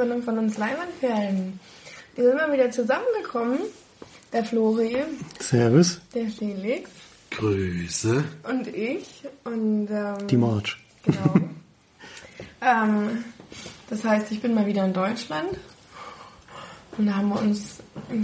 [0.00, 1.60] Sendung von uns Leinwandperlen.
[2.16, 3.58] Wir sind mal wieder zusammengekommen.
[4.32, 4.96] Der Flori,
[5.38, 6.00] Servus.
[6.14, 6.88] der Felix
[7.30, 8.24] Grüße.
[8.48, 9.24] und ich.
[9.44, 10.78] Und ähm, Die March.
[11.02, 11.34] Genau.
[12.62, 13.24] ähm,
[13.90, 15.50] das heißt, ich bin mal wieder in Deutschland.
[16.96, 17.76] Und da haben wir uns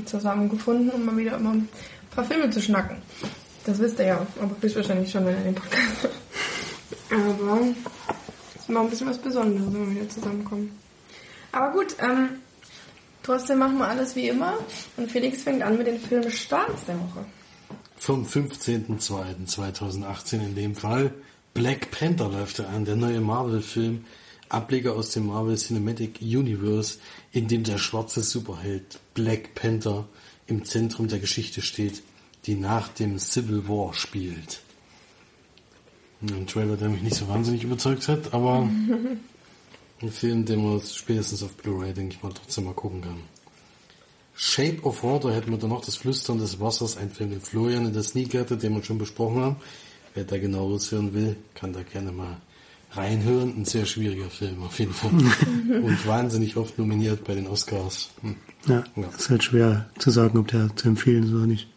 [0.06, 1.68] zusammengefunden, um mal wieder über ein
[2.10, 2.96] paar Filme zu schnacken.
[3.66, 6.14] Das wisst ihr ja, aber bis wahrscheinlich schon, wenn ihr den Podcast hört.
[7.10, 7.60] Aber
[8.54, 10.85] es ist mal ein bisschen was Besonderes, wenn wir wieder zusammenkommen.
[11.52, 12.30] Aber gut, ähm,
[13.22, 14.54] trotzdem machen wir alles wie immer.
[14.96, 17.24] Und Felix fängt an mit den Filmstarts der Woche.
[17.96, 21.12] Vom 15.02.2018 in dem Fall.
[21.54, 24.04] Black Panther läuft er an, der neue Marvel-Film,
[24.50, 26.98] Ableger aus dem Marvel Cinematic Universe,
[27.32, 30.06] in dem der schwarze Superheld Black Panther
[30.46, 32.02] im Zentrum der Geschichte steht,
[32.44, 34.60] die nach dem Civil War spielt.
[36.22, 38.68] Ein Trailer, der mich nicht so wahnsinnig überzeugt hat, aber
[40.02, 43.20] ein Film, den man spätestens auf Blu-ray, denke ich mal, trotzdem mal gucken kann.
[44.34, 47.86] Shape of Water hätten wir dann noch, das Flüstern des Wassers, ein Film, den Florian
[47.86, 49.56] in der Sneak hatte, den wir schon besprochen haben.
[50.14, 52.36] Wer da genaueres hören will, kann da gerne mal
[52.92, 53.54] reinhören.
[53.56, 55.10] Ein sehr schwieriger Film auf jeden Fall.
[55.82, 58.10] Und wahnsinnig oft nominiert bei den Oscars.
[58.20, 58.36] Hm.
[58.66, 59.08] Ja, Ja.
[59.16, 61.68] ist halt schwer zu sagen, ob der zu empfehlen ist oder nicht.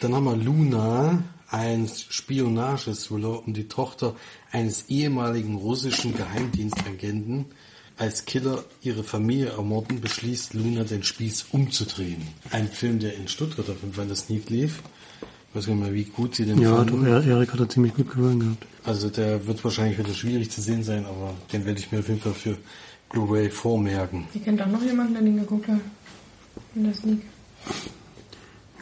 [0.00, 4.14] Dann haben wir Luna, ein Spionagethriller um die Tochter
[4.54, 7.46] eines ehemaligen russischen Geheimdienstagenten.
[7.96, 12.22] Als Killer ihre Familie ermorden, beschließt Luna den Spieß umzudrehen.
[12.50, 14.82] Ein Film, der in Stuttgart auf jeden Fall das Sneak lief.
[15.50, 17.04] Ich weiß gar nicht mehr, wie gut sie den Ja, fanden.
[17.04, 18.66] doch, Er- Erik hat er ziemlich gut gefallen gehabt.
[18.84, 22.08] Also der wird wahrscheinlich wieder schwierig zu sehen sein, aber den werde ich mir auf
[22.08, 22.56] jeden Fall für
[23.10, 24.24] Blu-ray vormerken.
[24.34, 25.80] Ihr kennt auch noch jemanden, der den geguckt hat.
[26.74, 27.20] In der Sneak.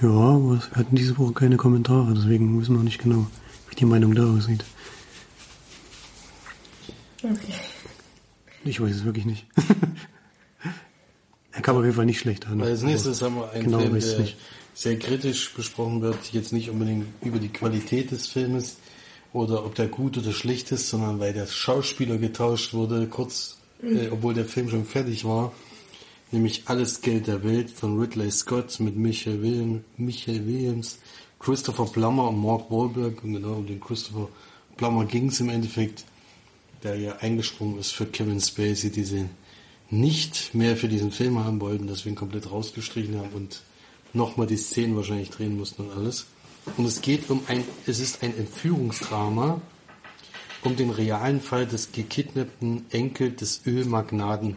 [0.00, 3.26] Ja, aber wir hatten diese Woche keine Kommentare, deswegen wissen wir auch nicht genau,
[3.68, 4.64] wie die Meinung da aussieht.
[7.22, 7.55] Okay.
[8.65, 9.47] Ich weiß es wirklich nicht.
[11.53, 12.60] er kam auf jeden Fall nicht schlecht an.
[12.62, 14.37] Als nächstes haben wir einen Genau, Film, der nicht.
[14.75, 16.33] sehr kritisch besprochen wird.
[16.33, 18.77] Jetzt nicht unbedingt über die Qualität des Filmes
[19.33, 24.09] oder ob der gut oder schlecht ist, sondern weil der Schauspieler getauscht wurde, kurz, äh,
[24.10, 25.53] obwohl der Film schon fertig war.
[26.31, 30.99] Nämlich Alles Geld der Welt von Ridley Scott mit Michael, William, Michael Williams,
[31.39, 33.22] Christopher Plummer und Mark Wahlberg.
[33.22, 34.28] Und genau um den Christopher
[34.77, 36.04] Plummer ging es im Endeffekt,
[36.82, 39.26] der ja eingesprungen ist für Kevin Spacey, die sie
[39.91, 43.62] nicht mehr für diesen Film haben wollten, deswegen komplett rausgestrichen haben und
[44.12, 46.26] nochmal die Szenen wahrscheinlich drehen mussten und alles.
[46.76, 49.60] Und es geht um ein, es ist ein Entführungsdrama
[50.65, 54.56] um den realen Fall des gekidnappten Enkel des Ölmagnaten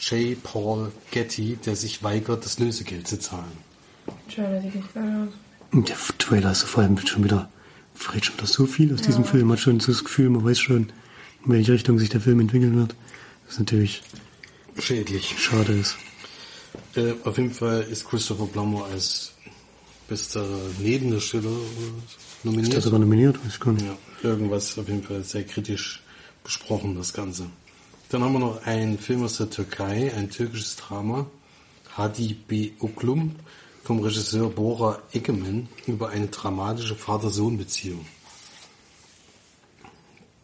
[0.00, 0.40] J.
[0.42, 3.52] Paul Getty, der sich weigert, das Lösegeld zu zahlen.
[4.32, 5.34] Trailer sieht nicht geil aus.
[5.72, 7.48] Und der Trailer ist vor allem schon wieder,
[7.94, 9.48] verrät schon wieder so viel aus diesem Film.
[9.48, 10.92] Man hat schon so das Gefühl, man weiß schon,
[11.44, 12.94] in welche Richtung sich der Film entwickeln wird.
[13.46, 14.02] Das natürlich
[14.78, 15.34] Schädlich.
[15.38, 15.96] schade ist.
[16.94, 19.32] Äh, auf jeden Fall ist Christopher Plummer als
[20.08, 20.44] bester
[20.78, 22.82] Nebendarsteller äh, Ist der nominiert.
[22.82, 23.44] sogar nominiert?
[23.44, 23.84] Weiß ich gar nicht.
[23.86, 23.96] Ja,
[24.30, 26.02] irgendwas auf jeden Fall sehr kritisch
[26.44, 27.46] besprochen, das Ganze.
[28.08, 31.26] Dann haben wir noch einen Film aus der Türkei, ein türkisches Drama,
[31.96, 32.72] Hadi B.
[32.80, 33.36] Uklum,
[33.84, 38.04] vom Regisseur Bora Egemen über eine dramatische Vater-Sohn-Beziehung.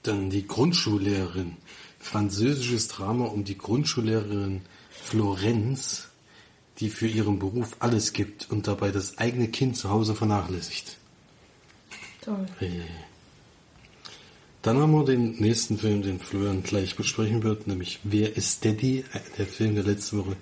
[0.07, 1.57] Dann die Grundschullehrerin,
[1.99, 6.09] französisches Drama um die Grundschullehrerin Florenz,
[6.79, 10.99] die für ihren Beruf alles gibt und dabei das eigene Kind zu Hause vernachlässigt.
[12.21, 12.47] Toll.
[14.63, 19.05] Dann haben wir den nächsten Film, den Florian gleich besprechen wird, nämlich Wer ist Daddy?
[19.39, 20.37] Der Film, der letzte Woche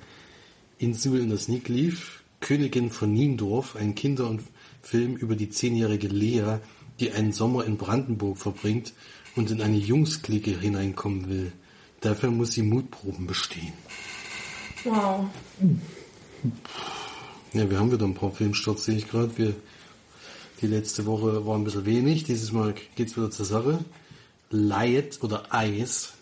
[0.78, 2.22] in Suhl in der Sneak lief.
[2.40, 4.42] Königin von Niendorf, ein Kinder- und
[4.82, 6.58] Film über die zehnjährige Lea,
[7.00, 8.92] die einen Sommer in Brandenburg verbringt
[9.36, 11.52] und in eine Jungsklicke hineinkommen will.
[12.00, 13.72] Dafür muss sie Mutproben bestehen.
[14.84, 15.26] Wow.
[17.52, 19.36] Ja, wir haben wieder ein paar Filmstarts, sehe ich gerade.
[19.38, 19.54] Wir,
[20.60, 22.24] die letzte Woche war ein bisschen wenig.
[22.24, 23.84] Dieses Mal geht's wieder zur Sache.
[24.50, 26.12] Liet oder Eis.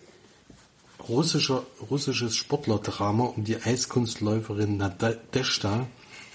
[1.09, 5.89] Russischer, russisches Sportlerdrama um die Eiskunstläuferin Nadeshda,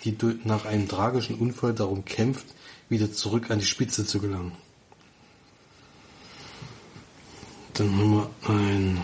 [0.03, 2.47] die nach einem tragischen Unfall darum kämpft,
[2.89, 4.51] wieder zurück an die Spitze zu gelangen.
[7.77, 9.03] Dann haben wir einen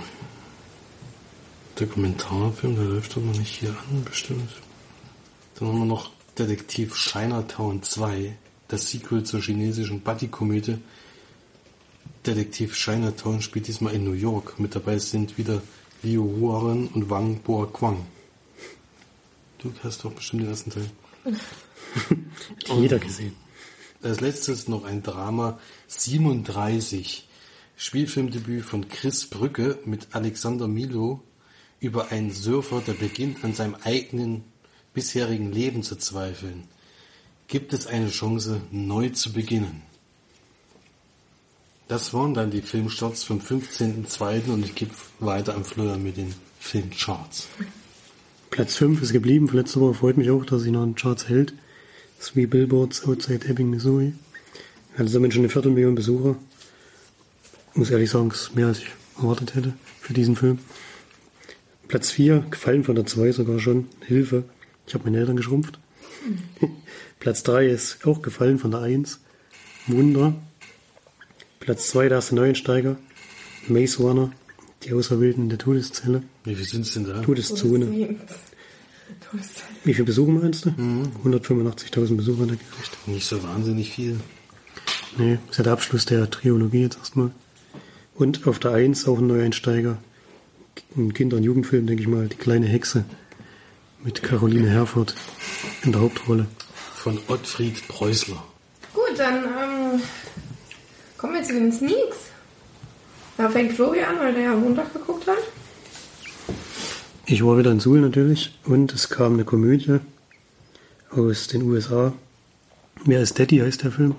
[1.76, 4.50] Dokumentarfilm, der läuft aber nicht hier an, bestimmt.
[5.54, 6.10] Dann haben wir noch
[6.40, 8.36] Detektiv Chinatown 2,
[8.68, 10.80] das Sequel zur chinesischen Buddy-Komödie.
[12.26, 14.60] Detektiv Chinatown spielt diesmal in New York.
[14.60, 15.62] Mit dabei sind wieder
[16.02, 18.08] Liu Huaren und Wang Boa Kwang.
[19.60, 20.90] Du hast doch bestimmt den ersten Teil.
[22.76, 23.36] Jeder gesehen.
[24.02, 27.28] Als letztes noch ein Drama 37.
[27.76, 31.22] Spielfilmdebüt von Chris Brücke mit Alexander Milo
[31.80, 34.44] über einen Surfer, der beginnt an seinem eigenen
[34.94, 36.64] bisherigen Leben zu zweifeln.
[37.48, 39.82] Gibt es eine Chance, neu zu beginnen?
[41.88, 44.50] Das waren dann die Filmstarts vom 15.02.
[44.50, 47.48] und ich gebe weiter am Fleur mit den Filmcharts.
[48.50, 49.48] Platz 5 ist geblieben.
[49.48, 51.54] Von Woche freut mich auch, dass sich noch in Charts hält.
[52.22, 54.14] Three Billboards Outside Ebbing, Missouri.
[54.98, 56.38] Hatte damit schon eine Viertelmillion Besucher.
[57.76, 58.88] Muss ehrlich sagen, es ist mehr als ich
[59.18, 60.60] erwartet hätte für diesen Film.
[61.88, 63.88] Platz 4, gefallen von der 2 sogar schon.
[64.06, 64.44] Hilfe.
[64.88, 65.80] Ich habe meine Eltern geschrumpft.
[67.20, 69.20] Platz 3 ist auch gefallen von der 1.
[69.88, 70.36] Wunder.
[71.60, 72.98] Platz 2, der erste Neuensteiger.
[73.68, 74.32] Maze Runner.
[74.84, 76.24] Die Auserwählten der Todeszelle.
[76.44, 77.22] Wie viel sind es denn da?
[77.22, 78.18] Todeszone.
[79.84, 80.70] Wie viele Besucher meinst du?
[80.70, 83.08] 185.000 Besucher hat er gekriegt.
[83.08, 84.20] Nicht so wahnsinnig viel.
[85.18, 87.32] Nee, ist ja der Abschluss der Trilogie jetzt erstmal.
[88.16, 89.98] Und auf der 1 auch ein Neueinsteiger.
[90.96, 93.06] Ein Kinder- und Jugendfilm, denke ich mal, Die kleine Hexe.
[94.04, 95.16] Mit Caroline Herford
[95.84, 96.48] in der Hauptrolle.
[96.96, 98.44] Von Ottfried Preußler.
[98.94, 100.02] Gut, dann ähm,
[101.18, 102.18] kommen wir zu den Sneaks.
[103.38, 105.38] Da fängt Florian an, weil der ja am Montag geguckt hat.
[107.26, 110.00] Ich war wieder in Suhl natürlich und es kam eine Komödie
[111.10, 112.14] aus den USA.
[113.06, 114.16] Wer ist Daddy heißt der Film.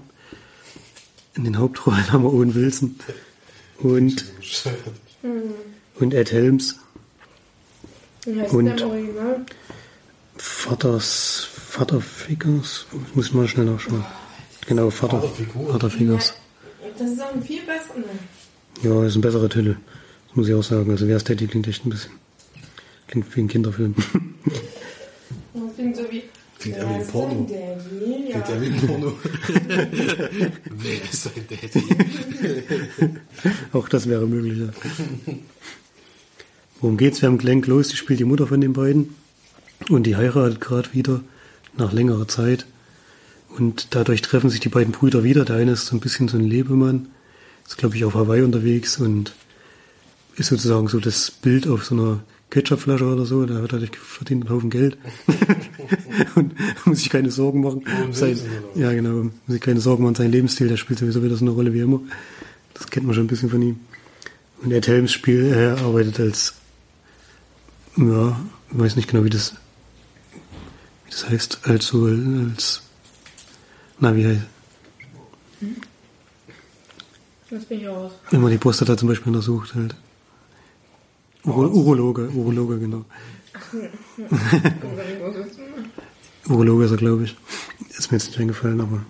[1.34, 2.96] In den Hauptrollen haben wir Owen Wilson
[3.78, 4.24] und,
[6.00, 6.76] und Ed Helms.
[8.24, 9.46] Wie heißt Und- der im Original?
[10.36, 12.86] Vaters, Vaterfigures.
[13.08, 14.04] Ich muss mal schnell nachschauen.
[14.66, 15.70] Genau, Vater, Vaterfigur.
[15.72, 16.34] Vaterfigures.
[16.98, 17.98] Das ist auch ein viel besserer.
[17.98, 18.04] Ne?
[18.82, 19.76] Ja, ist ein besserer Titel.
[20.28, 20.90] Das muss ich auch sagen.
[20.90, 22.12] Also wer ist Daddy klingt echt ein bisschen.
[23.08, 23.94] Klingt wie ein Kinderfilm.
[25.54, 26.22] Das klingt so wie.
[26.64, 27.46] Klingt ja wie ein ist Porno.
[27.46, 28.30] denn Daddy?
[28.30, 28.40] Ja.
[28.40, 29.12] Klingt ja wie ein Porno.
[30.70, 31.84] Wer ist sein Daddy?
[33.74, 34.60] Auch das wäre möglich.
[34.60, 35.34] Ja.
[36.80, 37.20] Worum geht's?
[37.20, 39.14] Wir haben Glenn Close, die spielt die Mutter von den beiden.
[39.90, 41.20] Und die heiratet gerade wieder
[41.76, 42.64] nach längerer Zeit.
[43.50, 45.44] Und dadurch treffen sich die beiden Brüder wieder.
[45.44, 47.08] Der eine ist so ein bisschen so ein Lebemann.
[47.66, 49.34] Ist, glaube ich, auf Hawaii unterwegs und
[50.36, 52.20] ist sozusagen so das Bild auf so einer
[52.54, 53.44] Ketchupflasche oder so.
[53.46, 54.96] Der hat halt verdient einen Haufen Geld.
[56.36, 56.54] und
[56.84, 57.82] muss sich keine Sorgen machen.
[58.12, 58.38] Sein,
[58.74, 58.80] oder?
[58.80, 59.24] ja, genau.
[59.24, 60.14] Muss sich keine Sorgen machen.
[60.14, 62.00] Sein Lebensstil, der spielt sowieso wieder so eine Rolle wie immer.
[62.74, 63.80] Das kennt man schon ein bisschen von ihm.
[64.62, 66.54] Und Ed Helms Spiel, er arbeitet als,
[67.96, 68.40] ja,
[68.70, 69.54] ich weiß nicht genau, wie das,
[71.06, 72.82] wie das heißt, als so, als,
[73.98, 74.40] na, wie heißt,
[77.50, 78.12] Das bin ich raus.
[78.30, 79.96] wenn man die Prostata zum Beispiel untersucht, halt.
[81.44, 83.04] Uro, Urologe, Urologe, genau.
[86.48, 87.36] Urologe ist er, glaube ich.
[87.96, 89.04] Ist mir jetzt nicht eingefallen, aber.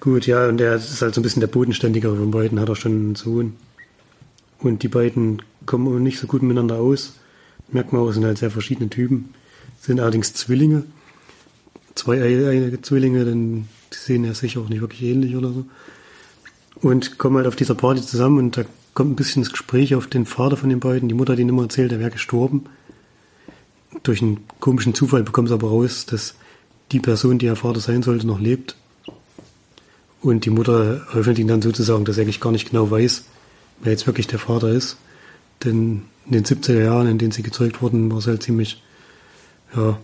[0.00, 2.76] Gut, ja, und er ist halt so ein bisschen der bodenständigere von beiden, hat auch
[2.76, 3.54] schon einen Sohn.
[4.58, 7.14] Und die beiden kommen auch nicht so gut miteinander aus.
[7.68, 9.34] Merkt man auch, sind halt sehr verschiedene Typen.
[9.80, 10.84] Sind allerdings Zwillinge.
[11.94, 15.64] Zwei einige Zwillinge, denn die sehen ja sicher auch nicht wirklich ähnlich oder so.
[16.82, 18.64] Und kommen halt auf dieser Party zusammen und da
[18.96, 21.08] kommt ein bisschen das Gespräch auf den Vater von den beiden.
[21.08, 22.64] Die Mutter hat ihnen immer erzählt, er wäre gestorben.
[24.02, 26.34] Durch einen komischen Zufall bekommt sie aber raus, dass
[26.92, 28.74] die Person, die ihr Vater sein sollte, noch lebt.
[30.22, 33.24] Und die Mutter öffnet ihn dann sozusagen, dass er eigentlich gar nicht genau weiß,
[33.82, 34.96] wer jetzt wirklich der Vater ist.
[35.62, 38.82] Denn in den 70er Jahren, in denen sie gezeugt wurden, war sie halt ziemlich
[39.76, 39.98] ja,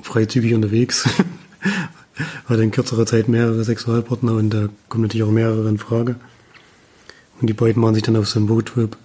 [0.00, 1.08] freizügig unterwegs.
[2.46, 6.14] Hatte in kürzerer Zeit mehrere Sexualpartner und da kommen natürlich auch mehrere in Frage.
[7.40, 8.96] Und die beiden machen sich dann auf so einen Roadtrip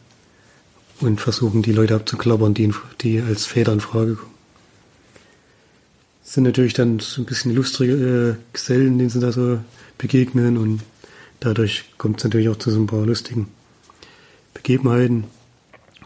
[1.02, 4.36] und versuchen die Leute abzuklappern, die, in, die als Väter in Frage kommen.
[6.26, 9.60] Es sind natürlich dann so ein bisschen lustige äh, Gesellen, denen sie da so
[9.98, 10.82] begegnen und
[11.40, 13.48] dadurch kommt es natürlich auch zu so ein paar lustigen
[14.54, 15.26] Begebenheiten.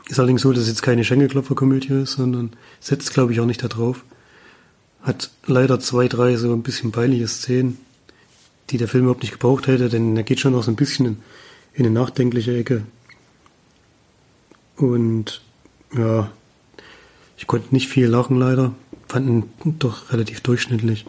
[0.08, 3.64] Ist allerdings so, dass es jetzt keine Schenkelklopfer-Komödie ist, sondern setzt, glaube ich, auch nicht
[3.64, 4.04] da drauf.
[5.02, 7.78] Hat leider zwei, drei so ein bisschen peinliche Szenen,
[8.70, 11.06] die der Film überhaupt nicht gebraucht hätte, denn er geht schon auch so ein bisschen
[11.06, 11.18] in,
[11.74, 12.84] in eine nachdenkliche Ecke.
[14.76, 15.42] Und
[15.96, 16.32] ja,
[17.38, 18.74] ich konnte nicht viel lachen leider.
[19.08, 19.44] Fand ihn
[19.80, 21.06] doch relativ durchschnittlich.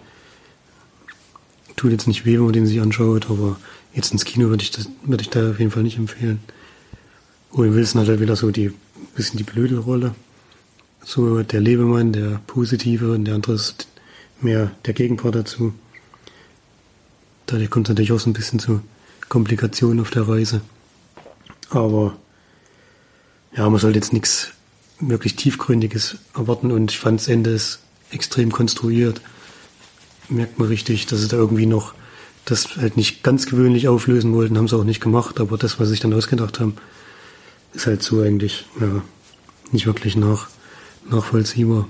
[1.76, 3.58] Tut jetzt nicht weh, wenn man den sich anschaut, aber
[3.94, 6.40] jetzt ins Kino würde ich, das, würde ich da auf jeden Fall nicht empfehlen.
[7.52, 8.72] Owen Wilson hat halt wieder so die
[9.14, 10.14] bisschen die blöde Rolle.
[11.04, 13.88] So der Lebemann, der Positive und der andere ist
[14.40, 15.72] mehr der Gegenpart dazu.
[17.46, 18.82] Dadurch kommt es natürlich auch so ein bisschen zu
[19.30, 20.60] Komplikationen auf der Reise.
[21.70, 22.16] Aber
[23.56, 24.48] ja, man sollte jetzt nichts
[24.98, 29.22] wirklich Tiefgründiges erwarten und ich fand das Ende ist extrem konstruiert.
[30.28, 31.94] Merkt man richtig, dass es da irgendwie noch
[32.44, 35.88] das halt nicht ganz gewöhnlich auflösen wollten, haben sie auch nicht gemacht, aber das, was
[35.88, 36.74] sie sich dann ausgedacht haben,
[37.72, 39.02] ist halt so eigentlich, ja,
[39.70, 40.48] nicht wirklich nach,
[41.08, 41.88] nachvollziehbar.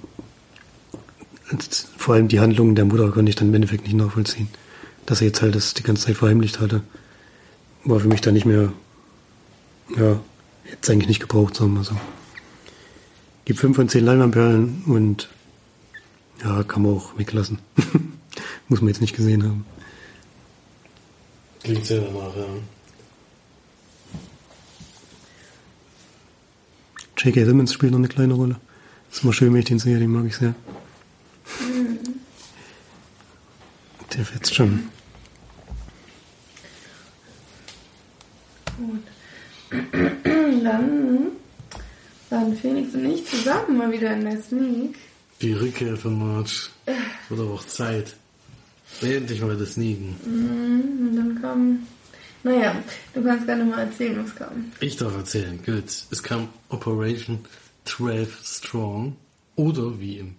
[1.97, 4.49] Vor allem die Handlungen der Mutter konnte ich dann im Endeffekt nicht nachvollziehen.
[5.06, 6.82] Dass er jetzt halt das die ganze Zeit verheimlicht hatte,
[7.85, 8.73] war für mich dann nicht mehr,
[9.97, 10.21] ja,
[10.71, 11.97] jetzt eigentlich nicht gebraucht, sagen wir so.
[13.45, 15.29] Gibt 5 von 10 Leinwandperlen und
[16.45, 17.59] ja, kann man auch weglassen.
[18.69, 19.65] Muss man jetzt nicht gesehen haben.
[21.63, 22.47] Klingt sehr danach, ja.
[27.19, 27.45] J.K.
[27.45, 28.57] Simmons spielt noch eine kleine Rolle.
[29.09, 30.55] Das ist immer schön, wenn ich den sehe, den mag ich sehr.
[34.17, 34.89] Der fetzt schon.
[38.79, 39.03] Gut.
[40.65, 41.33] Dann
[42.31, 44.95] waren Phoenix und ich zusammen mal wieder in der Sneak.
[45.43, 46.69] Die Rückkehr von March.
[47.31, 48.14] Oder auch Zeit.
[49.00, 50.17] Endlich mal das Sneaken.
[50.26, 51.87] Mhm, Und dann kam.
[52.43, 52.75] Naja,
[53.14, 54.73] du kannst gerne mal erzählen, was kam.
[54.81, 55.85] Ich darf erzählen, gut.
[56.11, 57.40] Es kam Operation
[57.85, 59.17] 12 Strong.
[59.57, 60.37] Oder wie im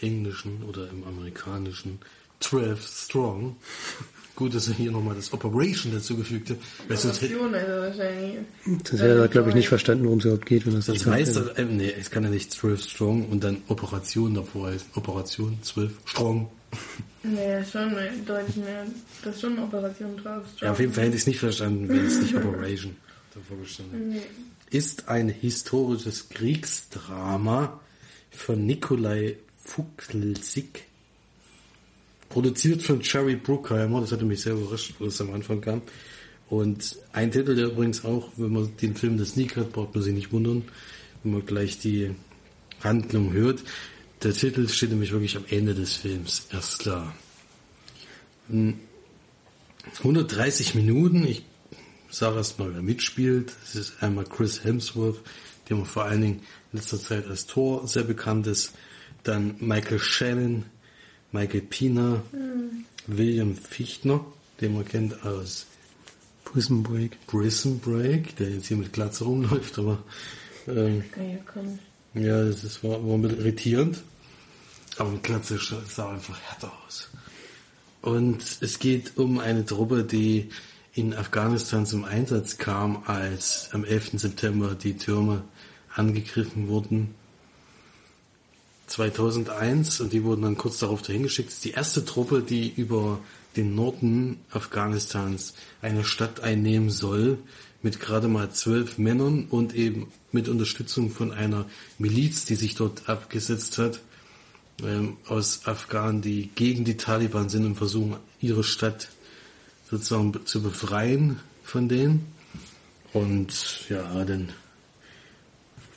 [0.00, 1.98] Englischen oder im Amerikanischen
[2.40, 3.56] 12 Strong.
[4.38, 6.58] Gut, dass er hier nochmal das Operation dazugefügt hat.
[6.86, 8.36] Weil sonst hätte- Operation also wahrscheinlich.
[8.84, 11.16] Das hätte er, glaube ich, nicht verstanden, worum es überhaupt geht, wenn das Das gesagt
[11.16, 11.54] heißt, hätte.
[11.60, 14.86] äh, nee, es kann ja nicht 12 Strong und dann Operation davor heißen.
[14.94, 16.48] Operation 12 Strong.
[17.24, 17.90] Naja, schon
[18.24, 18.86] deutlich mehr.
[19.24, 20.44] Das ist schon Operation drauf.
[20.60, 22.94] Ja, auf jeden Fall hätte ich es nicht verstanden, wenn es nicht Operation
[23.34, 24.26] davor gestanden hätte.
[24.70, 27.80] Ist ein historisches Kriegsdrama
[28.30, 30.84] von Nikolai Fuchsig.
[32.28, 35.82] Produziert von Jerry Bruckheimer, das hatte mich sehr überrascht, wo es am Anfang kam.
[36.48, 40.02] Und ein Titel, der übrigens auch, wenn man den Film das Sneak hat, braucht man
[40.02, 40.64] sich nicht wundern,
[41.22, 42.14] wenn man gleich die
[42.80, 43.62] Handlung hört.
[44.22, 47.14] Der Titel steht nämlich wirklich am Ende des Films erst klar.
[49.98, 51.26] 130 Minuten.
[51.26, 51.44] Ich
[52.10, 53.52] sage erst mal, wer mitspielt.
[53.64, 55.20] Es ist einmal Chris Hemsworth,
[55.68, 56.42] der man vor allen Dingen
[56.72, 58.72] in letzter Zeit als Thor sehr bekannt ist.
[59.22, 60.64] Dann Michael Shannon,
[61.32, 62.22] Michael Pina,
[63.06, 64.24] William Fichtner,
[64.60, 65.66] den man kennt aus
[66.44, 67.26] Prison Break.
[67.26, 70.02] Prison Break, der jetzt hier mit Glatze rumläuft, aber
[70.66, 71.04] ähm,
[72.14, 74.02] Ja, ja, das ist, war, war ein bisschen irritierend.
[74.96, 75.58] Aber mit Glatze
[75.88, 77.08] sah einfach härter aus.
[78.00, 80.48] Und es geht um eine Truppe, die
[80.94, 84.12] in Afghanistan zum Einsatz kam, als am 11.
[84.14, 85.44] September die Türme
[85.94, 87.14] angegriffen wurden.
[88.88, 91.48] 2001 und die wurden dann kurz darauf dahin geschickt.
[91.48, 93.20] Das ist die erste Truppe, die über
[93.56, 97.38] den Norden Afghanistans eine Stadt einnehmen soll,
[97.82, 101.66] mit gerade mal zwölf Männern und eben mit Unterstützung von einer
[101.98, 104.00] Miliz, die sich dort abgesetzt hat,
[104.82, 109.08] ähm, aus Afghanen, die gegen die Taliban sind und versuchen, ihre Stadt
[109.90, 112.26] sozusagen zu befreien von denen.
[113.12, 114.50] Und ja, dann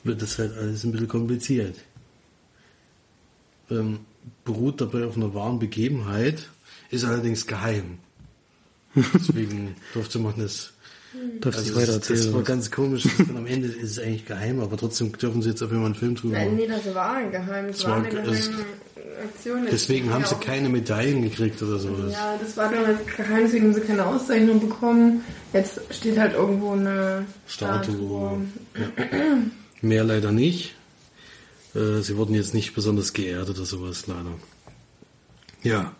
[0.04, 1.76] wird das halt alles ein bisschen kompliziert.
[3.72, 4.00] Ähm,
[4.44, 6.48] beruht dabei auf einer wahren Begebenheit,
[6.90, 7.98] ist allerdings geheim.
[8.94, 10.72] Deswegen durfte man das
[11.40, 12.34] Darf ich also weiter das, das erzählen?
[12.34, 13.06] war ganz komisch.
[13.18, 15.86] Und am Ende ist es eigentlich geheim, aber trotzdem dürfen sie jetzt auf jeden Fall
[15.86, 16.56] einen Film drüber Nein, machen.
[16.56, 17.66] nee, das war ein Geheim.
[17.68, 18.30] Das Es war eine geheime
[19.22, 19.66] Aktion.
[19.70, 21.88] Deswegen haben sie Ja, keine Medaillen gekriegt oder so.
[22.10, 25.22] Ja, das war damals geheim, deswegen haben sie keine Auszeichnung bekommen.
[25.52, 28.40] Jetzt steht halt irgendwo eine Statue.
[29.82, 30.74] Mehr leider nicht.
[31.74, 34.38] Äh, Sie wurden jetzt nicht besonders geehrt oder sowas, leider.
[35.62, 35.94] Ja.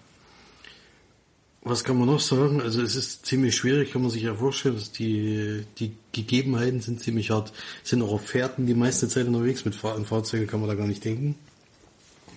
[1.64, 2.60] Was kann man noch sagen?
[2.60, 7.00] Also es ist ziemlich schwierig, kann man sich ja vorstellen, dass die, die Gegebenheiten sind
[7.00, 7.52] ziemlich hart.
[7.84, 10.88] Sind auch auf Fährten die meiste Zeit unterwegs, mit Fahr Fahrzeugen kann man da gar
[10.88, 11.36] nicht denken.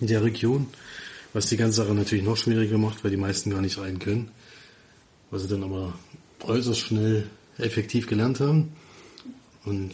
[0.00, 0.68] In der Region.
[1.32, 4.30] Was die ganze Sache natürlich noch schwieriger macht, weil die meisten gar nicht rein können.
[5.30, 5.98] Was sie dann aber
[6.42, 7.28] äußerst schnell
[7.58, 8.72] effektiv gelernt haben.
[9.64, 9.92] Und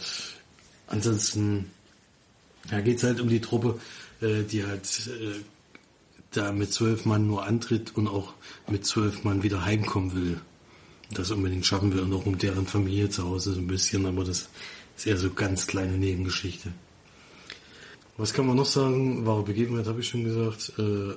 [0.87, 1.71] ansonsten
[2.71, 3.79] ja, geht es halt um die Truppe,
[4.21, 5.39] äh, die halt äh,
[6.31, 8.33] da mit zwölf Mann nur antritt und auch
[8.69, 10.41] mit zwölf Mann wieder heimkommen will.
[11.11, 14.23] Das unbedingt schaffen will und auch um deren Familie zu Hause so ein bisschen, aber
[14.23, 14.49] das
[14.97, 16.71] ist eher so ganz kleine Nebengeschichte.
[18.17, 19.25] Was kann man noch sagen?
[19.25, 20.73] Wahre Begebenheit habe ich schon gesagt.
[20.77, 21.15] Äh,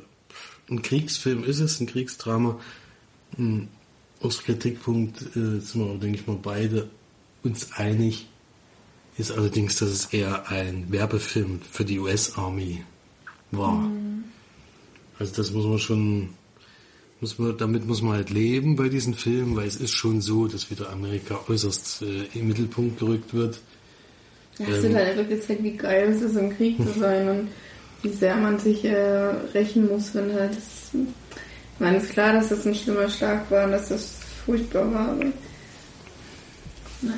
[0.69, 2.59] ein Kriegsfilm ist es, ein Kriegsdrama.
[3.37, 3.69] Hm,
[4.21, 6.89] Aus Kritikpunkt äh, sind wir, denke ich mal, beide
[7.43, 8.27] uns einig.
[9.19, 12.85] Ist allerdings, dass es eher ein Werbefilm für die US-Army
[13.51, 13.91] war.
[15.19, 16.29] Also das muss man schon,
[17.21, 20.47] muss man, damit muss man halt leben bei diesen Filmen, weil es ist schon so,
[20.47, 23.59] dass wieder Amerika äußerst äh, im Mittelpunkt gerückt wird.
[24.59, 27.49] Ja, es wird halt einfach gezeigt, wie geil es ist, im Krieg zu sein und
[28.03, 28.95] wie sehr man sich äh,
[29.55, 30.91] rächen muss, wenn halt das.
[30.93, 34.93] Ich meine, es ist klar, dass das ein schlimmer Schlag war und dass das furchtbar
[34.93, 35.25] war, aber.
[37.03, 37.17] Naja.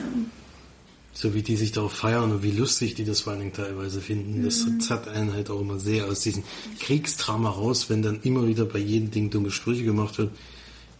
[1.20, 4.00] So wie die sich darauf feiern und wie lustig die das vor allen Dingen teilweise
[4.00, 4.44] finden.
[4.44, 6.44] Das zerrt einen halt auch immer sehr aus diesem
[6.78, 10.30] Kriegsdrama raus, wenn dann immer wieder bei jedem Ding dumme Sprüche gemacht wird.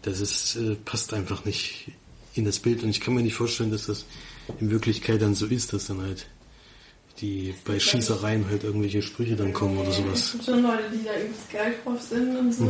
[0.01, 1.93] Das ist, äh, passt einfach nicht
[2.33, 4.03] in das Bild und ich kann mir nicht vorstellen, dass das
[4.59, 6.27] in Wirklichkeit dann so ist, dass dann halt
[7.21, 10.31] die bei Schießereien halt irgendwelche Sprüche dann kommen oder Es sowas.
[10.33, 12.65] gibt schon Leute, die da übelst geil drauf sind und so.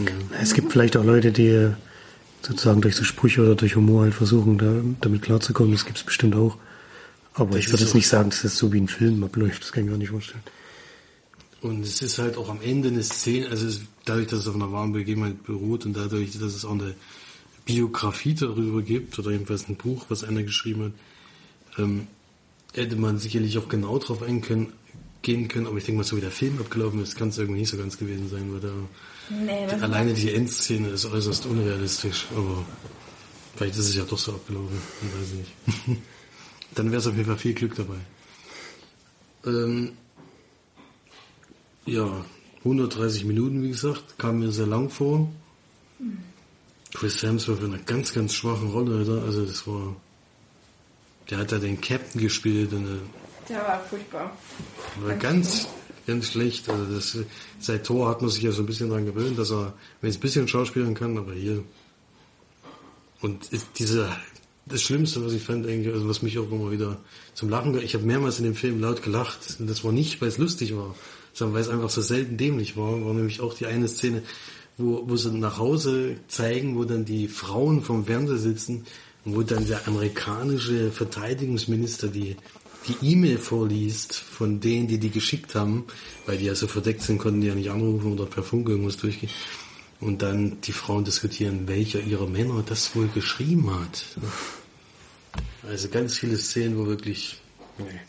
[0.00, 0.12] Ja.
[0.38, 1.70] Es gibt vielleicht auch Leute, die äh,
[2.42, 5.72] sozusagen durch so Sprüche oder durch Humor halt versuchen, da, damit klarzukommen.
[5.72, 6.58] Das gibt es bestimmt auch.
[7.34, 9.62] Aber Das ich würde jetzt nicht sagen, dass das so wie ein Film abläuft.
[9.62, 10.42] Das kann ich mir gar nicht vorstellen.
[11.60, 14.54] Und es ist halt auch am Ende eine Szene, also es, dadurch, dass es auf
[14.54, 16.94] einer wahren Begebenheit beruht und dadurch, dass es auch eine
[17.64, 22.06] Biografie darüber gibt, oder jedenfalls ein Buch, was einer geschrieben hat, ähm,
[22.74, 24.72] hätte man sicherlich auch genau drauf eingehen können,
[25.22, 27.60] gehen können, aber ich denke mal, so wie der Film abgelaufen ist, kann es irgendwie
[27.60, 28.72] nicht so ganz gewesen sein, weil da
[29.30, 32.62] Nee, das alleine die Endszene ist äußerst unrealistisch, aber
[33.56, 36.02] vielleicht ist es ja doch so abgelaufen, ich weiß nicht.
[36.74, 37.98] Dann wäre es auf jeden Fall viel Glück dabei.
[39.46, 39.92] Ähm,
[41.86, 42.24] ja,
[42.60, 45.30] 130 Minuten, wie gesagt, kam mir sehr lang vor.
[46.92, 49.22] Chris Hemsworth in einer ganz, ganz schwachen Rolle, Alter.
[49.24, 49.96] Also das war...
[51.30, 52.98] Der hat da den Captain gespielt und äh,
[53.48, 54.36] der war furchtbar.
[55.00, 55.68] war ganz,
[56.06, 56.68] ganz schlecht.
[56.68, 57.18] Also das,
[57.60, 60.16] seit Tor hat man sich ja so ein bisschen daran gewöhnt, dass er wenn es
[60.16, 61.62] ein bisschen schauspielern kann, aber hier.
[63.20, 64.10] Und ist diese,
[64.66, 66.98] das Schlimmste, was ich fand, eigentlich, also was mich auch immer wieder
[67.34, 69.56] zum Lachen, ge- ich habe mehrmals in dem Film laut gelacht.
[69.58, 70.94] Und das war nicht, weil es lustig war,
[71.32, 73.04] sondern weil es einfach so selten dämlich war.
[73.04, 74.22] War nämlich auch die eine Szene,
[74.78, 78.86] wo, wo sie nach Hause zeigen, wo dann die Frauen vom Fernseher sitzen
[79.24, 82.36] und wo dann der amerikanische Verteidigungsminister die
[82.86, 85.84] die E-Mail vorliest von denen, die die geschickt haben,
[86.26, 88.98] weil die ja so verdeckt sind, konnten die ja nicht anrufen oder per Funk irgendwas
[88.98, 89.30] durchgehen.
[90.00, 94.04] Und dann die Frauen diskutieren, welcher ihrer Männer das wohl geschrieben hat.
[95.68, 97.40] Also ganz viele Szenen, wo wirklich...
[97.78, 98.00] Nee.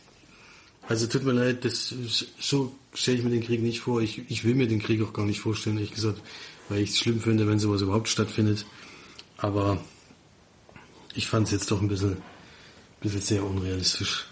[0.88, 1.96] Also tut mir leid, das
[2.40, 4.02] so stelle ich mir den Krieg nicht vor.
[4.02, 6.22] Ich, ich will mir den Krieg auch gar nicht vorstellen, ehrlich gesagt,
[6.70, 8.66] weil ich es schlimm finde, wenn sowas überhaupt stattfindet.
[9.38, 9.80] Aber
[11.16, 12.18] ich fand es jetzt doch ein bisschen,
[13.02, 14.28] bisschen sehr unrealistisch.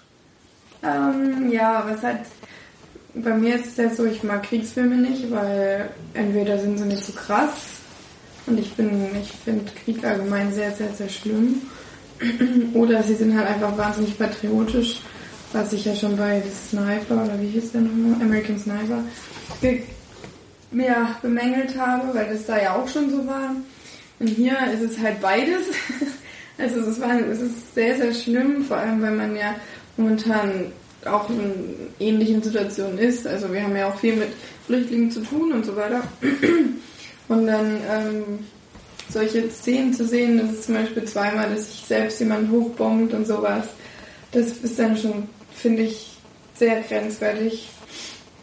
[0.84, 2.26] Ähm, ja, was halt
[3.15, 7.06] bei mir ist es ja so, ich mag Kriegsfilme nicht, weil entweder sind sie nicht
[7.06, 7.52] so krass
[8.45, 11.62] und ich bin, ich finde Krieg allgemein sehr, sehr, sehr schlimm.
[12.73, 15.02] Oder sie sind halt einfach wahnsinnig patriotisch,
[15.52, 18.21] was ich ja schon bei The Sniper oder wie hieß der nochmal?
[18.21, 19.04] American Sniper
[20.71, 23.56] ja, bemängelt habe, weil das da ja auch schon so war.
[24.19, 25.67] Und hier ist es halt beides.
[26.56, 29.56] Also es ist, es ist sehr, sehr schlimm, vor allem weil man ja
[29.97, 30.71] momentan
[31.06, 33.28] auch in ähnlichen Situationen ist.
[33.28, 34.30] Also wir haben ja auch viel mit
[34.66, 36.04] Flüchtlingen zu tun und so weiter.
[37.30, 38.39] Und dann ähm,
[39.10, 43.26] solche Szenen zu sehen, das ist zum Beispiel zweimal, dass sich selbst jemand hochbombt und
[43.26, 43.66] sowas,
[44.32, 46.18] das ist dann schon, finde ich,
[46.56, 47.70] sehr grenzwertig,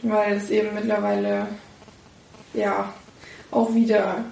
[0.03, 1.47] weil es eben mittlerweile
[2.55, 2.93] ja
[3.51, 4.25] auch wieder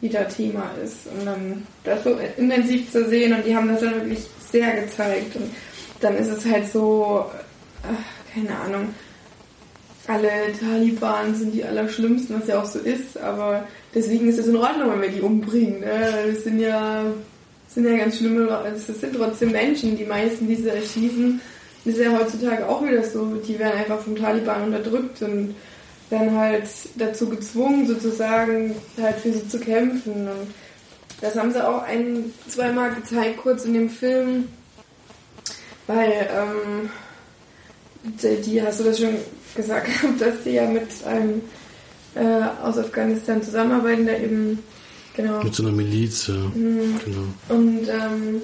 [0.00, 3.96] wieder Thema ist und dann das so intensiv zu sehen und die haben das dann
[3.96, 5.50] wirklich sehr gezeigt und
[6.00, 7.26] dann ist es halt so,
[7.82, 8.94] ach, keine Ahnung,
[10.06, 14.56] alle Taliban sind die allerschlimmsten, was ja auch so ist, aber deswegen ist es in
[14.56, 15.80] Ordnung, wenn wir die umbringen.
[15.80, 16.32] Ne?
[16.32, 17.04] Das sind ja,
[17.68, 21.40] sind ja ganz schlimme Leute, das sind trotzdem Menschen, die meisten, die sie erschießen,
[21.84, 25.54] das ist ja heutzutage auch wieder so, die werden einfach vom Taliban unterdrückt und
[26.10, 26.64] werden halt
[26.96, 30.28] dazu gezwungen, sozusagen halt für sie zu kämpfen.
[30.28, 30.54] Und
[31.20, 34.48] das haben sie auch ein, zweimal gezeigt, kurz in dem Film,
[35.86, 36.90] weil, ähm,
[38.02, 39.16] die, hast du das schon
[39.54, 41.42] gesagt, dass die ja mit einem
[42.14, 44.58] äh, aus Afghanistan zusammenarbeiten, der eben,
[45.14, 46.34] genau, Mit so einer Miliz, ja.
[46.34, 47.26] Genau.
[47.48, 48.42] und ähm,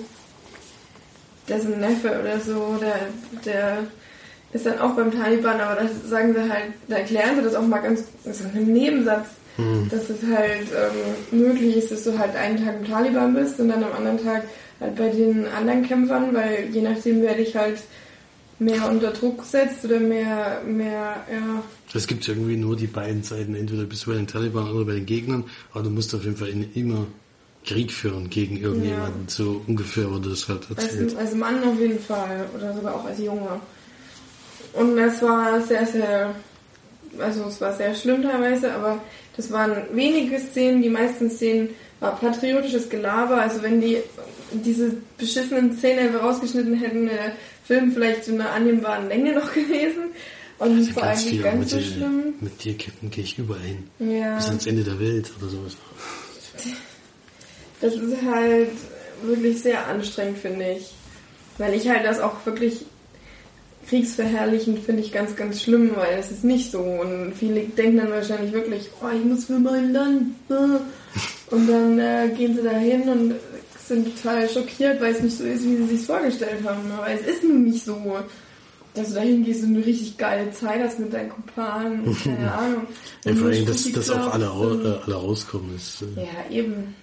[1.49, 3.09] dessen Neffe oder so, der,
[3.45, 3.79] der
[4.53, 7.67] ist dann auch beim Taliban, aber da sagen sie halt, da erklären sie das auch
[7.67, 9.27] mal ganz, das ist ein Nebensatz,
[9.91, 13.69] dass es halt ähm, möglich ist, dass du halt einen Tag im Taliban bist und
[13.69, 14.45] dann am anderen Tag
[14.81, 17.79] halt bei den anderen Kämpfern, weil je nachdem, wer dich halt
[18.59, 23.55] mehr unter Druck setzt oder mehr, mehr, ja, Es gibt irgendwie nur die beiden Seiten.
[23.55, 26.37] Entweder bist du bei den Taliban oder bei den Gegnern, aber du musst auf jeden
[26.37, 27.07] Fall immer
[27.65, 29.29] Krieg führen gegen irgendjemanden.
[29.29, 31.11] So ungefähr wurde das halt erzählt.
[31.11, 33.61] Als, als Mann auf jeden Fall oder sogar auch als Junge.
[34.73, 36.35] Und das war sehr, sehr,
[37.19, 39.01] also es war sehr schlimm teilweise, aber
[39.37, 43.39] das waren wenige Szenen, die meisten Szenen war patriotisches Gelaber.
[43.39, 43.99] Also wenn die
[44.53, 47.33] diese beschissenen Szenen rausgeschnitten hätten, der
[47.67, 50.11] Film vielleicht in einer annehmbaren Länge noch gewesen.
[50.59, 52.35] Und Also vor allem nicht ganz so schlimm.
[52.41, 53.91] mit dir, Captain, gehe ich überall hin.
[53.99, 54.37] Ja.
[54.37, 55.77] Bis ans Ende der Welt oder sowas.
[57.81, 58.71] Das ist halt
[59.23, 60.93] wirklich sehr anstrengend, finde ich.
[61.59, 62.85] Weil ich halt das auch wirklich
[63.89, 66.81] kriegsverherrlichend finde ich ganz, ganz schlimm, weil das ist nicht so.
[66.81, 70.35] Und viele denken dann wahrscheinlich wirklich, oh, ich muss für mein Land.
[70.51, 70.81] ah.
[71.51, 73.35] Und dann äh, gehen sie da hin und
[73.89, 76.91] sind total schockiert, weil es nicht so ist, wie sie sich vorgestellt haben.
[76.97, 77.97] Aber es ist nun nicht so,
[78.95, 82.53] dass du da hingehst und eine richtig geile Zeit hast mit deinen Kumpanen und keine
[82.53, 82.87] Ahnung.
[83.25, 85.75] Ja, vor allem, dass, dass auch alle, äh, alle rauskommen.
[85.77, 86.95] Ist, äh, Ja, eben.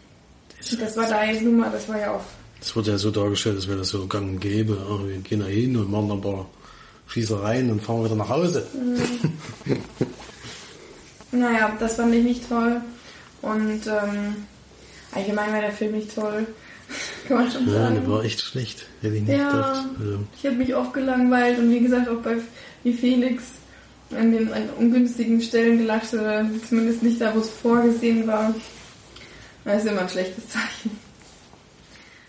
[0.80, 2.24] Das war da jetzt nun mal, das war ja auch
[2.62, 4.78] Es wird ja so dargestellt, als wäre das so gang und gäbe.
[4.89, 6.46] Ah, Wir gehen da hin und machen ein paar
[7.08, 8.65] Schießereien und fahren wieder nach Hause.
[11.32, 12.80] Naja, das fand ich nicht toll.
[13.41, 14.36] Und ähm,
[15.13, 16.46] allgemein war der Film nicht toll.
[17.27, 17.95] Kann man schon Ja, sagen.
[17.95, 18.86] der war echt schlecht.
[19.01, 19.49] Hätte ich nicht Ja.
[19.51, 19.86] gedacht.
[19.99, 22.38] Also, Ich habe mich oft gelangweilt und wie gesagt auch bei
[22.84, 23.43] wie Felix
[24.12, 28.53] an den an ungünstigen Stellen gelacht oder zumindest nicht da, wo es vorgesehen war.
[29.65, 30.91] Das ist immer ein schlechtes Zeichen.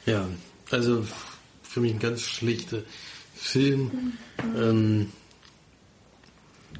[0.06, 0.26] ja,
[0.70, 1.04] also
[1.62, 2.82] für mich ein ganz schlichter
[3.34, 4.12] Film.
[4.56, 5.10] Ähm,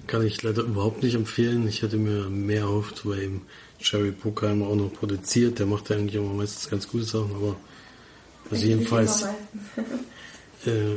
[0.06, 1.66] kann ich leider überhaupt nicht empfehlen.
[1.68, 3.42] Ich hätte mir mehr erhofft, weil eben
[3.80, 5.58] Jerry Bruckheimer auch noch produziert.
[5.58, 7.56] Der macht ja eigentlich immer meistens ganz gute Sachen, aber
[8.50, 9.26] also jedenfalls.
[10.66, 10.96] Äh,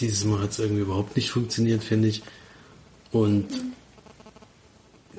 [0.00, 2.22] dieses Mal hat es irgendwie überhaupt nicht funktioniert, finde ich.
[3.10, 3.48] Und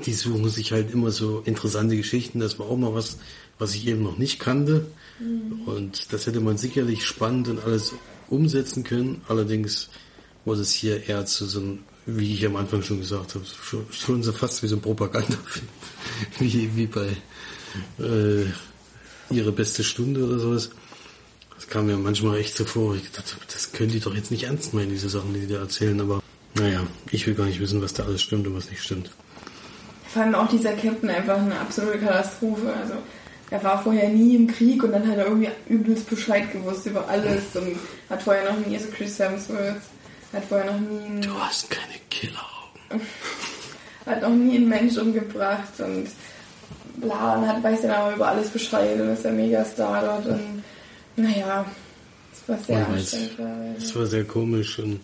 [0.05, 2.39] die suchen sich halt immer so interessante Geschichten.
[2.39, 3.17] Das war auch mal was,
[3.59, 4.87] was ich eben noch nicht kannte.
[5.65, 7.93] Und das hätte man sicherlich spannend und alles
[8.29, 9.21] umsetzen können.
[9.27, 9.89] Allerdings
[10.45, 13.85] wurde es hier eher zu so einem, wie ich am Anfang schon gesagt habe, schon,
[13.91, 15.67] schon so fast wie so ein Propagandafilm.
[16.39, 17.09] wie, wie bei
[17.99, 18.45] äh,
[19.29, 20.71] Ihre beste Stunde oder sowas.
[21.63, 22.93] Das kam mir manchmal echt so vor.
[22.93, 25.59] Ich dachte, das können die doch jetzt nicht ernst meinen, diese Sachen, die die da
[25.59, 25.99] erzählen.
[26.01, 26.21] Aber
[26.59, 29.09] naja, ich will gar nicht wissen, was da alles stimmt und was nicht stimmt.
[30.09, 32.73] Vor allem auch dieser Captain einfach eine absolute Katastrophe.
[32.81, 32.95] Also
[33.49, 37.07] er war vorher nie im Krieg und dann hat er irgendwie übelst Bescheid gewusst über
[37.07, 37.77] alles und
[38.09, 39.81] hat vorher noch nie, also Chris Hemsworth,
[40.33, 42.41] hat vorher noch nie Du hast keine Killeraugen.
[44.05, 46.07] hat noch nie einen Mensch umgebracht und
[46.97, 50.63] bla und hat, weiß dann aber über alles Bescheid und ist der Megastar dort und
[51.15, 51.65] naja,
[52.31, 53.77] das war sehr anstrengend.
[53.77, 54.99] Das war sehr komisch und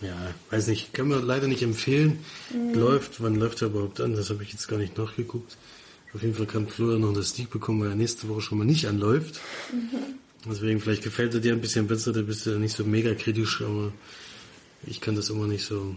[0.00, 0.16] ja,
[0.50, 2.20] weiß nicht, kann man leider nicht empfehlen.
[2.72, 4.14] Läuft, wann läuft er überhaupt an?
[4.14, 5.56] Das habe ich jetzt gar nicht nachgeguckt.
[6.14, 8.64] Auf jeden Fall kann Florian noch das Sneak bekommen, weil er nächste Woche schon mal
[8.64, 9.40] nicht anläuft.
[10.48, 13.14] Deswegen, vielleicht gefällt er dir ein bisschen besser, da bist du ja nicht so mega
[13.14, 13.92] kritisch, aber
[14.86, 15.94] ich kann das immer nicht so.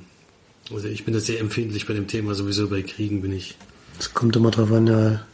[0.71, 3.55] Also ich bin da sehr empfindlich bei dem Thema, sowieso bei Kriegen bin ich.
[3.99, 5.25] Es kommt immer drauf an, ja.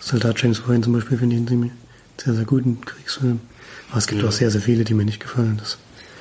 [0.00, 1.72] Soldat James Ryan zum Beispiel finde ich einen ziemlich
[2.24, 3.40] sehr, sehr guten Kriegsfilm.
[3.90, 4.28] Aber es gibt Ja.
[4.28, 5.56] auch sehr, sehr viele, die mir nicht gefallen.
[5.58, 5.76] Das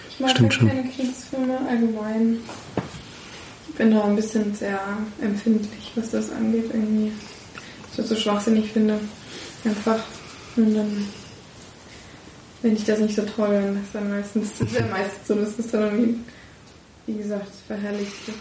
[0.10, 0.68] Ich mag Stimmt ja schon.
[0.70, 2.38] keine Kriegsfilme allgemein.
[3.70, 4.80] Ich bin da ein bisschen sehr
[5.22, 7.12] empfindlich, was das angeht irgendwie.
[7.92, 9.00] Ich das so schwachsinnig finde.
[9.64, 10.00] Einfach.
[10.58, 11.06] Und dann
[12.62, 15.36] finde ich das nicht so toll, wenn das dann meistens, das ist ja meistens so,
[15.36, 16.16] dass das dann irgendwie,
[17.08, 18.38] wie gesagt, verherrlicht wird.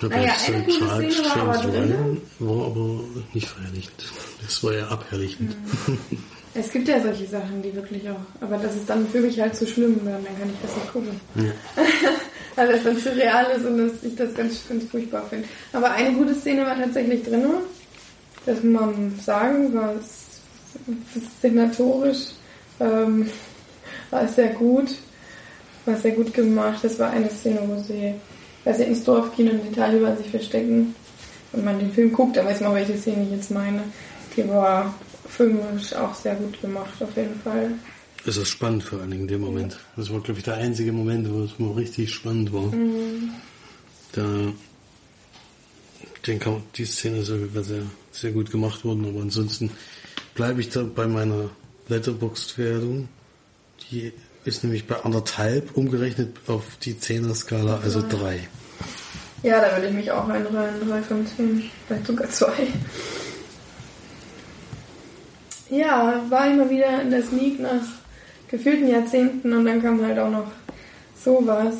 [0.00, 2.20] Ich Naja, eine gute Charles Szene war aber drin.
[2.38, 3.00] War aber
[3.34, 4.04] nicht verherrlichend.
[4.42, 5.54] Das war ja abherrlichend.
[6.54, 9.54] Es gibt ja solche Sachen, die wirklich auch, aber das ist dann für mich halt
[9.54, 11.20] zu schlimm, dann dann kann ich das nicht gucken.
[11.34, 11.82] Ja.
[12.56, 15.46] Weil das dann zu real ist und dass ich das ganz, ganz furchtbar finde.
[15.72, 17.44] Aber eine gute Szene war tatsächlich drin.
[18.46, 20.40] Das muss man sagen, war es
[21.38, 22.28] szenatorisch,
[22.80, 23.28] ähm,
[24.10, 24.88] war es sehr gut,
[25.84, 26.80] war sehr gut gemacht.
[26.82, 28.14] Das war eine Szene, wo sie,
[28.64, 30.94] weil sie ins Dorf gehen und die Taliban sich verstecken
[31.52, 33.82] und man den Film guckt, dann weiß man, welche Szene ich jetzt meine.
[34.36, 34.94] Die war
[35.28, 37.72] filmisch auch sehr gut gemacht, auf jeden Fall.
[38.26, 39.78] Es ist spannend vor allen Dingen in dem Moment.
[39.96, 42.72] Das war, glaube ich, der einzige Moment, wo es mal richtig spannend war.
[44.12, 44.52] Da
[46.26, 49.70] den kann, die Szene ist sogar sehr, sehr gut gemacht worden, aber ansonsten
[50.34, 51.50] bleibe ich da bei meiner
[51.88, 53.08] Letterboxd-Wertung.
[53.90, 54.12] Die
[54.44, 58.48] ist nämlich bei anderthalb umgerechnet auf die 10er-Skala, also drei.
[59.42, 62.52] Ja, da würde ich mich auch einreihen, 3 von 10, vielleicht sogar 2.
[65.70, 67.82] Ja, war immer wieder in der Sneak nach
[68.48, 70.50] gefühlten Jahrzehnten und dann kam halt auch noch
[71.22, 71.74] sowas.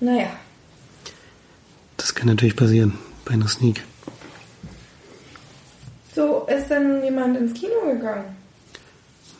[0.00, 0.30] Naja,
[1.96, 3.82] Das kann natürlich passieren bei einer Sneak.
[6.14, 8.36] so ist dann jemand ins Kino gegangen.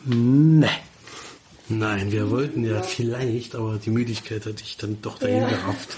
[0.05, 0.69] Ne.
[1.69, 5.49] Nein, wir wollten ja vielleicht, aber die Müdigkeit hat dich dann doch dahin Ja.
[5.49, 5.95] gerafft.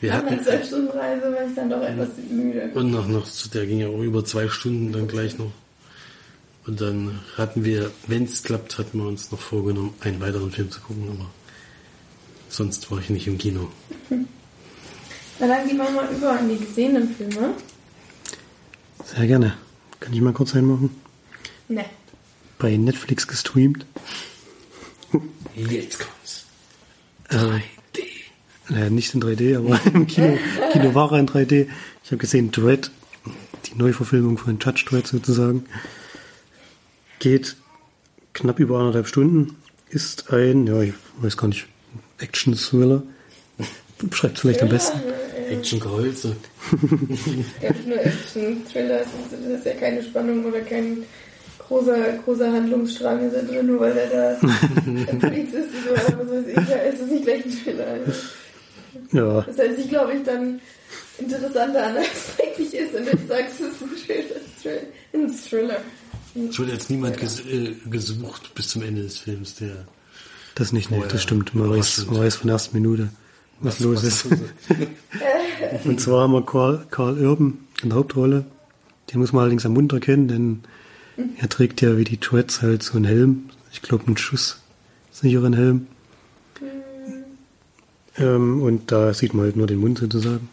[0.00, 2.70] Wir Nach einer hatten, 12 Stunden Reise war ich dann doch etwas müde.
[2.74, 5.52] Und noch, noch, der ging ja auch über zwei Stunden dann gleich noch.
[6.66, 10.70] Und dann hatten wir, wenn es klappt, hatten wir uns noch vorgenommen, einen weiteren Film
[10.70, 11.30] zu gucken, aber
[12.48, 13.68] sonst war ich nicht im Kino.
[15.38, 17.54] Na dann gehen wir mal über an die gesehenen Filme.
[19.04, 19.56] Sehr gerne.
[20.00, 20.90] Kann ich mal kurz einmachen?
[21.68, 21.84] Ne.
[22.58, 23.86] Bei Netflix gestreamt.
[25.54, 26.46] Jetzt kommt's.
[27.30, 27.75] 3D.
[28.68, 30.38] Naja, nicht in 3D, aber im Kino,
[30.72, 31.68] Kino war er in 3D.
[32.04, 32.90] Ich habe gesehen Dread,
[33.66, 35.66] die Neuverfilmung von Judge Dread sozusagen.
[37.18, 37.56] Geht
[38.32, 39.56] knapp über anderthalb Stunden.
[39.88, 41.66] Ist ein, ja, ich weiß gar nicht,
[42.18, 43.02] Action-Thriller.
[43.98, 45.00] Beschreibt es vielleicht am besten.
[45.50, 46.36] Action-Gehölze.
[47.62, 51.04] Ja, nicht nur Action-Thriller, es ist, ja keine Spannung oder kein
[51.58, 54.38] großer, großer Handlungsstrang ist da drin, nur weil er da
[55.20, 57.98] Polizist ist oder was weiß ich, ist es nicht gleich ein Thriller.
[59.12, 60.60] Ja, Das hört sich, glaube ich, dann
[61.18, 62.94] interessanter an, als es eigentlich ist.
[62.94, 63.90] Und jetzt sagst du, es ist ein
[64.60, 64.80] Thriller.
[65.14, 65.76] Ein Thriller.
[66.50, 69.86] Es wurde jetzt niemand ges äh, gesucht bis zum Ende des Films, der.
[70.54, 71.54] das nicht, nee, das stimmt.
[71.54, 73.08] Man weiß, man weiß von der ersten Minute,
[73.60, 74.30] was, los ist.
[74.30, 74.38] was-
[75.86, 78.44] Und zwar haben wir Karl, Karl Urban in der Hauptrolle.
[79.12, 80.60] Den muss man allerdings am Mund erkennen, denn
[81.38, 83.48] er trägt ja wie die Dreads halt so einen Helm.
[83.72, 85.86] Ich glaube, einen schusssicheren Helm.
[88.18, 90.48] Ähm, und da sieht man halt nur den Mund sozusagen.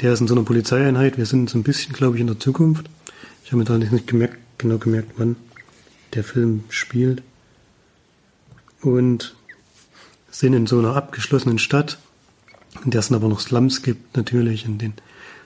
[0.00, 1.18] Der ist in so einer Polizeieinheit.
[1.18, 2.88] Wir sind so ein bisschen, glaube ich, in der Zukunft.
[3.44, 5.36] Ich habe mir da nicht gemerkt, genau gemerkt, wann
[6.14, 7.22] der Film spielt.
[8.82, 9.34] Und
[10.30, 11.98] sind in so einer abgeschlossenen Stadt,
[12.84, 14.94] in der es aber noch Slums gibt, natürlich, in denen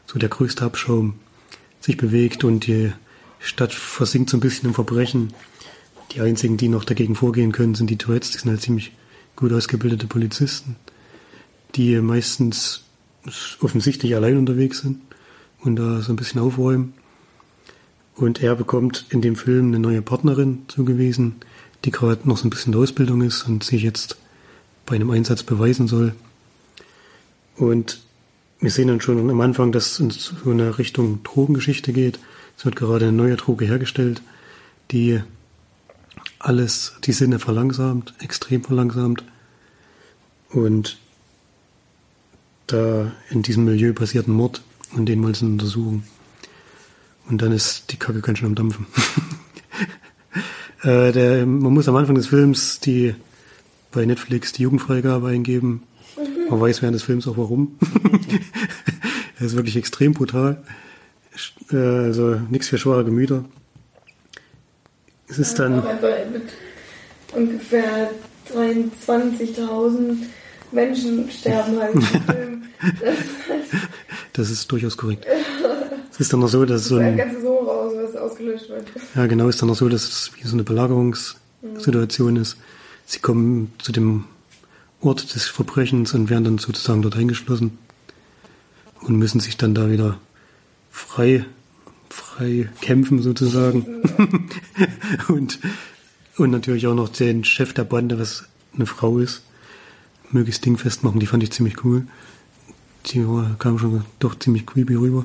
[0.07, 1.15] so der größte Abschaum
[1.81, 2.93] sich bewegt und die
[3.39, 5.33] Stadt versinkt so ein bisschen im Verbrechen.
[6.13, 8.93] Die einzigen, die noch dagegen vorgehen können, sind die Tourettes, die sind halt ziemlich
[9.35, 10.77] gut ausgebildete Polizisten,
[11.75, 12.85] die meistens
[13.61, 15.01] offensichtlich allein unterwegs sind
[15.61, 16.95] und da so ein bisschen aufräumen.
[18.15, 21.37] Und er bekommt in dem Film eine neue Partnerin zugewiesen,
[21.85, 24.17] die gerade noch so ein bisschen in der Ausbildung ist und sich jetzt
[24.87, 26.15] bei einem Einsatz beweisen soll.
[27.57, 28.03] Und
[28.61, 32.19] wir sehen dann schon am Anfang, dass es in so eine Richtung Drogengeschichte geht.
[32.57, 34.23] Es wird gerade eine neue Droge hergestellt,
[34.91, 35.21] die
[36.39, 39.25] alles, die Sinne verlangsamt, extrem verlangsamt.
[40.51, 40.99] Und
[42.73, 44.63] da in diesem Milieu passiert ein Mord
[44.95, 46.05] und den wollen sie untersuchen.
[47.29, 48.87] Und dann ist die Kacke ganz schön am Dampfen.
[50.83, 53.15] äh, der, man muss am Anfang des Films die
[53.93, 55.83] bei Netflix die Jugendfreigabe eingeben.
[56.49, 57.79] Man weiß während des Films auch warum.
[59.39, 60.63] er ist wirklich extrem brutal.
[61.71, 63.45] Äh, Also nichts für schwache Gemüter.
[65.29, 66.43] Es ist dann, mit
[67.35, 68.11] ungefähr
[68.55, 70.17] 23.000
[70.73, 72.62] Menschen sterben halt im Film.
[74.35, 75.27] Das ist das durchaus korrekt.
[76.11, 78.87] Es ist dann noch so, dass so ein ein, ganzes Ohr raus, was ausgelöscht wird.
[79.15, 82.57] ja genau, ist dann noch so, dass es wie so eine Belagerungssituation ist.
[83.05, 84.25] Sie kommen zu dem
[85.03, 87.79] Ort des Verbrechens und werden dann sozusagen dort eingeschlossen
[89.03, 90.19] und müssen sich dann da wieder
[90.91, 91.45] frei,
[92.09, 94.03] frei kämpfen sozusagen.
[95.29, 95.59] und,
[96.37, 99.43] und natürlich auch noch den Chef der Bande, was eine Frau ist,
[100.31, 101.21] möglichst dingfest machen.
[101.21, 102.07] Die fand ich ziemlich cool.
[103.07, 103.27] Die
[103.59, 105.25] kam schon doch ziemlich creepy rüber.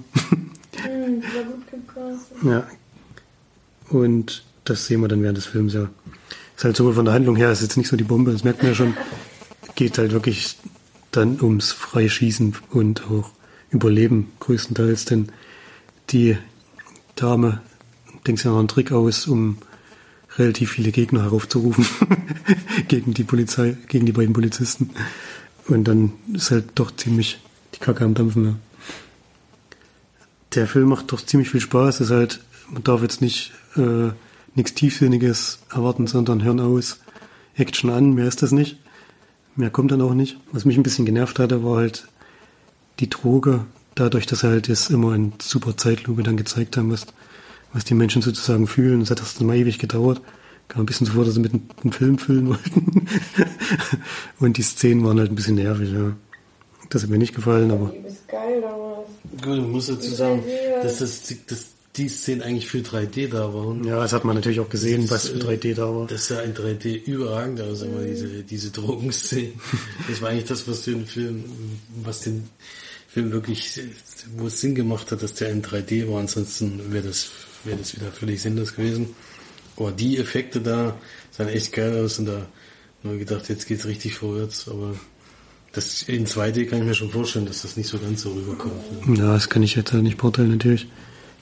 [0.81, 1.21] Hm,
[1.69, 2.43] gecastet.
[2.43, 2.67] Ja.
[3.89, 5.89] Und das sehen wir dann während des Films, ja.
[6.55, 8.61] Ist halt so von der Handlung her, ist jetzt nicht so die Bombe, das merkt
[8.61, 8.97] man ja schon.
[9.75, 10.57] Geht halt wirklich
[11.11, 13.31] dann ums Freischießen und auch
[13.69, 15.29] Überleben größtenteils, denn
[16.09, 16.37] die
[17.15, 17.61] Dame
[18.25, 19.57] denkt sich ja noch einen Trick aus, um
[20.37, 21.85] relativ viele Gegner heraufzurufen
[22.87, 24.91] gegen die Polizei, gegen die beiden Polizisten.
[25.67, 27.39] Und dann ist halt doch ziemlich
[27.77, 28.53] die Kacke am Dampfen, ja
[30.57, 32.01] der Film macht doch ziemlich viel Spaß.
[32.01, 34.09] Ist halt, man darf jetzt nicht äh,
[34.55, 36.99] nichts Tiefsinniges erwarten, sondern Hirn aus,
[37.55, 38.13] Action an.
[38.13, 38.77] Mehr ist das nicht.
[39.55, 40.37] Mehr kommt dann auch nicht.
[40.51, 42.07] Was mich ein bisschen genervt hatte, war halt
[42.99, 43.65] die Droge.
[43.95, 47.07] Dadurch, dass sie halt jetzt immer in super Zeitlupe dann gezeigt haben, was,
[47.73, 48.99] was die Menschen sozusagen fühlen.
[48.99, 50.21] Das hat das dann mal ewig gedauert.
[50.67, 53.07] Kam ein bisschen so vor, dass sie mit einem Film füllen wollten.
[54.39, 56.13] Und die Szenen waren halt ein bisschen nervig, ja.
[56.89, 58.63] Das hat mir nicht gefallen, aber Die ist geil.
[59.43, 60.43] Gut, ich muss dazu sagen,
[60.81, 63.83] dass, das, dass die Szenen eigentlich für 3D da waren.
[63.83, 66.07] ja, das hat man natürlich auch gesehen, Das was ist, für äh, 3D da war.
[66.07, 68.07] Das sah in 3D überragend aus, aber Mhm.
[68.07, 69.53] diese, diese Drogenszenen.
[70.07, 71.43] Das war eigentlich das, was den Film,
[72.03, 72.47] was den
[73.09, 73.79] Film wirklich,
[74.37, 76.19] wo es Sinn gemacht hat, dass der in 3D war.
[76.19, 77.29] Ansonsten wäre das,
[77.63, 79.15] wäre das wieder völlig sinnlos gewesen.
[79.75, 80.95] Aber die Effekte da
[81.31, 82.33] sahen echt geil aus und da
[83.03, 84.95] haben wir gedacht, jetzt geht's richtig vorwärts, aber
[85.77, 89.07] das in 2D kann ich mir schon vorstellen, dass das nicht so ganz so rüberkommt.
[89.07, 89.17] Ne?
[89.19, 90.87] Ja, das kann ich jetzt halt nicht beurteilen, natürlich.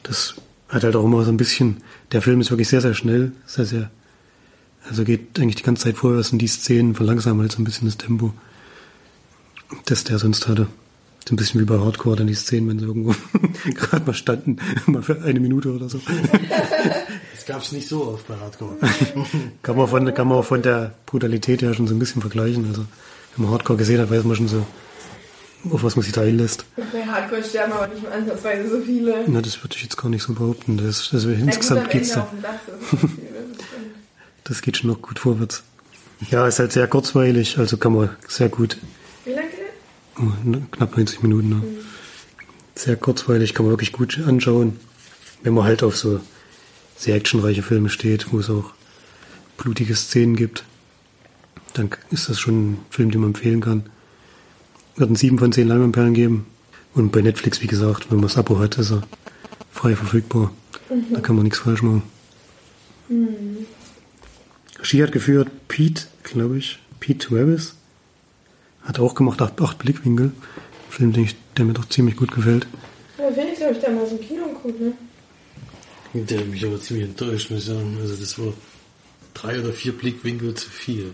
[0.03, 0.35] Das
[0.67, 1.77] hat halt auch immer so ein bisschen,
[2.11, 3.89] der Film ist wirklich sehr, sehr schnell, sehr, sehr,
[4.89, 7.87] also geht eigentlich die ganze Zeit vorwärts und die Szenen verlangsamen halt so ein bisschen
[7.87, 8.33] das Tempo,
[9.85, 10.67] das der sonst hatte.
[11.27, 13.15] So ein bisschen wie bei Hardcore, dann die Szenen, wenn sie irgendwo
[13.73, 15.99] gerade mal standen, mal für eine Minute oder so.
[17.33, 18.75] Das gab es nicht so oft bei Hardcore.
[19.61, 22.67] kann, man von, kann man auch von der Brutalität her schon so ein bisschen vergleichen.
[22.67, 22.85] Also,
[23.35, 24.65] wenn man Hardcore gesehen hat, weiß man schon so,
[25.71, 26.65] auf was man sich da einlässt.
[26.75, 29.23] Bei Hardcore sterben aber nicht mal ansatzweise so viele.
[29.27, 30.77] Na, das würde ich jetzt gar nicht so behaupten.
[30.77, 32.27] Das, das gut, insgesamt am geht's da.
[32.41, 33.11] das.
[34.43, 35.63] Das geht schon noch gut vorwärts.
[36.29, 38.77] Ja, ist halt sehr kurzweilig, also kann man sehr gut.
[39.25, 39.59] Wie lange geht?
[40.19, 41.49] Oh, knapp 90 Minuten.
[41.49, 41.63] Ne?
[42.75, 44.79] Sehr kurzweilig, kann man wirklich gut anschauen.
[45.41, 46.21] Wenn man halt auf so
[46.95, 48.71] sehr actionreiche Filme steht, wo es auch
[49.57, 50.63] blutige Szenen gibt,
[51.77, 53.83] dann ist das schon ein Film, den man empfehlen kann.
[54.95, 56.45] Wird ein 7 von 10 Leinwandperlen geben.
[56.93, 59.03] Und bei Netflix, wie gesagt, wenn man das Abo hat, ist er
[59.71, 60.51] frei verfügbar.
[61.11, 62.03] Da kann man nichts falsch machen.
[64.79, 67.75] Regie hat geführt Pete, glaube ich, Pete Travis.
[68.83, 70.31] Hat auch gemacht acht, acht Blickwinkel.
[70.89, 72.67] Film, den ich, der mir doch ziemlich gut gefällt.
[73.17, 74.93] Ja, Felix habe ich da mal so im Kino geguckt, ne?
[76.13, 77.97] Der hat mich aber ziemlich enttäuscht, muss ich sagen.
[77.99, 78.53] Also das war
[79.33, 81.13] drei oder vier Blickwinkel zu viel.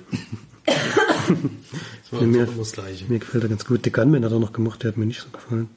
[0.72, 3.06] Das war mir, immer das Gleiche.
[3.08, 3.82] mir gefällt er ganz gut.
[3.84, 5.70] The Gunman hat er noch gemacht, der hat mir nicht so gefallen.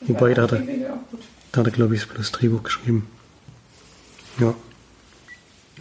[0.00, 0.62] Wobei, da hat er,
[1.52, 3.06] da hat er glaube ich, das Drehbuch geschrieben.
[4.38, 4.54] Ja.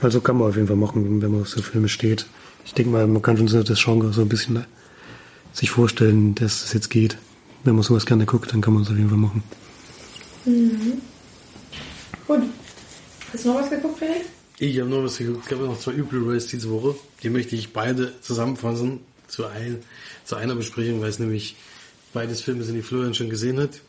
[0.02, 2.26] Also kann man auf jeden Fall machen, wenn man auf so Filme steht.
[2.66, 4.66] Ich denke mal, man kann schon so das Genre so ein bisschen
[5.54, 7.18] sich vorstellen, dass es jetzt geht.
[7.64, 9.44] Wenn man sowas gerne guckt, dann kann man es auf jeden Fall machen.
[12.28, 12.42] Gut.
[13.34, 14.37] Hast du noch was geguckt, Felix?
[14.60, 15.44] Ich habe noch was geguckt.
[15.44, 16.96] Es gab noch zwei Blu-rays diese Woche.
[17.22, 19.84] Die möchte ich beide zusammenfassen zu, ein,
[20.26, 21.56] zu einer Besprechung, weil es nämlich
[22.14, 23.82] beides Filme sind, die Florian schon gesehen hat.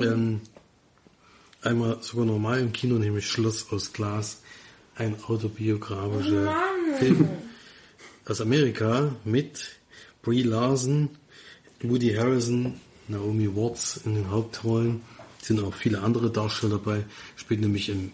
[0.00, 0.40] Ähm,
[1.62, 4.38] einmal sogar normal im Kino, nämlich Schloss aus Glas.
[4.96, 6.54] Ein autobiografischer
[6.98, 7.28] Film
[8.26, 9.78] aus Amerika mit
[10.22, 11.08] Brie Larson,
[11.82, 15.00] Woody Harrison, Naomi Watts in den Hauptrollen.
[15.40, 17.04] Es sind auch viele andere Darsteller dabei,
[17.36, 18.10] spielt nämlich z-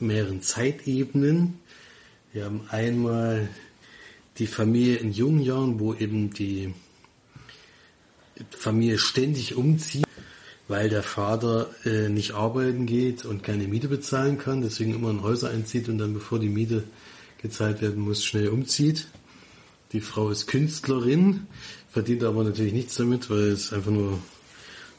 [0.00, 1.60] mehreren Zeitebenen.
[2.32, 3.48] Wir haben einmal
[4.38, 6.74] die Familie in jungen Jahren, wo eben die
[8.50, 10.06] Familie ständig umzieht,
[10.68, 15.22] weil der Vater äh, nicht arbeiten geht und keine Miete bezahlen kann, deswegen immer in
[15.22, 16.84] Häuser einzieht und dann, bevor die Miete
[17.40, 19.06] gezahlt werden muss, schnell umzieht.
[19.92, 21.46] Die Frau ist Künstlerin,
[21.88, 24.18] verdient aber natürlich nichts damit, weil es einfach nur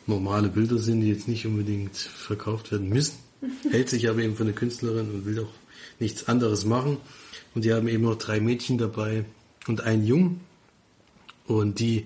[0.07, 3.26] normale Bilder sind, die jetzt nicht unbedingt verkauft werden müssen.
[3.69, 5.53] Hält sich aber eben für eine Künstlerin und will auch
[5.99, 6.97] nichts anderes machen.
[7.53, 9.25] Und die haben eben noch drei Mädchen dabei
[9.67, 10.41] und einen Jungen.
[11.45, 12.05] Und die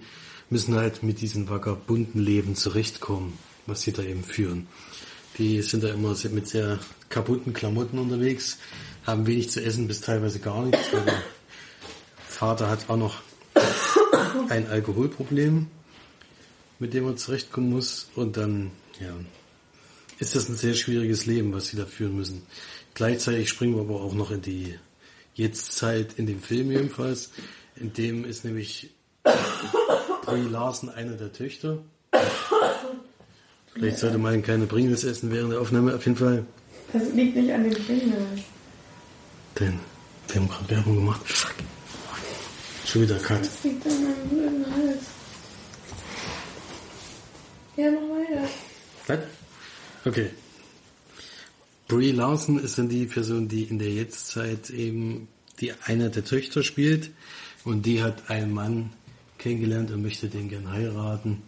[0.50, 4.68] müssen halt mit diesem vagabunden Leben zurechtkommen, was sie da eben führen.
[5.38, 8.58] Die sind da immer mit sehr kaputten Klamotten unterwegs,
[9.06, 10.92] haben wenig zu essen bis teilweise gar nichts.
[10.92, 11.22] Der
[12.28, 13.22] Vater hat auch noch
[14.50, 15.68] ein Alkoholproblem,
[16.80, 18.10] mit dem er zurechtkommen muss.
[18.16, 19.14] Und dann, ja,
[20.22, 22.44] ist das ein sehr schwieriges Leben, was sie da führen müssen.
[22.94, 24.78] Gleichzeitig springen wir aber auch noch in die
[25.34, 27.32] Jetztzeit, in dem Film jedenfalls.
[27.76, 28.92] In dem ist nämlich
[30.26, 31.80] Brie Larson eine der Töchter.
[33.74, 35.96] Vielleicht sollte man keine Pringles essen während der Aufnahme.
[35.96, 36.46] Auf jeden Fall.
[36.94, 38.44] Das liegt nicht an den Filmen.
[39.60, 39.80] Denn
[40.28, 41.22] wir haben gerade Werbung gemacht.
[41.26, 41.56] Fuck.
[42.86, 43.40] Schon wieder Cut.
[43.40, 45.04] Das liegt an meinem blöden Hals.
[47.76, 48.50] Ja, mach weiter.
[49.08, 49.41] Was?
[50.04, 50.32] Okay.
[51.88, 55.28] Brie Larson ist dann die Person, die in der Jetztzeit eben
[55.60, 57.12] die eine der Töchter spielt
[57.66, 58.92] und die hat einen Mann
[59.38, 61.44] kennengelernt und möchte den gern heiraten.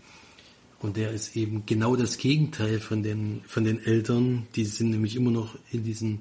[0.79, 4.47] Und der ist eben genau das Gegenteil von den, von den Eltern.
[4.55, 6.19] Die sind nämlich immer noch in diesem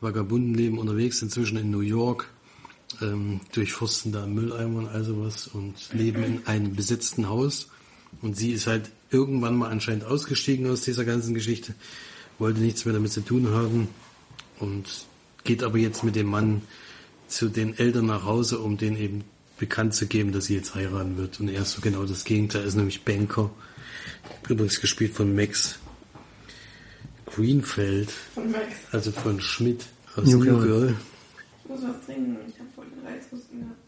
[0.00, 2.30] Vagabundenleben unterwegs, inzwischen in New York,
[3.00, 7.68] ähm, durchforsten da Mülleimer und all sowas und leben in einem besetzten Haus.
[8.22, 11.74] Und sie ist halt irgendwann mal anscheinend ausgestiegen aus dieser ganzen Geschichte,
[12.38, 13.88] wollte nichts mehr damit zu tun haben
[14.58, 15.06] und
[15.44, 16.62] geht aber jetzt mit dem Mann
[17.28, 19.24] zu den Eltern nach Hause, um denen eben
[19.58, 21.38] bekannt zu geben, dass sie jetzt heiraten wird.
[21.40, 23.50] Und er ist so genau das Gegenteil, er ist nämlich Banker.
[24.48, 25.78] Übrigens gespielt von Max
[27.26, 28.64] Greenfeld, Von Max.
[28.90, 29.86] also von Schmidt
[30.16, 30.66] aus New New Girl.
[30.66, 30.96] Girl.
[31.64, 32.36] Ich muss was trinken.
[32.48, 33.78] Ich habe voll den Reizhusten gehabt.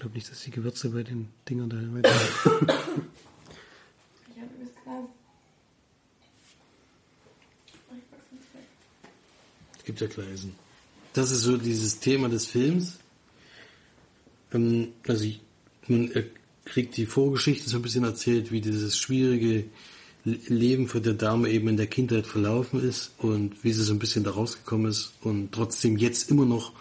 [0.00, 2.10] Ich glaube nicht, dass die Gewürze bei den Dingern da weiter.
[2.10, 2.78] Ich habe
[8.10, 8.62] pack's nicht weg.
[9.76, 10.54] Es gibt ja Gleisen.
[11.12, 12.96] Das ist so dieses Thema des Films.
[14.54, 15.42] Ähm, also ich,
[15.86, 16.10] man
[16.64, 19.66] kriegt die Vorgeschichte so ein bisschen erzählt, wie dieses schwierige
[20.24, 23.92] Le- Leben für der Dame eben in der Kindheit verlaufen ist und wie sie so
[23.92, 26.72] ein bisschen da rausgekommen ist und trotzdem jetzt immer noch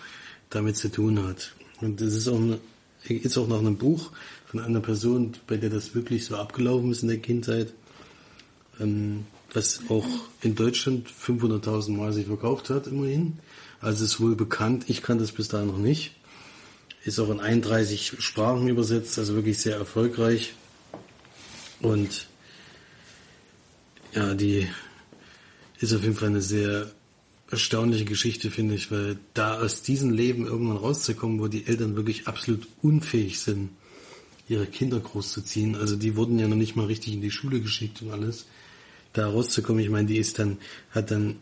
[0.49, 1.53] damit zu tun hat.
[1.81, 2.61] Und das ist auch, eine,
[3.07, 4.11] ist auch nach einem Buch
[4.45, 7.73] von einer Person, bei der das wirklich so abgelaufen ist in der Kindheit.
[8.79, 10.05] ähm, was auch
[10.41, 13.39] in Deutschland 500.000 Mal sich verkauft hat, immerhin.
[13.81, 14.85] Also ist wohl bekannt.
[14.87, 16.15] Ich kann das bis dahin noch nicht.
[17.03, 20.53] Ist auch in 31 Sprachen übersetzt, also wirklich sehr erfolgreich.
[21.79, 22.27] Und
[24.13, 24.67] ja, die
[25.79, 26.91] ist auf jeden Fall eine sehr
[27.51, 32.27] erstaunliche Geschichte, finde ich, weil da aus diesem Leben irgendwann rauszukommen, wo die Eltern wirklich
[32.27, 33.69] absolut unfähig sind,
[34.47, 35.75] ihre Kinder großzuziehen.
[35.75, 38.45] Also die wurden ja noch nicht mal richtig in die Schule geschickt und alles.
[39.13, 40.57] Da rauszukommen, ich meine, die ist dann,
[40.91, 41.37] hat dann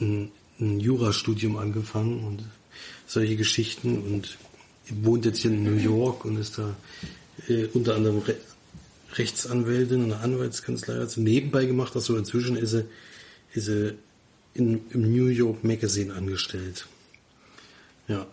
[0.00, 2.44] ein, ein Jurastudium angefangen und
[3.06, 4.38] solche Geschichten und
[4.88, 6.76] wohnt jetzt hier in New York und ist da
[7.48, 8.36] äh, unter anderem Re
[9.14, 11.94] Rechtsanwältin und Anwaltskanzlei hat sie nebenbei gemacht.
[11.94, 12.84] Also inzwischen ist sie,
[13.52, 13.94] ist sie
[14.54, 16.86] in, im New York Magazine angestellt.
[18.08, 18.26] Ja.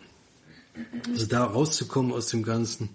[1.12, 2.90] Also da rauszukommen aus dem Ganzen,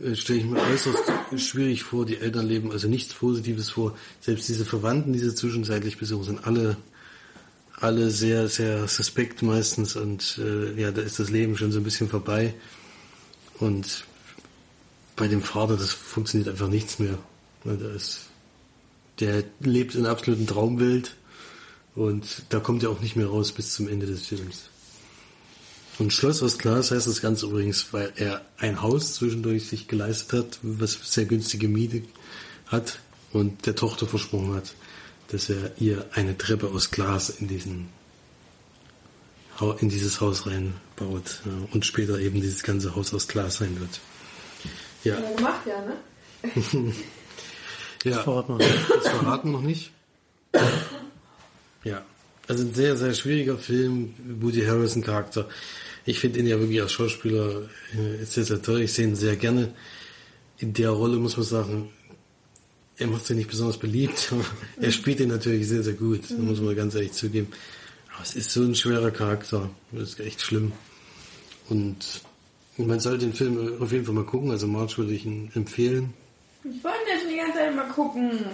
[0.00, 1.04] äh, stelle ich mir äußerst
[1.36, 2.06] schwierig vor.
[2.06, 3.96] Die Eltern leben also nichts Positives vor.
[4.20, 6.76] Selbst diese Verwandten, die sie zwischenzeitlich besuchen, sind alle,
[7.78, 11.84] alle sehr, sehr suspekt meistens und äh, ja, da ist das Leben schon so ein
[11.84, 12.54] bisschen vorbei.
[13.58, 14.04] Und
[15.16, 17.18] bei dem Vater, das funktioniert einfach nichts mehr.
[17.64, 18.26] Da ist,
[19.18, 21.16] der lebt in absoluten Traumwelt
[21.96, 24.68] und da kommt er auch nicht mehr raus bis zum Ende des Films.
[25.98, 30.38] Und Schloss aus Glas heißt das Ganze übrigens, weil er ein Haus zwischendurch sich geleistet
[30.38, 32.02] hat, was sehr günstige Miete
[32.66, 32.98] hat
[33.32, 34.74] und der Tochter versprochen hat,
[35.28, 37.88] dass er ihr eine Treppe aus Glas in diesen
[39.80, 44.00] in dieses Haus reinbaut ja, und später eben dieses ganze Haus aus Glas sein wird.
[45.02, 45.18] Ja.
[45.18, 45.96] ja gemacht, ja, ne?
[48.04, 49.92] ja, das verraten, wir das verraten noch nicht.
[51.86, 52.04] Ja,
[52.48, 55.48] also ein sehr, sehr schwieriger Film, Woody Harrison Charakter.
[56.04, 57.62] Ich finde ihn ja wirklich als Schauspieler
[57.92, 58.80] äh, sehr, sehr toll.
[58.80, 59.72] Ich sehe ihn sehr gerne.
[60.58, 61.90] In der Rolle muss man sagen,
[62.98, 64.44] er macht sich nicht besonders beliebt, aber
[64.80, 66.24] er spielt ihn natürlich sehr, sehr gut.
[66.24, 67.52] Das muss man ganz ehrlich zugeben.
[68.12, 69.70] Aber es ist so ein schwerer Charakter.
[69.92, 70.72] Das ist echt schlimm.
[71.68, 72.20] Und
[72.78, 74.50] man sollte den Film auf jeden Fall mal gucken.
[74.50, 76.14] Also March würde ich ihn empfehlen.
[76.64, 78.44] Ich wollte schon die ganze Zeit mal gucken.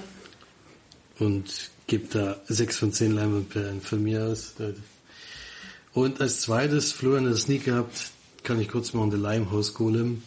[1.18, 4.54] Und gibt da sechs von zehn Leinwandperlen von mir aus.
[5.92, 8.12] Und als zweites, Florian hat es nie gehabt,
[8.42, 10.22] kann ich kurz machen, The Limehouse Golem.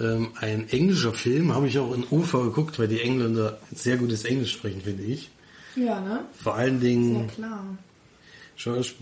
[0.00, 4.24] Ähm, ein englischer Film, habe ich auch in UFA geguckt, weil die Engländer sehr gutes
[4.24, 5.30] Englisch sprechen, finde ich.
[5.76, 6.24] Ja, ne?
[6.32, 7.28] Vor allen Dingen.
[7.28, 7.78] Sehr klar.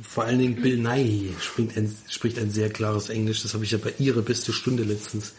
[0.03, 3.41] Vor allen Dingen Bill Nighy spricht ein, spricht ein sehr klares Englisch.
[3.41, 5.33] Das habe ich ja bei ihrer beste Stunde letztens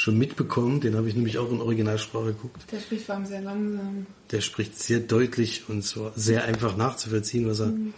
[0.00, 0.80] schon mitbekommen.
[0.80, 2.62] Den habe ich nämlich auch in Originalsprache geguckt.
[2.72, 4.06] Der spricht vor allem sehr langsam.
[4.30, 7.92] Der spricht sehr deutlich und so sehr einfach nachzuvollziehen, was er, mhm.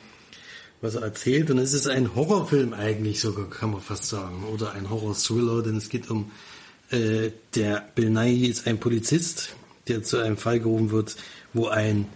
[0.80, 1.48] was er erzählt.
[1.53, 4.42] Und es ist ein Horrorfilm eigentlich sogar, kann man fast sagen.
[4.53, 6.32] Oder ein Horror-Thriller, denn es geht um,
[6.90, 9.55] äh, der Bill Nighy ist ein Polizist,
[9.86, 11.14] der zu einem Fall gerufen wird,
[11.53, 12.09] wo ein,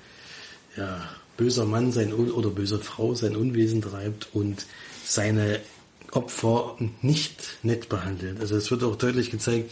[0.76, 1.01] ja,
[1.37, 4.66] böser Mann sein oder böser Frau sein Unwesen treibt und
[5.05, 5.61] seine
[6.17, 8.41] Opfer nicht nett behandelt.
[8.41, 9.71] Also es wird auch deutlich gezeigt,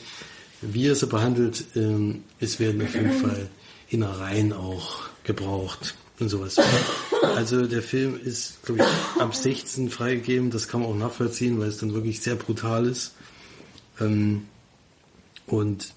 [0.61, 1.64] wie er sie behandelt.
[1.74, 3.49] Ähm, es werden auf jeden Fall
[3.88, 6.57] Innereien auch gebraucht und sowas.
[7.22, 10.51] Also der Film ist, glaube ich, ab 16 freigegeben.
[10.51, 13.14] Das kann man auch nachvollziehen, weil es dann wirklich sehr brutal ist.
[14.01, 14.47] Ähm,
[15.47, 15.95] und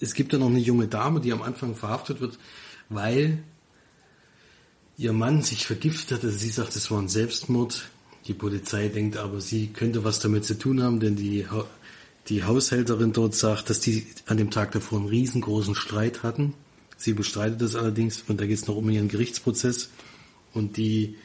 [0.00, 2.38] es gibt dann noch eine junge Dame, die am Anfang verhaftet wird,
[2.88, 3.42] weil
[4.96, 6.30] ihr Mann sich vergiftet hatte.
[6.30, 7.90] Sie sagt, es war ein Selbstmord.
[8.26, 11.46] Die Polizei denkt aber, sie könnte was damit zu tun haben, denn die,
[12.28, 16.54] die Haushälterin dort sagt, dass die an dem Tag davor einen riesengroßen Streit hatten.
[16.96, 19.90] Sie bestreitet das allerdings und da geht es noch um ihren Gerichtsprozess.
[20.54, 21.16] Und die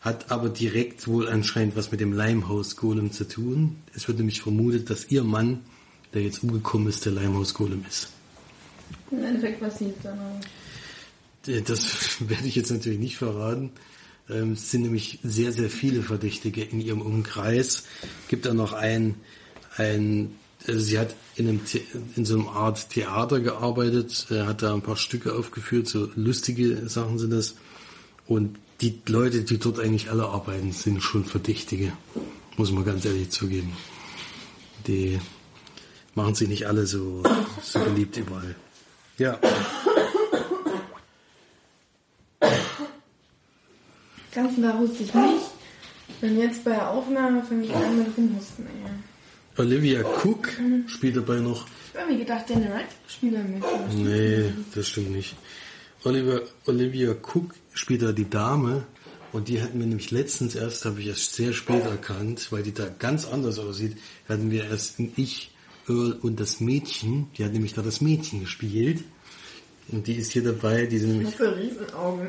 [0.00, 3.76] hat aber direkt wohl anscheinend was mit dem Limehouse-Golem zu tun.
[3.94, 5.60] Es wird nämlich vermutet, dass ihr Mann,
[6.14, 8.08] der jetzt umgekommen ist, der Limehouse-Golem ist.
[9.10, 10.40] Im Endeffekt passiert dann auch.
[11.66, 13.70] Das werde ich jetzt natürlich nicht verraten.
[14.30, 17.84] Ähm, es sind nämlich sehr, sehr viele Verdächtige in ihrem Umkreis.
[18.28, 19.16] Gibt da noch ein,
[19.76, 21.60] ein also sie hat in, einem
[22.16, 26.88] in so einer Art Theater gearbeitet, äh, hat da ein paar Stücke aufgeführt, so lustige
[26.88, 27.54] Sachen sind das.
[28.26, 31.92] Und die Leute, die dort eigentlich alle arbeiten, sind schon Verdächtige,
[32.56, 33.72] muss man ganz ehrlich zugeben.
[34.86, 35.18] Die
[36.14, 37.22] machen sich nicht alle so,
[37.62, 38.54] so beliebt überall.
[39.18, 39.38] Ja.
[44.32, 45.50] Ganzen Tag wusste ich nicht.
[46.22, 48.66] Und jetzt bei der Aufnahme fange ich an mit Rumhusten.
[48.66, 48.90] Ey.
[49.60, 50.48] Olivia Cook
[50.86, 51.66] spielt dabei noch.
[51.92, 53.62] Ich habe mir gedacht, Daniel Radcliffe spielt da mit.
[53.94, 55.36] Nee, das stimmt nicht.
[56.04, 58.84] Olivia, Olivia Cook spielt da die Dame
[59.32, 62.72] und die hatten wir nämlich letztens erst, habe ich erst sehr spät erkannt, weil die
[62.72, 63.96] da ganz anders aussieht,
[64.28, 65.52] hatten wir erst ich,
[65.88, 69.04] Earl und das Mädchen, die hat nämlich da das Mädchen gespielt
[69.88, 72.28] Und die ist hier dabei, die, sind nämlich, Für Riesenaugen.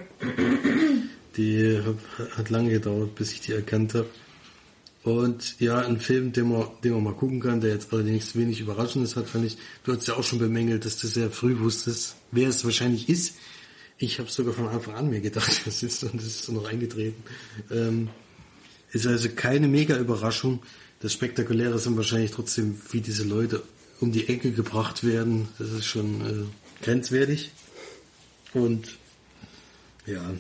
[1.38, 4.08] Die hat- hat lange gedauert, bis ich die erkannt habe.
[5.04, 8.60] Und ja, ein Film, den man, den man mal gucken kann, der jetzt allerdings wenig
[8.60, 9.58] Überraschendes hat, fand ich.
[9.84, 13.34] Du hast ja auch schon bemängelt, dass du sehr früh wusstest, wer es wahrscheinlich ist.
[13.98, 16.66] Ich habe sogar von Anfang an mir gedacht, das ist und das ist so noch
[16.70, 17.24] eingetreten.
[17.72, 18.10] Ähm,
[18.92, 20.62] ist also keine mega Überraschung.
[21.00, 23.64] Das Spektakuläre sind wahrscheinlich trotzdem, wie diese Leute
[24.02, 25.48] um die Ecke gebracht werden.
[25.58, 27.52] Das ist schon äh, grenzwertig.
[28.54, 28.90] Und
[30.06, 30.32] ja,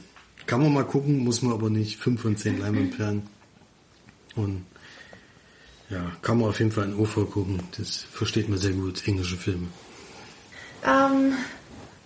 [0.45, 1.97] kann man mal gucken, muss man aber nicht.
[1.97, 3.23] Fünf von zehn Leinwandperlen.
[4.35, 4.65] Und
[5.89, 7.59] ja, kann man auf jeden Fall in OV gucken.
[7.77, 9.67] Das versteht man sehr gut, englische Filme.
[10.85, 11.33] Ähm,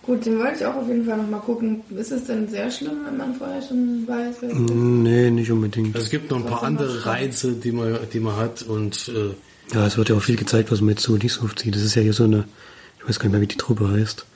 [0.02, 1.82] gut, den wollte ich auch auf jeden Fall nochmal gucken.
[1.96, 4.58] Ist es denn sehr schlimm, wenn man vorher schon weiß, es ist?
[4.58, 5.94] Nee, nicht unbedingt.
[5.94, 7.06] Also es gibt noch ein paar andere.
[7.06, 9.34] Reize, die man, die man hat und äh,
[9.74, 11.74] Ja, es wird ja auch viel gezeigt, was man jetzt so nicht so oft sieht.
[11.74, 12.44] Das ist ja hier so eine,
[12.98, 14.26] ich weiß gar nicht mehr, wie die Truppe heißt.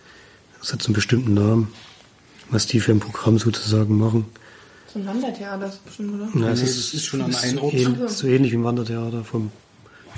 [0.60, 1.68] Das hat so einen bestimmten Namen,
[2.50, 4.26] was die für ein Programm sozusagen machen.
[4.92, 6.24] So ein Wandertheater ist bestimmt, oder?
[6.24, 7.74] Ja, Nee, das ist schon an einem Ort.
[7.74, 9.50] ähn- so ähnlich wie ein Wandertheater vom,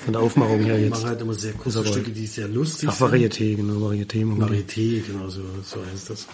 [0.03, 0.91] von der Aufmachung her die jetzt.
[0.93, 3.07] machen halt immer sehr kurze Ist Stücke, die sehr lustig Ach, sind.
[3.09, 4.25] Varieté, genau, Varieté.
[4.25, 4.63] machen die.
[4.63, 6.27] Varieté, genau so, so heißt das.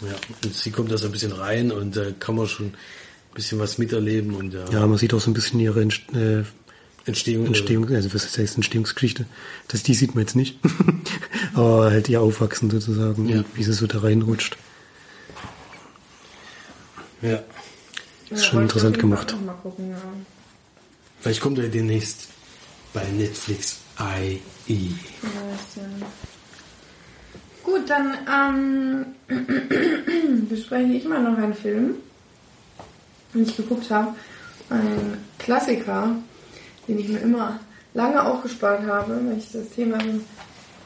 [0.00, 2.74] Ja, und sie kommt da so ein bisschen rein und da kann man schon ein
[3.34, 6.42] bisschen was miterleben und ja, Ja, man sieht auch so ein bisschen ihre Entst äh,
[7.04, 7.46] Entstehung.
[7.46, 9.26] Entstehung, also was heißt Entstehungsgeschichte.
[9.68, 10.58] Das, die sieht man jetzt nicht.
[11.54, 13.44] Aber halt ihr Aufwachsen sozusagen, Ja.
[13.54, 14.56] wie sie so da reinrutscht.
[17.22, 17.38] Ja.
[18.30, 19.34] ist schon interessant gemacht.
[19.44, 19.96] Mal gucken, ja.
[21.20, 22.28] Vielleicht kommt er demnächst
[22.92, 24.94] bei Netflix IE.
[25.22, 25.82] Ja.
[27.62, 29.06] Gut, dann ähm,
[30.48, 31.94] bespreche ich mal noch einen Film,
[33.32, 34.14] den ich geguckt habe.
[34.68, 36.16] Ein Klassiker,
[36.88, 37.60] den ich mir immer
[37.94, 39.98] lange aufgespart habe, weil ich das Thema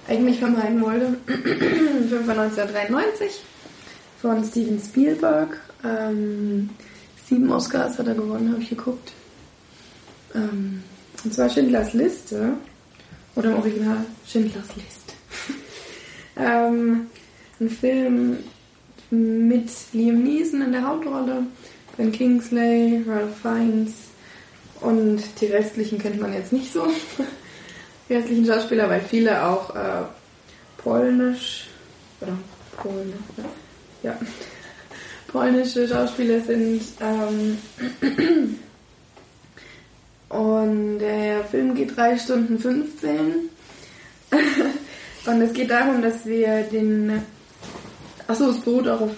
[0.06, 1.16] eigentlich vermeiden wollte.
[1.26, 3.40] Ein Film von 1993
[4.20, 5.58] von Steven Spielberg.
[5.86, 6.70] Ähm,
[7.28, 9.12] sieben Oscars hat er gewonnen, habe ich geguckt.
[10.34, 10.82] Ähm,
[11.24, 12.54] und zwar Schindlers Liste.
[13.34, 15.14] Oder im Original Schindlers List.
[16.36, 17.06] ähm,
[17.60, 18.38] ein Film
[19.10, 21.44] mit Liam Neeson in der Hauptrolle,
[21.96, 23.92] Ben Kingsley, Ralph Fiennes
[24.80, 26.86] und die restlichen kennt man jetzt nicht so.
[28.08, 30.04] Die restlichen Schauspieler, weil viele auch äh,
[30.76, 31.66] polnisch
[32.20, 32.38] oder
[32.76, 34.18] Polen, ja, ja.
[35.36, 36.80] Polnische Schauspieler sind.
[36.98, 37.58] Ähm,
[40.30, 43.50] und der Film geht 3 Stunden 15.
[45.26, 47.20] Und es geht darum, dass wir den.
[48.26, 49.10] Achso, es beruht auch auf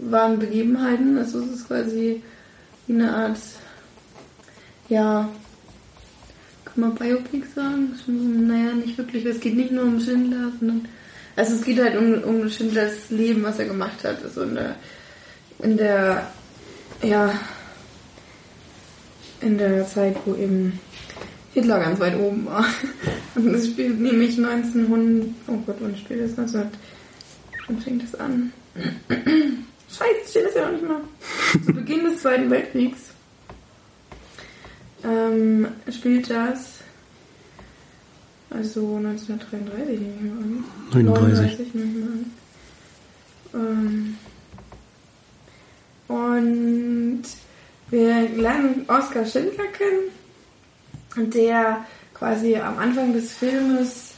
[0.00, 1.18] wahren Begebenheiten.
[1.18, 2.22] Also es ist quasi
[2.86, 3.38] wie eine Art.
[4.88, 5.28] Ja.
[6.64, 7.94] Kann man Biopic sagen?
[8.06, 9.26] Naja, nicht wirklich.
[9.26, 10.88] Es geht nicht nur um Schindler, sondern.
[11.36, 14.24] Also es geht halt um, um Schindlers Leben, was er gemacht hat.
[14.24, 14.76] Also in der.
[15.62, 16.26] In der.
[17.02, 17.32] Ja.
[19.40, 20.78] In der Zeit, wo eben
[21.54, 22.64] Hitler ganz weit oben war.
[23.34, 25.28] Und das spielt nämlich 1900.
[25.46, 26.38] Oh Gott, wann spielt das?
[26.38, 26.78] 1900.
[27.66, 28.52] Wann fängt das an?
[29.88, 31.00] Scheiße, steht das ja noch nicht mal.
[31.64, 33.10] Zu Beginn des Zweiten Weltkriegs
[35.04, 36.78] ähm, spielt das.
[38.50, 40.64] Also 1933 nehme ich mal an.
[41.06, 41.74] 39.
[41.74, 42.32] nehme ich mal an.
[43.54, 44.16] Ähm,
[46.10, 47.22] und
[47.90, 51.84] wir lernen Oskar Schindler kennen, der
[52.14, 54.14] quasi am Anfang des Filmes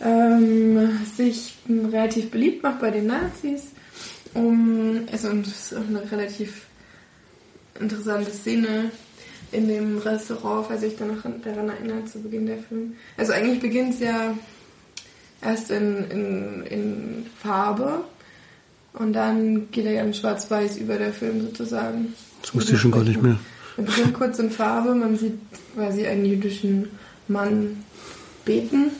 [0.00, 3.72] ähm, sich relativ beliebt macht bei den Nazis.
[4.34, 6.66] Um, also, und das ist auch eine relativ
[7.80, 8.90] interessante Szene
[9.50, 12.94] in dem Restaurant, falls ich dann noch daran erinnere, zu Beginn der Film.
[13.16, 14.36] Also eigentlich beginnt es ja
[15.42, 18.04] erst in, in, in Farbe
[18.94, 22.14] und dann geht er ja in Schwarz-Weiß über der Film sozusagen.
[22.42, 23.36] Das wusste ich schon gar nicht mehr.
[23.76, 25.38] Wir beginnen kurz in Farbe, man sieht
[25.74, 26.88] quasi einen jüdischen
[27.26, 27.84] Mann
[28.44, 28.92] beten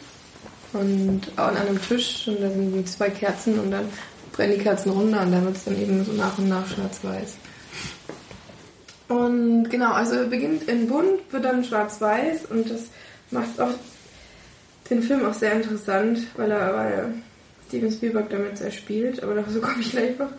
[0.73, 3.85] und an einem Tisch und da sind zwei Kerzen und dann
[4.33, 7.37] brennen die Kerzen runter und dann wird es dann eben so nach und nach schwarz-weiß.
[9.09, 12.89] Und genau, also er beginnt in bunt, wird dann schwarz-weiß und das
[13.31, 13.71] macht auch
[14.91, 17.15] den Film auch sehr interessant, weil er, weil
[17.69, 20.31] Steven Spielberg damit sehr spielt, aber dazu komme ich gleich noch.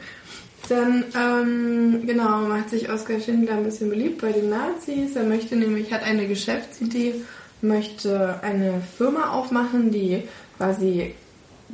[0.70, 5.16] Dann, ähm, genau, macht sich Oskar Schindler ein bisschen beliebt bei den Nazis.
[5.16, 7.16] Er möchte nämlich, hat eine Geschäftsidee,
[7.62, 10.24] möchte eine Firma aufmachen, die
[10.58, 11.14] quasi,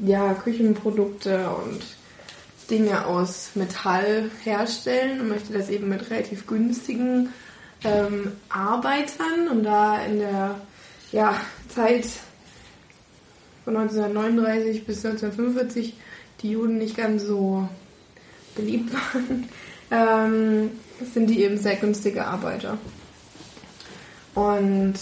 [0.06, 1.82] ja, Küchenprodukte und
[2.70, 7.30] Dinge aus Metall herstellen und möchte das eben mit relativ günstigen
[7.84, 10.56] ähm, Arbeitern und da in der
[11.12, 11.36] ja,
[11.68, 12.06] Zeit
[13.64, 15.94] von 1939 bis 1945
[16.42, 17.68] die Juden nicht ganz so
[18.56, 19.50] beliebt waren,
[19.92, 20.72] ähm,
[21.14, 22.78] sind die eben sehr günstige Arbeiter.
[24.34, 24.96] Und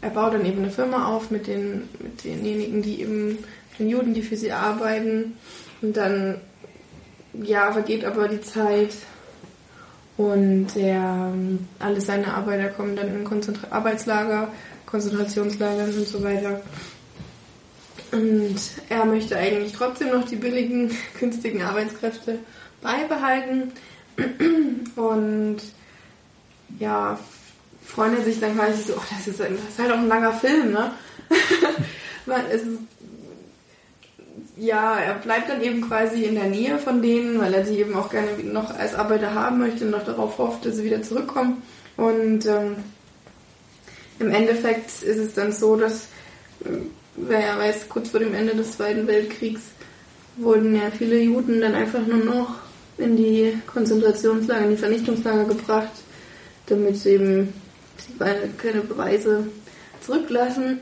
[0.00, 3.38] er baut dann eben eine Firma auf mit, den, mit denjenigen, die eben,
[3.78, 5.34] den Juden, die für sie arbeiten.
[5.82, 6.40] Und dann,
[7.42, 8.92] ja, vergeht aber die Zeit
[10.16, 11.32] und der,
[11.78, 14.48] alle seine Arbeiter kommen dann in Konzentra Arbeitslager,
[14.86, 16.62] Konzentrationslager und so weiter.
[18.16, 18.56] Und
[18.88, 20.90] er möchte eigentlich trotzdem noch die billigen,
[21.20, 22.38] günstigen Arbeitskräfte
[22.80, 23.72] beibehalten.
[24.96, 25.58] Und
[26.78, 27.18] ja,
[27.84, 30.72] freundet sich dann quasi so, oh, das, ist, das ist halt auch ein langer Film,
[30.72, 30.92] ne?
[32.26, 32.78] Weil es ist,
[34.56, 37.94] ja, er bleibt dann eben quasi in der Nähe von denen, weil er sie eben
[37.94, 41.62] auch gerne noch als Arbeiter haben möchte und noch darauf hofft, dass sie wieder zurückkommen.
[41.98, 42.76] Und ähm,
[44.18, 46.08] im Endeffekt ist es dann so, dass,
[47.16, 49.62] wer ja weiß, kurz vor dem Ende des Zweiten Weltkriegs
[50.36, 52.56] wurden ja viele Juden dann einfach nur noch
[52.98, 55.92] in die Konzentrationslager, in die Vernichtungslager gebracht,
[56.66, 57.52] damit sie eben
[58.58, 59.46] keine Beweise
[60.00, 60.80] zurücklassen.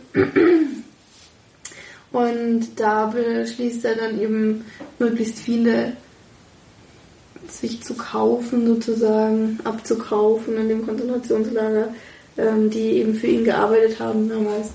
[2.12, 4.64] Und da beschließt er dann eben
[4.99, 5.97] möglichst viele
[7.49, 11.89] sich zu kaufen, sozusagen, abzukaufen in dem Konzentrationslager,
[12.37, 14.70] ähm, die eben für ihn gearbeitet haben damals,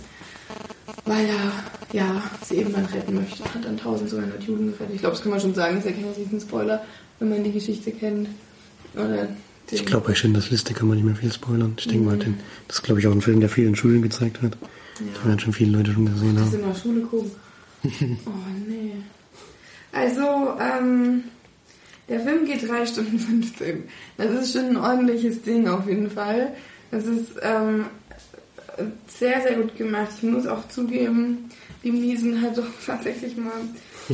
[1.06, 1.52] weil er
[1.92, 3.44] ja, sie eben dann retten möchte.
[3.44, 4.96] Hat dann 1200 Juden gerettet.
[4.96, 6.84] Ich glaube, das kann man schon sagen, ist ja kein riesen Spoiler,
[7.20, 8.30] wenn man die Geschichte kennt.
[8.96, 9.28] Oder
[9.72, 11.76] ich glaube, bei Schindlers Liste kann man nicht mehr viel spoilern.
[11.78, 12.22] Ich denke mal, mhm.
[12.22, 14.58] den, das ist, glaube ich, auch ein Film, der vielen Schulen gezeigt wird.
[15.00, 15.06] Ja.
[15.06, 16.46] Den werden schon viele Leute schon gesehen haben.
[16.46, 17.32] Die sind in der Schule gucken.
[18.26, 18.32] oh,
[18.68, 18.94] nee.
[19.92, 21.24] Also, ähm,
[22.08, 23.84] der Film geht 3 Stunden 15.
[24.18, 26.54] Das ist schon ein ordentliches Ding auf jeden Fall.
[26.92, 27.86] Das ist ähm,
[29.08, 30.10] sehr, sehr gut gemacht.
[30.18, 31.50] Ich muss auch zugeben,
[31.84, 33.52] die Miesen hat doch tatsächlich mal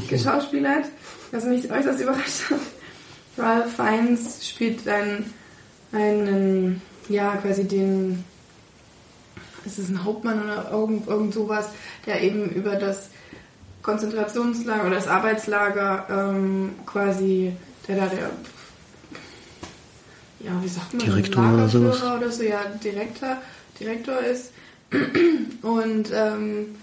[0.09, 0.85] geschauspielert,
[1.31, 2.59] was mich äußerst überrascht hat.
[3.37, 5.25] Ralph Fiennes spielt dann
[5.91, 8.23] einen, ja, quasi den,
[9.65, 11.67] ist es ein Hauptmann oder irgend, irgend sowas,
[12.05, 13.09] der eben über das
[13.81, 17.53] Konzentrationslager oder das Arbeitslager ähm, quasi,
[17.87, 18.29] der da der,
[20.39, 22.03] ja, wie sagt man, Direktor oder sowas.
[22.03, 23.37] oder so, ja, Direktor,
[23.79, 24.51] Direktor ist
[25.61, 26.75] und ähm,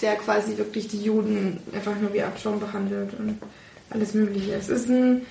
[0.00, 3.38] der quasi wirklich die Juden einfach nur wie Abschaum behandelt und
[3.90, 4.54] alles Mögliche.
[4.54, 5.22] Es ist ein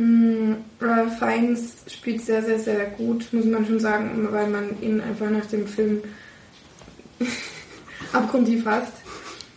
[0.00, 4.98] Mm, Ralph Fiennes spielt sehr, sehr, sehr gut, muss man schon sagen, weil man ihn
[5.00, 6.02] einfach nach dem Film
[8.12, 8.94] abgrundtief hasst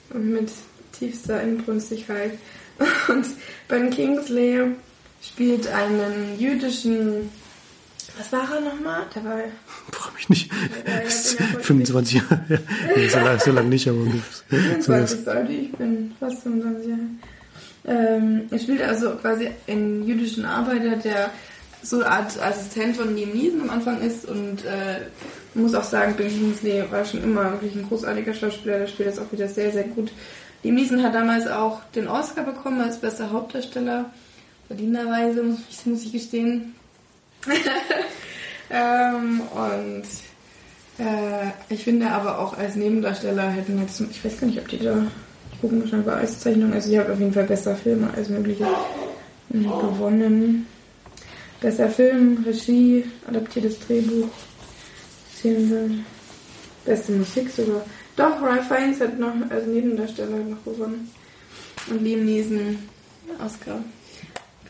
[0.09, 0.51] und mit
[0.91, 2.38] tiefster Inbrünstigkeit.
[3.07, 3.26] Und
[3.67, 4.71] Ben Kingsley
[5.21, 7.30] spielt einen jüdischen.
[8.18, 9.03] Was war er nochmal?
[9.16, 9.39] Der war.
[9.91, 10.51] Frag mich nicht.
[10.86, 11.01] Ja,
[11.59, 12.41] 25 Jahre.
[12.95, 14.05] Ja, so lange so lang nicht, aber.
[14.49, 17.01] 25 sollte ich, bin fast 25 Jahre.
[17.86, 21.32] Ähm, er spielt also quasi einen jüdischen Arbeiter, der
[21.82, 25.01] so eine Art Assistent von Liam Neeson am Anfang ist und äh,
[25.53, 29.20] muss auch sagen, Ben Kingsley war schon immer wirklich ein großartiger Schauspieler, der spielt das
[29.20, 30.11] auch wieder sehr, sehr gut.
[30.64, 34.05] Liam Neeson hat damals auch den Oscar bekommen als bester Hauptdarsteller,
[34.68, 36.76] verdienterweise, muss, muss ich gestehen.
[38.70, 40.04] ähm, und
[40.98, 44.80] äh, ich finde aber auch als Nebendarsteller hätten jetzt, ich weiß gar nicht, ob die
[44.80, 45.06] da
[45.62, 46.74] gucken, schon bei Auszeichnungen.
[46.74, 48.68] Also ich habe auf jeden Fall besser Filme als mögliche
[49.50, 50.68] gewonnen.
[51.62, 54.28] Besser Film, Regie, adaptiertes Drehbuch,
[56.84, 57.86] beste Musik sogar.
[58.16, 61.10] Doch, Ralph Fiennes hat noch als Nebendarsteller noch gewonnen.
[61.89, 62.78] Und Liam Neeson
[63.44, 63.80] Oscar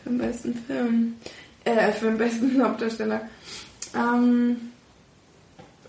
[0.02, 1.14] für den besten Film.
[1.64, 3.22] Äh, für den besten Hauptdarsteller.
[3.94, 4.56] Ähm,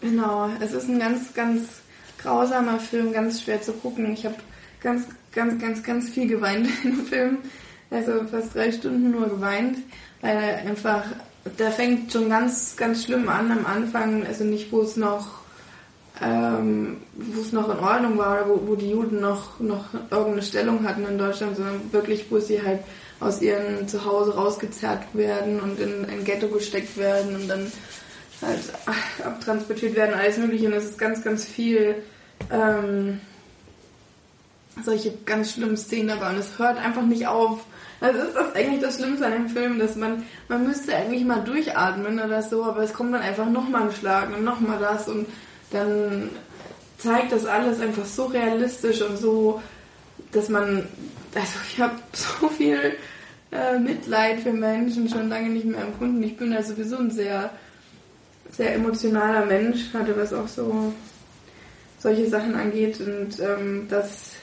[0.02, 1.64] genau, es ist ein ganz, ganz
[2.18, 4.14] grausamer Film, ganz schwer zu gucken.
[4.14, 4.36] Ich habe
[4.82, 7.38] ganz, ganz, ganz, ganz viel geweint im Film.
[7.92, 9.78] Also fast drei Stunden nur geweint,
[10.22, 11.04] weil einfach,
[11.60, 15.28] der fängt schon ganz, ganz schlimm an am Anfang, also nicht, wo es noch,
[16.20, 20.84] ähm, wo es noch in Ordnung war wo, wo die Juden noch, noch irgendeine Stellung
[20.84, 22.80] hatten in Deutschland, sondern wirklich, wo sie halt
[23.20, 27.72] aus ihrem Zuhause rausgezerrt werden und in ein Ghetto gesteckt werden und dann
[28.41, 28.61] halt
[29.24, 30.68] abtransportiert werden, alles mögliche.
[30.68, 31.95] Und es ist ganz, ganz viel
[32.51, 33.20] ähm,
[34.84, 37.66] solche ganz schlimmen Szenen dabei und es hört einfach nicht auf.
[38.01, 41.43] Also ist das eigentlich das Schlimmste an dem Film, dass man, man müsste eigentlich mal
[41.43, 45.28] durchatmen oder so, aber es kommt dann einfach nochmal ein Schlag und nochmal das und
[45.72, 46.30] dann
[46.97, 49.61] zeigt das alles einfach so realistisch und so,
[50.32, 50.88] dass man,
[51.34, 52.95] also ich habe so viel
[53.51, 56.22] äh, Mitleid für Menschen schon lange nicht mehr empfunden.
[56.24, 57.51] Ich bin ja sowieso ein sehr,
[58.51, 60.93] sehr emotionaler Mensch, gerade was auch so
[61.99, 64.34] solche Sachen angeht und ähm, das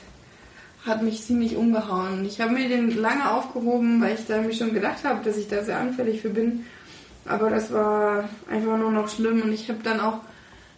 [0.85, 2.25] hat mich ziemlich umgehauen.
[2.25, 5.49] Ich habe mir den lange aufgehoben, weil ich da mir schon gedacht habe, dass ich
[5.49, 6.67] da sehr anfällig für bin.
[7.25, 10.19] Aber das war einfach nur noch schlimm und ich habe dann auch,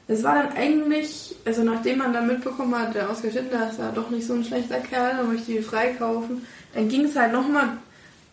[0.07, 3.91] es war dann eigentlich, also nachdem man dann mitbekommen hat, der Oskar Schindler ist ja
[3.91, 7.33] doch nicht so ein schlechter Kerl, dann möchte ich die freikaufen, dann ging es halt
[7.33, 7.79] nochmal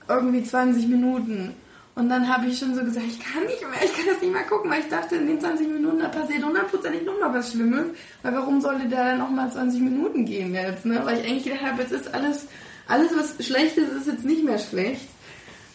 [0.07, 1.55] irgendwie 20 Minuten.
[1.95, 4.31] Und dann habe ich schon so gesagt, ich kann nicht mehr, ich kann das nicht
[4.31, 7.87] mehr gucken, weil ich dachte, in den 20 Minuten da passiert hundertprozentig nochmal was Schlimmes.
[8.23, 11.01] Weil warum sollte der dann nochmal 20 Minuten gehen jetzt, ne?
[11.03, 12.47] Weil ich eigentlich gedacht habe, jetzt ist alles,
[12.87, 15.07] alles was schlecht ist, ist jetzt nicht mehr schlecht.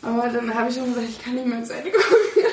[0.03, 2.51] Aber dann habe ich schon gesagt, ich kann nicht mehr zu Ende gucken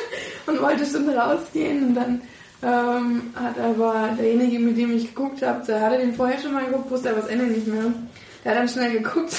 [0.48, 1.88] und wollte schon rausgehen.
[1.88, 2.22] Und dann
[2.64, 6.66] ähm, hat aber derjenige, mit dem ich geguckt habe, der hatte den vorher schon mal
[6.66, 7.93] geguckt, wusste aber das Ende nicht mehr.
[8.43, 9.34] Der hat dann schnell geguckt,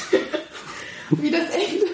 [1.10, 1.86] wie das Ende,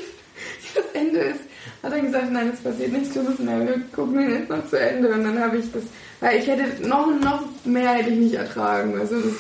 [0.75, 1.51] das Ende ist
[1.83, 4.79] hat er gesagt, nein, es passiert nichts Schlimmes mehr, wir gucken ihn jetzt noch zu
[4.79, 5.09] Ende.
[5.13, 5.83] Und dann habe ich das,
[6.21, 8.99] weil ich hätte noch, noch mehr hätte ich nicht ertragen.
[8.99, 9.35] Also das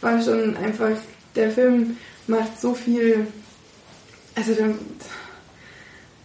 [0.00, 0.92] war schon einfach,
[1.34, 3.26] der Film macht so viel,
[4.34, 4.70] also der,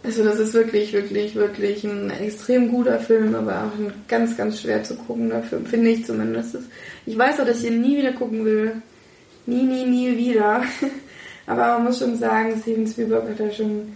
[0.02, 4.60] also das ist wirklich, wirklich, wirklich ein extrem guter Film, aber auch ein ganz, ganz
[4.60, 6.56] schwer zu gucken dafür, finde ich zumindest.
[7.04, 8.72] Ich weiß auch, dass ich ihn nie wieder gucken will.
[9.44, 10.62] Nie, nie, nie wieder.
[11.46, 13.92] aber man muss schon sagen, Steven Spielberg hat da schon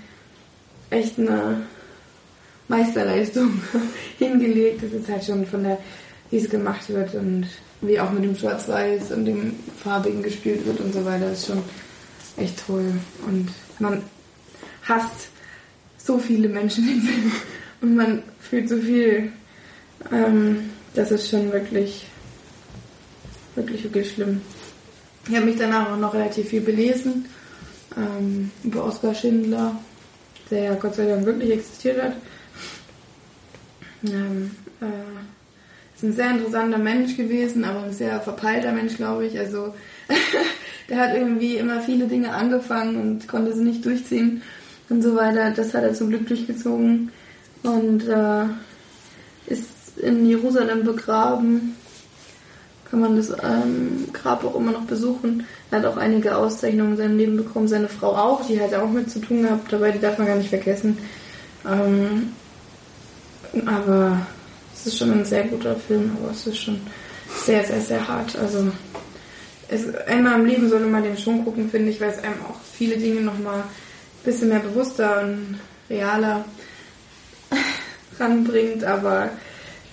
[0.90, 1.62] echt eine
[2.68, 3.62] Meisterleistung
[4.18, 4.82] hingelegt.
[4.82, 5.78] Das ist halt schon von der,
[6.30, 7.46] wie es gemacht wird und
[7.80, 11.62] wie auch mit dem Schwarz-Weiß und dem Farbigen gespielt wird und so weiter, ist schon
[12.36, 12.92] echt toll.
[13.26, 13.48] Und
[13.78, 14.02] man
[14.82, 15.28] hasst
[16.04, 17.32] so viele Menschen Film
[17.80, 19.32] und man fühlt so viel.
[20.12, 22.06] Ähm, das ist schon wirklich,
[23.54, 24.40] wirklich, wirklich schlimm.
[25.28, 27.24] Ich habe mich danach auch noch relativ viel belesen
[27.96, 29.76] ähm, über Oskar Schindler
[30.50, 32.12] der ja Gott sei Dank wirklich existiert hat.
[34.06, 34.50] Ähm,
[34.80, 39.38] äh, ist ein sehr interessanter Mensch gewesen, aber ein sehr verpeilter Mensch, glaube ich.
[39.38, 39.74] Also
[40.88, 44.42] der hat irgendwie immer viele Dinge angefangen und konnte sie nicht durchziehen
[44.88, 45.50] und so weiter.
[45.50, 47.10] Das hat er zum Glück durchgezogen
[47.62, 48.44] und äh,
[49.46, 51.76] ist in Jerusalem begraben
[52.94, 55.44] kann man das ähm, Grab auch immer noch besuchen.
[55.72, 58.88] Er hat auch einige Auszeichnungen in seinem Leben bekommen, seine Frau auch, die hat auch
[58.88, 60.96] mit zu tun gehabt, dabei die darf man gar nicht vergessen.
[61.68, 62.30] Ähm,
[63.66, 64.24] aber
[64.72, 66.80] es ist schon ein sehr guter Film, aber es ist schon
[67.44, 68.36] sehr, sehr, sehr hart.
[68.36, 68.70] Also
[69.68, 72.60] es, einmal im Leben sollte man den schon gucken, finde ich, weil es einem auch
[72.74, 73.64] viele Dinge nochmal
[74.24, 75.58] bisschen mehr bewusster und
[75.90, 76.44] realer
[78.18, 79.30] ranbringt, aber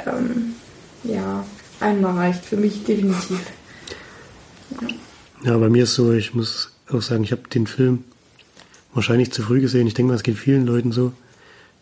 [0.05, 0.55] ähm,
[1.03, 1.43] ja,
[1.81, 3.41] Einmal reicht für mich definitiv.
[4.79, 4.87] Ja.
[5.51, 8.03] ja, bei mir ist so, ich muss auch sagen, ich habe den Film
[8.93, 9.87] wahrscheinlich zu früh gesehen.
[9.87, 11.11] Ich denke mal, es geht vielen Leuten so.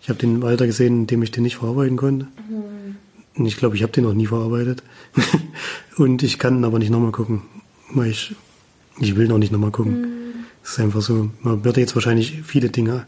[0.01, 2.27] Ich habe den im Alter gesehen, in dem ich den nicht verarbeiten konnte.
[2.49, 2.95] Mhm.
[3.35, 4.83] Und ich glaube, ich habe den auch nie verarbeitet.
[5.97, 7.41] und ich kann aber nicht nochmal gucken,
[7.93, 8.33] weil ich,
[9.01, 10.01] ich will noch nicht nochmal gucken.
[10.01, 10.18] Mhm.
[10.69, 13.07] Es ist einfach so, man würde jetzt wahrscheinlich viele Dinge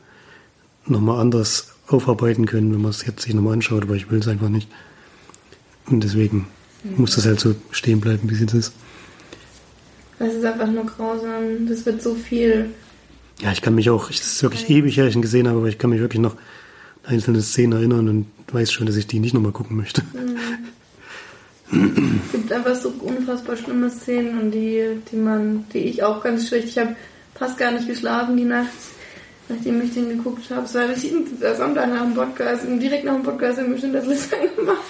[0.87, 4.27] nochmal anders aufarbeiten können, wenn man es jetzt sich nochmal anschaut, aber ich will es
[4.27, 4.67] einfach nicht.
[5.85, 6.47] Und deswegen
[6.97, 8.73] muss das halt so stehen bleiben, wie es ist.
[10.17, 11.67] Das ist einfach nur grausam.
[11.69, 12.71] Das wird so viel.
[13.41, 15.67] Ja, ich kann mich auch, es ist wirklich ewig her, ich ihn gesehen habe, aber
[15.67, 16.37] ich kann mich wirklich noch
[17.03, 20.01] an einzelne Szenen erinnern und weiß schon, dass ich die nicht nochmal gucken möchte.
[21.71, 22.21] Mhm.
[22.25, 26.47] es gibt einfach so unfassbar schlimme Szenen und die, die man, die ich auch ganz
[26.47, 26.67] schlecht.
[26.67, 26.95] Ich habe
[27.41, 28.69] fast gar nicht geschlafen die Nacht,
[29.49, 30.65] nachdem ich den geguckt habe.
[30.65, 33.93] Es war der Sonntag nach dem Podcast und direkt nach dem Podcast haben wir schon
[33.93, 34.83] das Liste gemacht.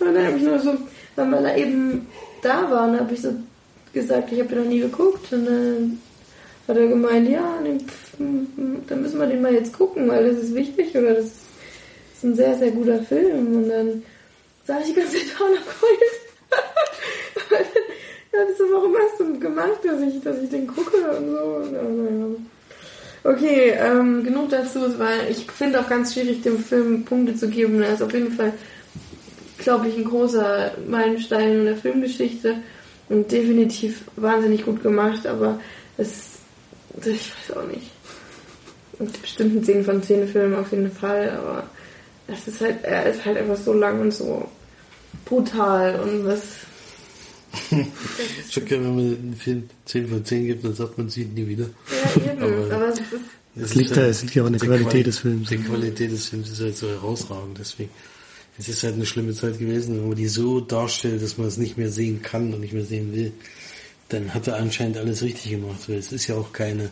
[0.00, 0.78] Und dann habe ich nur so
[1.16, 2.06] weil wir da eben
[2.40, 3.34] da waren, habe ich so
[3.92, 5.30] gesagt, ich habe ihn noch nie geguckt.
[5.34, 6.00] Und dann
[6.66, 7.58] hat er gemeint, ja,
[8.18, 12.34] dann müssen wir den mal jetzt gucken, weil das ist wichtig oder das ist, ein
[12.34, 13.54] sehr, sehr guter Film.
[13.54, 14.02] Und dann
[14.64, 17.62] sah ich die ganze Zeit auch noch geheult.
[18.50, 22.40] Ich so, warum hast du gemacht, dass ich, dass ich den gucke und so.
[23.24, 27.80] Okay, ähm, genug dazu, weil ich finde auch ganz schwierig, dem Film Punkte zu geben.
[27.80, 28.52] Er ist auf jeden Fall
[29.62, 32.56] glaube ich, ein großer Meilenstein in der Filmgeschichte
[33.08, 35.60] und definitiv wahnsinnig gut gemacht, aber
[35.96, 36.38] es,
[37.04, 37.90] ich weiß auch nicht.
[39.20, 41.64] Bestimmt ein 10 von 10 Film auf jeden Fall, aber
[42.28, 44.48] es ist halt, er ist halt einfach so lang und so
[45.24, 46.40] brutal und was.
[48.50, 51.66] Schon wenn man einen Film 10 von 10 gibt, dann sagt man sie nie wieder.
[52.24, 53.06] Ja, eben, aber, aber es ist.
[53.54, 55.48] Es liegt, da, es liegt ja auch an der Qualität Quali des Films.
[55.50, 57.90] Die Qualität des Films ist halt so herausragend, deswegen
[58.58, 61.56] es ist halt eine schlimme Zeit gewesen, wenn man die so darstellt, dass man es
[61.56, 63.32] nicht mehr sehen kann und nicht mehr sehen will,
[64.08, 66.90] dann hat er anscheinend alles richtig gemacht, weil es ist ja auch keine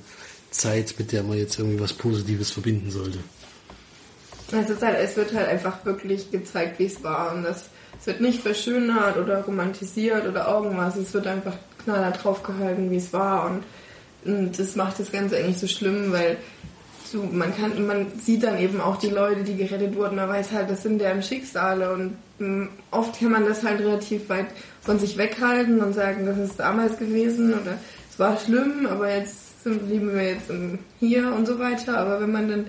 [0.51, 3.19] Zeit, mit der man jetzt irgendwie was Positives verbinden sollte.
[4.53, 7.67] Es, ist halt, es wird halt einfach wirklich gezeigt, wie es war und das,
[8.01, 13.13] es wird nicht verschönert oder romantisiert oder irgendwas, es wird einfach knaller draufgehalten, wie es
[13.13, 13.47] war.
[13.47, 13.63] Und
[14.25, 16.37] Und das macht das Ganze eigentlich so schlimm, weil
[17.11, 20.53] so, man kann, man sieht dann eben auch die Leute, die gerettet wurden, man weiß
[20.53, 21.93] halt, das sind deren Schicksale.
[21.93, 24.47] Und mh, oft kann man das halt relativ weit
[24.81, 27.79] von sich weghalten und sagen, das ist damals gewesen oder
[28.11, 30.51] es war schlimm, aber jetzt sind, leben wir jetzt
[31.01, 31.99] hier und so weiter.
[31.99, 32.67] Aber wenn man dann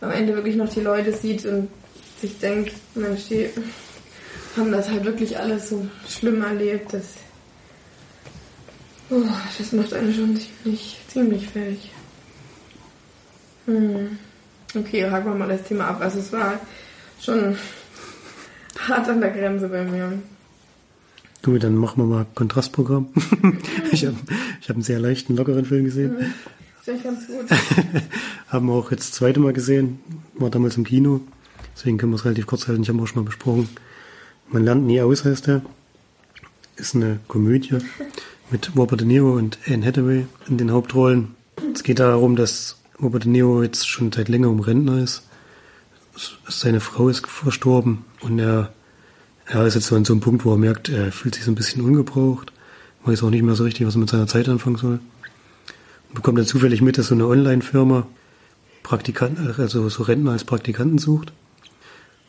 [0.00, 1.68] am Ende wirklich noch die Leute sieht und
[2.20, 3.48] sich denkt, Mensch, die
[4.56, 7.14] haben das halt wirklich alles so schlimm erlebt, das,
[9.10, 9.22] oh,
[9.58, 11.90] das macht einen schon ziemlich, ziemlich fertig.
[13.66, 14.18] Hm.
[14.74, 16.00] Okay, haken wir mal das Thema ab.
[16.00, 16.58] Also es war
[17.20, 17.56] schon
[18.88, 20.18] hart an der Grenze bei mir.
[21.42, 23.08] Gut, dann machen wir mal Kontrastprogramm.
[23.92, 24.16] ich habe
[24.60, 26.12] ich hab einen sehr leichten, lockeren Film gesehen.
[26.12, 26.34] Mhm.
[26.82, 27.46] Finde ich ganz gut.
[28.48, 30.00] haben wir auch jetzt das zweite Mal gesehen.
[30.34, 31.20] War damals im Kino.
[31.76, 32.82] Deswegen können wir es relativ kurz halten.
[32.82, 33.68] Ich habe auch schon mal besprochen.
[34.52, 35.62] Man lernt nie aus, heißt der.
[36.76, 37.78] Ist eine Komödie
[38.50, 41.34] mit Robert De Niro und Anne Hathaway in den Hauptrollen.
[41.74, 45.22] Es geht darum, dass Robert De Niro jetzt schon seit längerem Rentner ist.
[46.46, 48.74] Seine Frau ist verstorben und er,
[49.46, 51.50] er ist jetzt so an so einem Punkt, wo er merkt, er fühlt sich so
[51.50, 52.52] ein bisschen ungebraucht,
[53.06, 55.00] weiß auch nicht mehr so richtig, was er mit seiner Zeit anfangen soll.
[56.08, 58.06] Und bekommt dann zufällig mit, dass so eine Online-Firma
[58.82, 61.32] Praktikanten, also so Rentner als Praktikanten sucht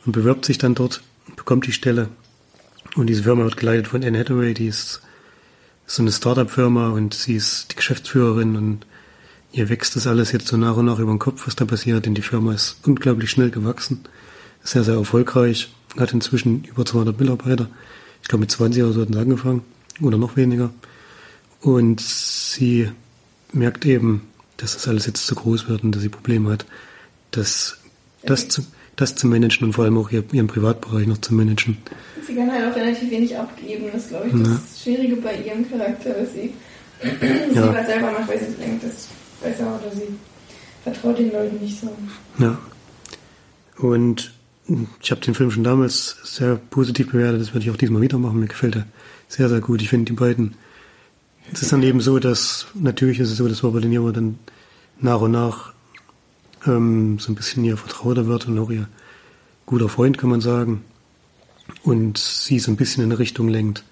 [0.06, 1.02] und bewirbt sich dann dort,
[1.36, 2.08] bekommt die Stelle.
[2.96, 5.02] Und diese Firma wird geleitet von Anne Hathaway, die ist
[5.86, 8.86] so eine Startup-Firma und sie ist die Geschäftsführerin und
[9.52, 12.06] ihr wächst das alles jetzt so nach und nach über den Kopf, was da passiert,
[12.06, 14.00] denn die Firma ist unglaublich schnell gewachsen,
[14.62, 17.68] sehr, sehr erfolgreich, hat inzwischen über 200 Mitarbeiter.
[18.22, 19.62] Ich glaube, mit 20 oder so hat sie angefangen,
[20.00, 20.70] oder noch weniger.
[21.60, 22.90] Und sie
[23.52, 24.22] merkt eben,
[24.56, 26.66] dass das alles jetzt zu groß wird und dass sie Probleme hat,
[27.30, 27.78] das,
[28.22, 28.64] das, zu,
[28.96, 31.78] das zu managen und vor allem auch ihren Privatbereich noch zu managen.
[32.26, 34.60] Sie kann halt auch relativ wenig abgeben, das ist, glaube ich, das ja.
[34.82, 36.52] Schwierige bei ihrem Charakter, dass sie,
[37.02, 37.74] sie ja.
[37.74, 39.08] was selber macht, weil sie denkt, das
[39.42, 40.08] besser oder sie
[40.82, 41.90] vertraut den Leuten nicht so.
[42.38, 42.58] Ja.
[43.78, 44.32] Und
[45.00, 48.18] ich habe den Film schon damals sehr positiv bewertet, das werde ich auch diesmal wieder
[48.18, 48.40] machen.
[48.40, 48.86] Mir gefällt er
[49.28, 49.82] sehr, sehr gut.
[49.82, 50.54] Ich finde die beiden.
[51.52, 54.38] Es ist dann eben so, dass natürlich ist es so, dass Robert De Niro dann
[55.00, 55.73] nach und nach
[56.66, 58.88] ähm, so ein bisschen ihr Vertrauter wird und auch ihr
[59.66, 60.84] guter Freund, kann man sagen.
[61.82, 63.84] Und sie so ein bisschen in eine Richtung lenkt,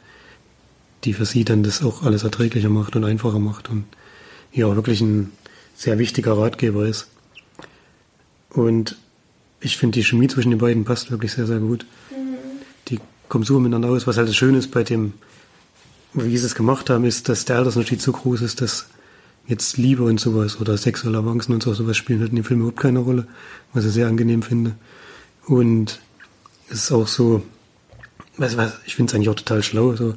[1.04, 3.84] die für sie dann das auch alles erträglicher macht und einfacher macht und
[4.52, 5.32] ja, wirklich ein
[5.74, 7.08] sehr wichtiger Ratgeber ist.
[8.50, 8.96] Und
[9.60, 11.86] ich finde, die Chemie zwischen den beiden passt wirklich sehr, sehr gut.
[12.10, 12.36] Mhm.
[12.88, 14.06] Die kommen so miteinander aus.
[14.06, 15.14] Was halt das Schöne ist bei dem,
[16.12, 18.86] wie sie es gemacht haben, ist, dass der Altersunterschied so groß ist, dass
[19.46, 22.60] jetzt Liebe und sowas oder sexuelle Avancen und so, sowas spielen halt in dem Film
[22.60, 23.26] überhaupt keine Rolle,
[23.72, 24.74] was ich sehr angenehm finde.
[25.46, 26.00] Und
[26.68, 27.42] es ist auch so,
[28.36, 29.94] was, was, ich finde es eigentlich auch total schlau.
[29.94, 30.14] So,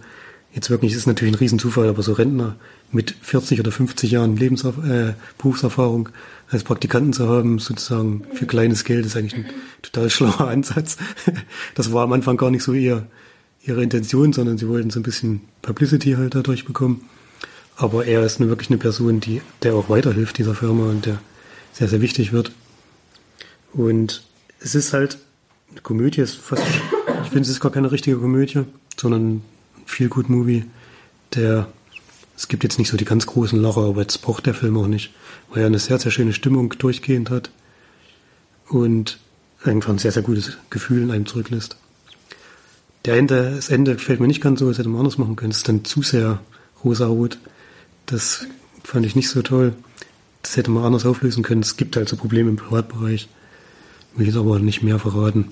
[0.54, 2.56] jetzt wirklich, es ist natürlich ein Riesenzufall, aber so Rentner
[2.92, 6.10] mit 40 oder 50 Jahren Lebens äh, Berufserfahrung
[6.50, 9.46] als Praktikanten zu haben, sozusagen für kleines Geld, ist eigentlich ein
[9.82, 10.98] total schlauer Ansatz.
[11.74, 13.08] Das war am Anfang gar nicht so ihr,
[13.64, 17.02] ihre Intention, sondern sie wollten so ein bisschen Publicity halt dadurch bekommen.
[17.76, 21.20] Aber er ist wirklich eine Person, die, der auch weiterhilft dieser Firma und der
[21.74, 22.52] sehr, sehr wichtig wird.
[23.74, 24.24] Und
[24.60, 25.18] es ist halt,
[25.72, 26.64] eine Komödie ist fast,
[27.24, 28.64] ich finde, es ist gar keine richtige Komödie,
[28.98, 29.42] sondern ein
[29.86, 30.64] viel gut Movie,
[31.34, 31.68] der
[32.38, 34.88] es gibt jetzt nicht so die ganz großen Lacher, aber jetzt braucht der Film auch
[34.88, 35.14] nicht,
[35.50, 37.50] weil er eine sehr, sehr schöne Stimmung durchgehend hat
[38.68, 39.20] und
[39.64, 41.78] einfach ein sehr, sehr gutes Gefühl in einem zurücklässt.
[43.06, 45.52] Der Ende, das Ende gefällt mir nicht ganz so, das hätte man anders machen können.
[45.52, 46.42] Es ist dann zu sehr
[46.84, 47.38] rosa-rot.
[48.06, 48.46] Das
[48.84, 49.74] fand ich nicht so toll.
[50.42, 51.62] Das hätte man anders auflösen können.
[51.62, 53.28] Es gibt halt so Probleme im Privatbereich.
[54.16, 55.52] Will jetzt aber nicht mehr verraten,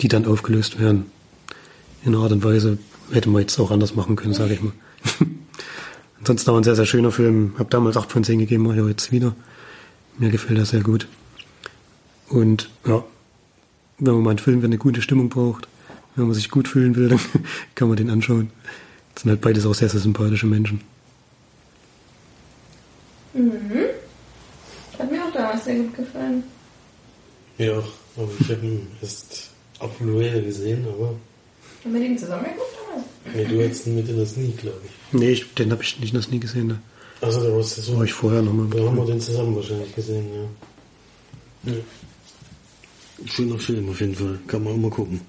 [0.00, 1.06] die dann aufgelöst werden.
[2.04, 2.78] In einer Art und Weise
[3.12, 4.72] hätte man jetzt auch anders machen können, sage ich mal.
[6.18, 7.54] Ansonsten aber ein sehr, sehr schöner Film.
[7.58, 9.34] Hab damals 8 von 10 gegeben, mache ich auch jetzt wieder.
[10.18, 11.06] Mir gefällt er sehr gut.
[12.28, 13.04] Und ja,
[13.98, 15.68] wenn man mal einen Film, wenn eine gute Stimmung braucht,
[16.16, 17.20] wenn man sich gut fühlen will, dann
[17.74, 18.50] kann man den anschauen.
[19.14, 20.80] Das sind halt beides auch sehr, sehr sympathische Menschen.
[23.32, 23.86] Mhm.
[24.98, 26.42] Hat mir auch damals sehr gut gefallen.
[27.58, 27.82] Ja,
[28.16, 31.14] aber ich habe ihn erst auf Blu-ray gesehen, aber.
[31.84, 33.06] Haben wir den zusammen geguckt damals?
[33.34, 34.90] Nee, du hättest ihn mit in das nie, glaube ich.
[35.12, 36.68] Nee, ich, den habe ich nicht das nie gesehen.
[36.68, 36.82] Ne?
[37.20, 37.96] Also da warst du so.
[37.98, 38.66] War ich vorher nochmal.
[38.68, 40.26] Da haben wir den zusammen wahrscheinlich gesehen,
[41.64, 41.72] ja.
[41.72, 41.78] ja.
[43.26, 44.38] Schöner Film auf jeden Fall.
[44.46, 45.20] Kann man immer gucken.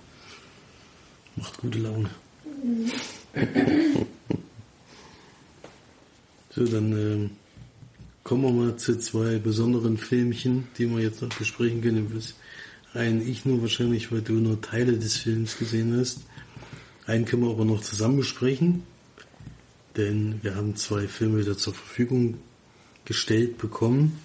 [1.36, 2.10] Macht gute Laune.
[6.56, 7.32] so, dann ähm,
[8.24, 12.12] kommen wir mal zu zwei besonderen Filmchen, die wir jetzt noch besprechen können.
[12.94, 16.20] Einen ich nur wahrscheinlich, weil du nur Teile des Films gesehen hast.
[17.08, 18.84] Einen können wir aber noch zusammen besprechen
[19.98, 22.38] denn wir haben zwei Filme wieder zur Verfügung
[23.04, 24.18] gestellt bekommen.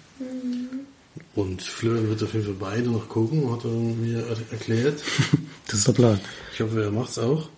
[1.35, 5.03] Und Florian wird auf jeden Fall beide noch gucken, hat er mir er- erklärt.
[5.67, 6.19] Das ist der Plan.
[6.53, 7.49] Ich hoffe, er macht's auch.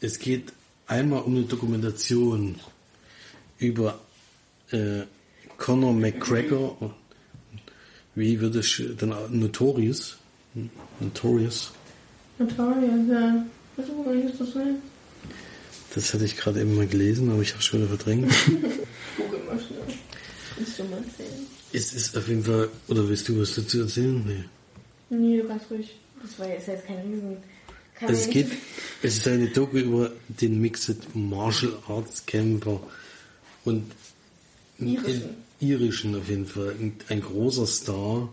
[0.00, 0.52] Es geht
[0.88, 2.56] einmal um eine Dokumentation
[3.58, 4.00] über
[4.74, 5.06] äh,
[5.56, 6.94] Conor McGregor.
[8.14, 10.18] Wie wird es dann Notorious?
[10.54, 10.70] Hm?
[11.00, 11.72] Notorious.
[12.38, 13.46] Notorious, ja.
[13.76, 14.76] Worum ich das will?
[15.94, 18.30] Das hatte ich gerade eben mal gelesen, aber ich habe es schon wieder verdrängt.
[19.16, 19.96] Google mal schnell.
[20.56, 21.46] Willst du mal erzählen?
[21.74, 24.24] es ist auf jeden Fall, oder willst du was dazu erzählen?
[24.24, 24.44] Nee.
[25.10, 25.96] Nee, du kannst ruhig.
[26.22, 27.36] Das war jetzt jetzt kein Riesen.
[27.96, 28.48] Kann Also es geht,
[29.02, 32.80] es ist eine Doku über den Mixed Martial Arts Kämpfer
[33.64, 33.90] und
[34.78, 35.22] Irischen.
[35.60, 38.28] in- irischen auf jeden Fall, ein, ein großer Star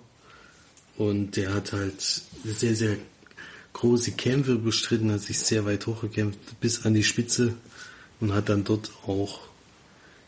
[0.97, 2.01] und der hat halt
[2.43, 2.97] sehr, sehr
[3.73, 7.53] große Kämpfe bestritten, hat sich sehr weit hochgekämpft bis an die Spitze
[8.19, 9.39] und hat dann dort auch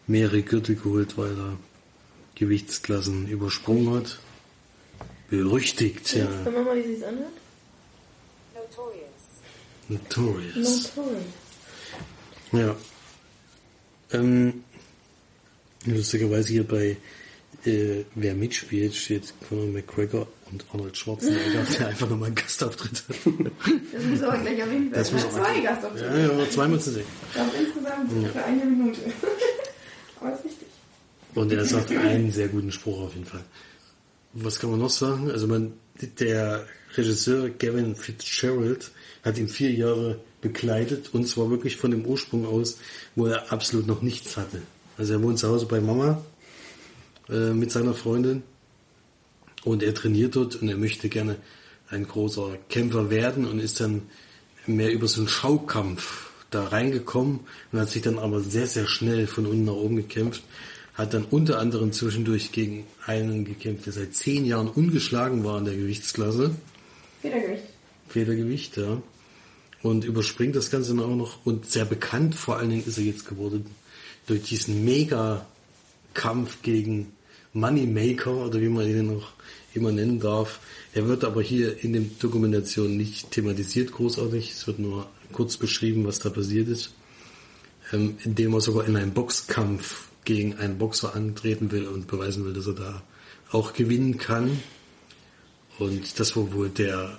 [0.08, 1.58] mehrere Gürtel geholt, weil er
[2.36, 4.20] Gewichtsklassen übersprungen hat.
[5.30, 6.28] Berüchtigt, ja.
[6.44, 7.32] Sag mal, wie sie es anhört.
[9.90, 10.54] Notorious.
[10.56, 10.94] Notorious.
[10.96, 11.26] Notorious.
[12.52, 12.76] Ja.
[14.12, 14.64] Ähm,
[15.86, 16.98] lustigerweise hier bei
[17.66, 23.16] äh, wer mitspielt, steht Conor McGregor und Arnold Schwarzenegger, der einfach nochmal einen Gastauftritt hat.
[23.94, 24.94] Das muss aber gleich erwähnt werden.
[24.94, 26.06] Das muss zwei Gastauftritte.
[26.06, 27.06] Ja, ja, zweimal zu sehen.
[27.58, 29.00] Insgesamt für eine Minute.
[30.20, 30.68] aber ist wichtig.
[31.36, 33.44] Und er sagt einen sehr guten Spruch auf jeden Fall.
[34.34, 35.32] Was kann man noch sagen?
[35.32, 35.74] Also man,
[36.20, 36.66] der
[36.96, 38.92] Regisseur Gavin Fitzgerald
[39.24, 42.78] hat ihn vier Jahre begleitet und zwar wirklich von dem Ursprung aus,
[43.16, 44.62] wo er absolut noch nichts hatte.
[44.98, 46.24] Also er wohnt zu Hause bei Mama
[47.30, 48.44] äh, mit seiner Freundin
[49.64, 51.38] und er trainiert dort und er möchte gerne
[51.90, 54.04] ein großer Kämpfer werden und ist dann
[54.66, 57.42] mehr über so einen Schaukampf da reingekommen
[57.72, 60.44] und hat sich dann aber sehr, sehr schnell von unten nach oben gekämpft.
[60.94, 65.66] Hat dann unter anderem zwischendurch gegen einen gekämpft, der seit zehn Jahren ungeschlagen war in
[65.66, 66.52] der Gewichtsklasse.
[67.22, 67.64] Federgewicht.
[68.10, 69.02] Federgewicht, ja.
[69.82, 71.46] Und überspringt das Ganze dann auch noch.
[71.46, 73.66] Und sehr bekannt vor allen Dingen ist er jetzt geworden
[74.28, 77.14] durch diesen Mega-Kampf gegen
[77.54, 79.34] Moneymaker oder wie man ihn noch
[79.74, 80.60] immer nennen darf.
[80.94, 84.52] Er wird aber hier in den Dokumentationen nicht thematisiert großartig.
[84.52, 86.94] Es wird nur kurz beschrieben, was da passiert ist.
[87.92, 92.54] Ähm, indem er sogar in einen Boxkampf gegen einen Boxer antreten will und beweisen will,
[92.54, 93.04] dass er da
[93.52, 94.60] auch gewinnen kann.
[95.80, 97.18] Und das war wohl der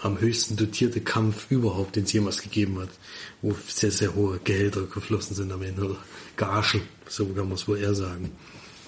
[0.00, 2.90] am höchsten dotierte Kampf überhaupt, den es jemals gegeben hat,
[3.42, 5.98] wo sehr, sehr hohe Gehälter geflossen sind am Ende, oder
[6.36, 8.30] Gagen, so kann man es wohl eher sagen.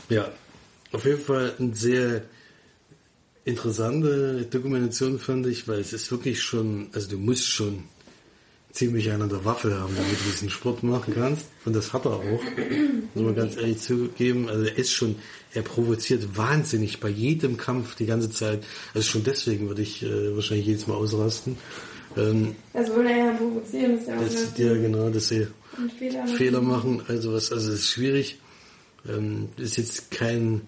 [0.09, 0.31] Ja,
[0.93, 2.25] auf jeden Fall eine sehr
[3.45, 7.85] interessante Dokumentation fand ich, weil es ist wirklich schon, also du musst schon
[8.73, 11.47] ziemlich einen an der Waffe haben, damit du diesen Sport machen kannst.
[11.65, 12.23] Und das hat er auch.
[13.15, 14.49] Muss man ganz ehrlich zugeben.
[14.49, 15.17] Also er ist schon,
[15.53, 18.63] er provoziert wahnsinnig bei jedem Kampf die ganze Zeit.
[18.95, 21.57] Also schon deswegen würde ich äh, wahrscheinlich jedes Mal ausrasten.
[22.17, 23.99] Ähm, Das würde er ja provozieren.
[23.99, 25.47] Ist ja auch das, ja, genau, dass sie
[25.99, 26.21] Fehler.
[26.23, 26.37] machen.
[26.37, 28.39] Fehler machen, also was, also es ist schwierig.
[29.09, 30.63] Ähm, ist jetzt kein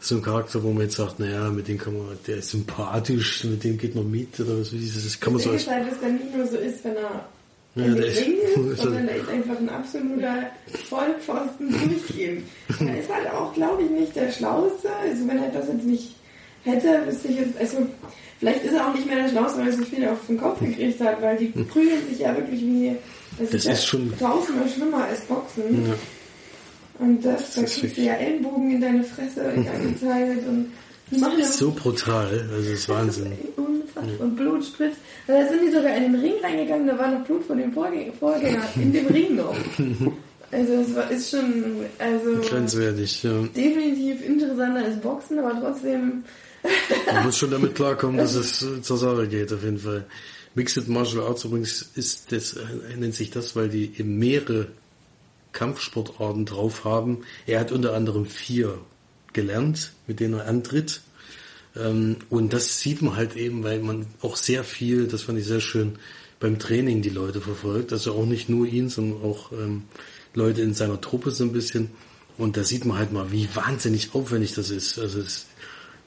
[0.00, 3.42] so ein Charakter, wo man jetzt sagt, naja, mit dem kann man, der ist sympathisch,
[3.44, 5.68] mit dem geht man mit oder was weiß ich, das kann man Das so ist
[5.68, 7.28] halt, dass der nicht nur so ist, wenn er
[7.78, 8.34] Ja, ist- Ring
[8.72, 10.50] ist, sondern der ist einfach ein absoluter
[10.88, 12.42] Vollpfosten durchgehend.
[12.80, 14.88] Er ist halt auch, glaube ich, nicht der Schlauste.
[15.02, 16.16] Also wenn er das jetzt nicht
[16.64, 17.86] hätte, wüsste ich jetzt, also
[18.40, 20.60] vielleicht ist er auch nicht mehr der Schlauste, weil er so viel auf den Kopf
[20.60, 22.96] gekriegt hat, weil die prügeln sich ja wirklich wie,
[23.38, 25.86] das, Das ja ist schon- tausendmal schlimmer als Boxen.
[25.86, 25.94] Ja.
[27.00, 30.38] Und das, da Das ist kriegst du ja Ellenbogen in deine Fresse die ganze Zeit
[30.48, 30.72] und
[31.10, 33.32] ja ist so brutal, also das ist Wahnsinn.
[33.56, 34.04] Unfassbar.
[34.20, 34.98] Und Blut spritzt.
[35.26, 37.72] Also da sind die sogar in den Ring reingegangen, da war noch Blut von dem
[37.72, 39.56] Vorgänger, Vorgänger in dem Ring noch.
[40.50, 43.42] Also es war, ist schon also Grenzwertig, ja.
[43.54, 46.24] definitiv interessanter als Boxen, aber trotzdem
[47.12, 50.06] Man muss schon damit klarkommen, dass es äh, zur Sache geht, auf jeden Fall.
[50.54, 54.68] Mixed Martial Arts übrigens ist das, äh, nennt sich das, weil die mehrere
[55.52, 57.24] Kampfsportarten drauf haben.
[57.46, 58.78] Er hat unter anderem vier
[59.38, 61.00] gelernt, mit denen er antritt.
[61.76, 65.46] Ähm, Und das sieht man halt eben, weil man auch sehr viel, das fand ich
[65.46, 65.98] sehr schön,
[66.40, 67.92] beim Training die Leute verfolgt.
[67.92, 69.84] Also auch nicht nur ihn, sondern auch ähm,
[70.34, 71.90] Leute in seiner Truppe so ein bisschen.
[72.36, 74.98] Und da sieht man halt mal, wie wahnsinnig aufwendig das ist.
[74.98, 75.46] Also es,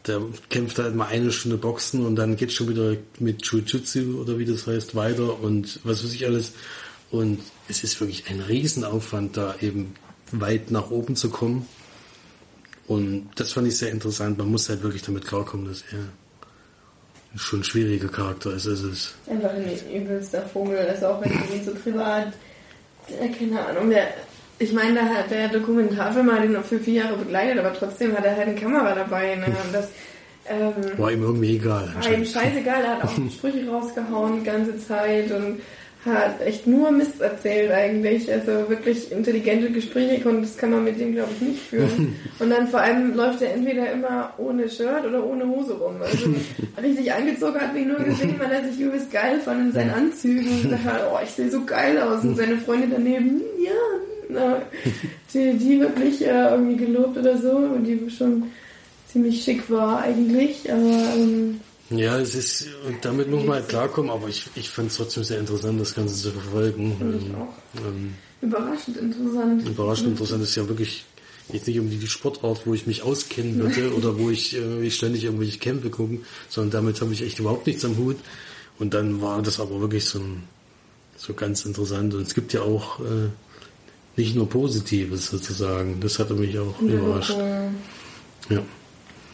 [0.07, 4.39] der kämpft halt mal eine Stunde Boxen und dann geht schon wieder mit Jiu-Jitsu oder
[4.39, 6.53] wie das heißt weiter und was weiß ich alles.
[7.11, 9.93] Und es ist wirklich ein Riesenaufwand, da eben
[10.31, 11.65] weit nach oben zu kommen.
[12.91, 14.37] Und das fand ich sehr interessant.
[14.37, 18.67] Man muss halt wirklich damit klarkommen, dass er schon ein schwieriger Charakter ist.
[18.67, 19.63] Also es einfach ein
[19.95, 20.77] übelster Vogel.
[20.77, 22.33] Also auch wenn du ihn so privat,
[23.07, 24.07] äh, keine Ahnung, der
[24.59, 28.15] ich meine, da hat der Dokumentarfilm hat ihn noch für vier Jahre begleitet, aber trotzdem
[28.15, 29.35] hat er halt eine Kamera dabei.
[29.35, 29.45] Ne?
[29.45, 29.87] Und das
[30.49, 31.89] ähm, War ihm irgendwie egal.
[31.95, 35.61] war ihm scheißegal, er hat auch Sprüche rausgehauen die ganze Zeit und
[36.05, 38.31] hat echt nur Mist erzählt eigentlich.
[38.31, 42.15] Also wirklich intelligente Gespräche konnte, das kann man mit dem glaube ich nicht führen.
[42.39, 45.95] Und dann vor allem läuft er entweder immer ohne Shirt oder ohne Hose rum.
[46.01, 46.29] Also
[46.81, 50.71] richtig angezogen hat mich nur gesehen, weil er sich übelst geil fand in seinen Anzügen
[50.71, 53.71] und hat, oh ich sehe so geil aus und seine Freundin daneben, "Hm, ja,
[54.29, 54.61] na,
[55.33, 58.43] die, die wirklich äh, irgendwie gelobt oder so und die schon
[59.11, 60.79] ziemlich schick war eigentlich, aber
[61.15, 61.59] ähm,
[61.91, 65.23] Ja, es ist, und damit muss man halt klarkommen, aber ich, ich fand es trotzdem
[65.23, 66.97] sehr interessant, das Ganze zu verfolgen.
[67.01, 67.85] Ähm, auch.
[67.85, 69.67] ähm, überraschend interessant.
[69.67, 71.05] überraschend interessant ist ja wirklich
[71.51, 74.95] jetzt nicht unbedingt die Sportart, wo ich mich auskennen würde oder wo ich, äh, ich
[74.95, 78.17] ständig irgendwelche Kämpfe gucken, sondern damit habe ich echt überhaupt nichts am Hut.
[78.79, 80.43] Und dann war das aber wirklich so ein,
[81.17, 82.13] so ganz interessant.
[82.13, 83.29] Und es gibt ja auch äh,
[84.15, 85.99] nicht nur Positives sozusagen.
[85.99, 87.31] Das hatte mich auch überrascht.
[87.31, 87.69] Äh,
[88.49, 88.63] Ja.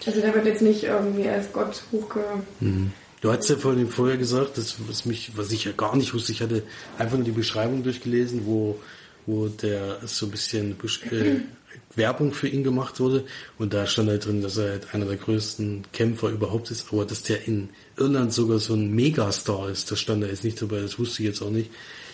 [0.05, 2.21] Also der wird jetzt nicht irgendwie als Gott hochge...
[2.59, 2.91] Mhm.
[3.19, 6.31] Du hast ja vorhin vorher gesagt, das, was, mich, was ich ja gar nicht wusste,
[6.31, 6.61] ich hatte
[6.99, 8.79] einfach nur die Beschreibung durchgelesen, wo,
[9.25, 10.77] wo der so ein bisschen
[11.11, 11.37] äh,
[11.95, 13.25] Werbung für ihn gemacht wurde
[13.57, 17.05] und da stand halt drin, dass er halt einer der größten Kämpfer überhaupt ist, aber
[17.05, 20.81] dass der in Irland sogar so ein Megastar ist, das stand da jetzt nicht dabei,
[20.81, 21.71] das wusste ich jetzt auch nicht.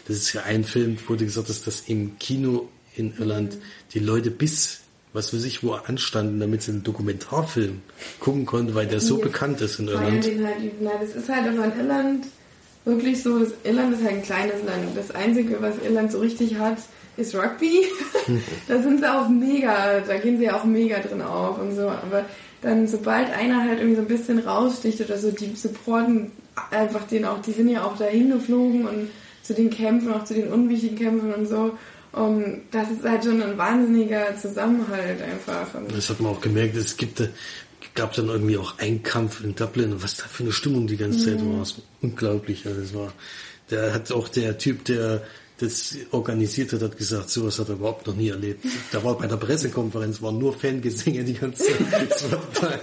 [0.07, 3.57] Das ist ja ein Film, wo du gesagt dass im Kino in Irland
[3.93, 4.82] die Leute bis
[5.13, 7.81] was weiß ich, wo anstanden, damit sie einen Dokumentarfilm
[8.19, 9.23] gucken konnten, weil der so Ja.
[9.25, 10.25] bekannt ist in Irland.
[10.25, 12.25] den halt, na, das ist halt aber in Irland
[12.85, 14.85] wirklich so, das Irland ist halt ein kleines Land.
[14.95, 16.77] Das Einzige, was Irland so richtig hat,
[17.15, 17.85] ist Rugby.
[18.67, 21.87] da sind sie auch mega, da gehen sie ja auch mega drin auf und so.
[21.87, 22.25] Aber
[22.61, 26.31] dann, sobald einer halt irgendwie so ein bisschen raussticht oder so, die supporten
[26.71, 29.09] einfach den auch, die sind ja auch dahin geflogen und
[29.43, 31.77] zu den Kämpfen, auch zu den unwichtigen Kämpfen und so.
[32.13, 35.73] Und das ist halt schon ein wahnsinniger Zusammenhalt einfach.
[35.73, 37.29] Und Das hat man auch gemerkt, es gibt, äh,
[37.95, 40.97] gab dann irgendwie auch einen Kampf in Dublin und was da für eine Stimmung die
[40.97, 42.65] ganze Zeit war, das war unglaublich.
[42.65, 43.13] Also es war,
[43.71, 45.23] der hat auch der Typ, der
[45.59, 48.65] das organisiert hat, hat gesagt, sowas hat er überhaupt noch nie erlebt.
[48.91, 52.09] Da war bei der Pressekonferenz, waren nur Fangesänge die ganze Zeit.
[52.09, 52.79] Das war, total,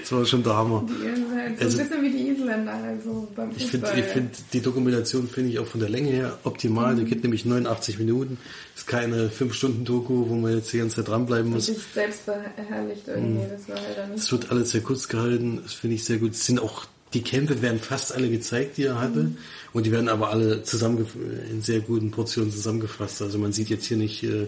[0.00, 0.86] das war schon der Hammer.
[0.86, 3.86] die sind halt so Also- ein bisschen wie die Isländer halt so beim Ich finde,
[3.88, 6.94] finde die Dokumentation finde ich auch von der Länge her optimal.
[6.94, 8.38] Die geht nämlich 89 Minuten.
[8.76, 11.66] Ist keine 5-Stunden-Doku, wo man jetzt die ganze Zeit dranbleiben muss.
[11.66, 13.44] sich selbst verherrlicht irgendwie.
[13.50, 16.32] Das war halt dann Es wird alles sehr kurz gehalten, das finde ich sehr gut.
[16.32, 19.32] Es sind auch, die Kämpfe werden fast alle gezeigt, die er hatte.
[19.72, 21.06] Und die werden aber alle zusammen
[21.50, 23.22] in sehr guten Portionen zusammengefasst.
[23.22, 24.46] Also man sieht jetzt hier nicht äh,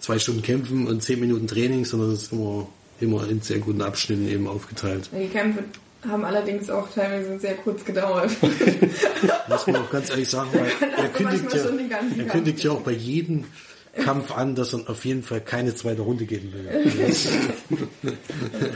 [0.00, 2.68] zwei Stunden Kämpfen und zehn Minuten Training, sondern es ist immer,
[3.00, 5.10] immer in sehr guten Abschnitten eben aufgeteilt.
[5.12, 5.64] Die Kämpfe
[6.08, 8.30] haben allerdings auch teilweise sehr kurz gedauert.
[9.48, 11.64] Muss man auch ganz ehrlich sagen, weil er kündigt, ja,
[12.18, 13.44] er kündigt ja auch bei jedem
[14.02, 16.68] Kampf an, dass er auf jeden Fall keine zweite Runde geben will.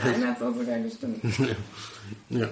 [0.01, 1.17] Einer hat es auch sogar gestimmt.
[2.29, 2.49] Ja.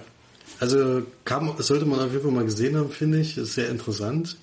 [0.59, 3.38] Also kann, sollte man auf jeden Fall mal gesehen haben, finde ich.
[3.38, 4.38] Ist sehr interessant.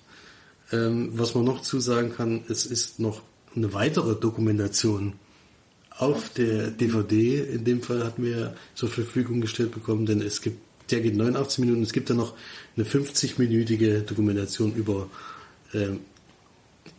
[0.73, 3.23] Ähm, was man noch zusagen kann, es ist noch
[3.55, 5.15] eine weitere Dokumentation
[5.91, 7.41] auf der DVD.
[7.41, 10.59] In dem Fall hatten wir zur Verfügung gestellt bekommen, denn es gibt,
[10.91, 11.83] der geht 89 Minuten.
[11.83, 12.35] Es gibt dann noch
[12.77, 15.09] eine 50-minütige Dokumentation über
[15.73, 16.01] ähm,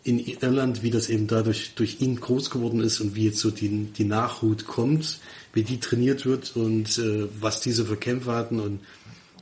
[0.03, 3.49] in Irland, wie das eben dadurch durch ihn groß geworden ist und wie jetzt so
[3.49, 5.19] die, die Nachhut kommt,
[5.53, 8.79] wie die trainiert wird und äh, was diese für Kämpfe hatten und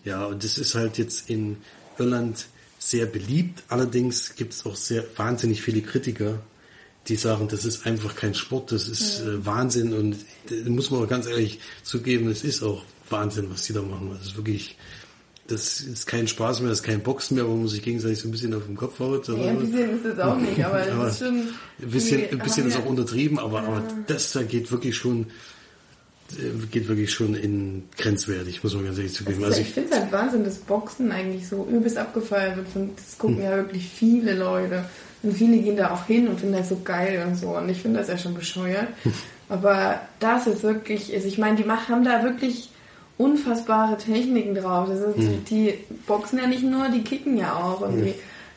[0.03, 1.57] ja, und das ist halt jetzt in
[1.97, 2.45] Irland
[2.79, 3.63] sehr beliebt.
[3.69, 6.39] Allerdings gibt es auch sehr wahnsinnig viele Kritiker,
[7.07, 10.15] die sagen, das ist einfach kein Sport, das ist äh, Wahnsinn und
[10.49, 14.09] da muss man auch ganz ehrlich zugeben, es ist auch Wahnsinn, was die da machen.
[14.17, 14.77] Das ist wirklich,
[15.47, 18.27] das ist kein Spaß mehr, das ist kein Boxen mehr, wo man sich gegenseitig so
[18.27, 19.27] ein bisschen auf den Kopf haut.
[19.27, 21.35] Ja, ein bisschen ist es auch nicht, aber Aber das ist schon...
[21.81, 25.23] ein bisschen, ein bisschen ist ja- auch untertrieben, aber, aber das da geht wirklich schon,
[25.23, 25.25] äh,
[26.71, 29.43] geht wirklich schon in grenzwertig, muss man ganz ehrlich zugeben.
[29.43, 32.67] Also ich finde es halt Wahnsinn, dass Boxen eigentlich so übelst abgefeiert wird.
[32.75, 33.43] Und das gucken Hm.
[33.43, 34.85] ja wirklich viele Leute.
[35.21, 37.49] Und viele gehen da auch hin und finden das so geil und so.
[37.57, 38.87] Und ich finde das ja schon bescheuert.
[39.49, 42.69] Aber das ist wirklich, also ich meine, die haben da wirklich
[43.17, 44.89] unfassbare Techniken drauf.
[44.89, 45.45] Das ist, Hm.
[45.49, 45.73] Die
[46.07, 47.81] boxen ja nicht nur, die kicken ja auch.
[47.81, 48.13] Und die,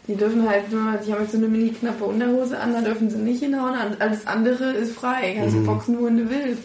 [0.08, 3.10] die dürfen halt nur, die haben jetzt so eine mini knappe Unterhose an, da dürfen
[3.10, 3.74] sie nicht hinhauen.
[3.98, 5.36] Alles andere ist frei.
[5.38, 6.62] Kannst du boxen, wohin du willst.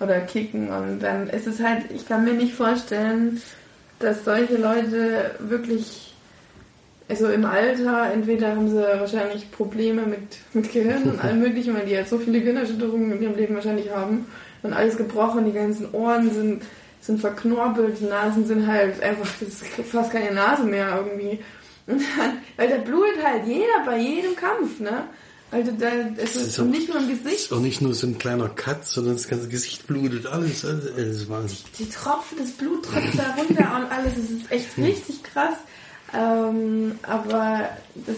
[0.00, 0.68] Oder kicken.
[0.68, 3.40] Und dann ist es halt, ich kann mir nicht vorstellen,
[3.98, 6.14] dass solche Leute wirklich,
[7.08, 11.86] also im Alter, entweder haben sie wahrscheinlich Probleme mit, mit Gehirn und allem möglichen, weil
[11.86, 14.26] die halt so viele Gehirnerschütterungen in ihrem Leben wahrscheinlich haben
[14.62, 16.62] und alles gebrochen, die ganzen Ohren sind,
[17.00, 21.38] sind verknorpelt, die Nasen sind halt einfach, das ist fast keine Nase mehr irgendwie.
[21.86, 22.00] Dann,
[22.56, 25.04] weil da blutet halt jeder bei jedem Kampf, ne?
[25.50, 25.86] Also da
[26.16, 28.48] es ist, ist auch- nicht nur im Ist Gesicht, auch nicht nur so ein kleiner
[28.48, 30.64] Cut, sondern das ganze Gesicht blutet, alles.
[30.64, 31.58] alles das ist Wahnsinn.
[31.78, 34.12] die Tropfen, das Blut tropft da runter und alles.
[34.16, 35.56] Es ist echt richtig krass.
[36.12, 37.68] Ähm, aber
[38.06, 38.16] das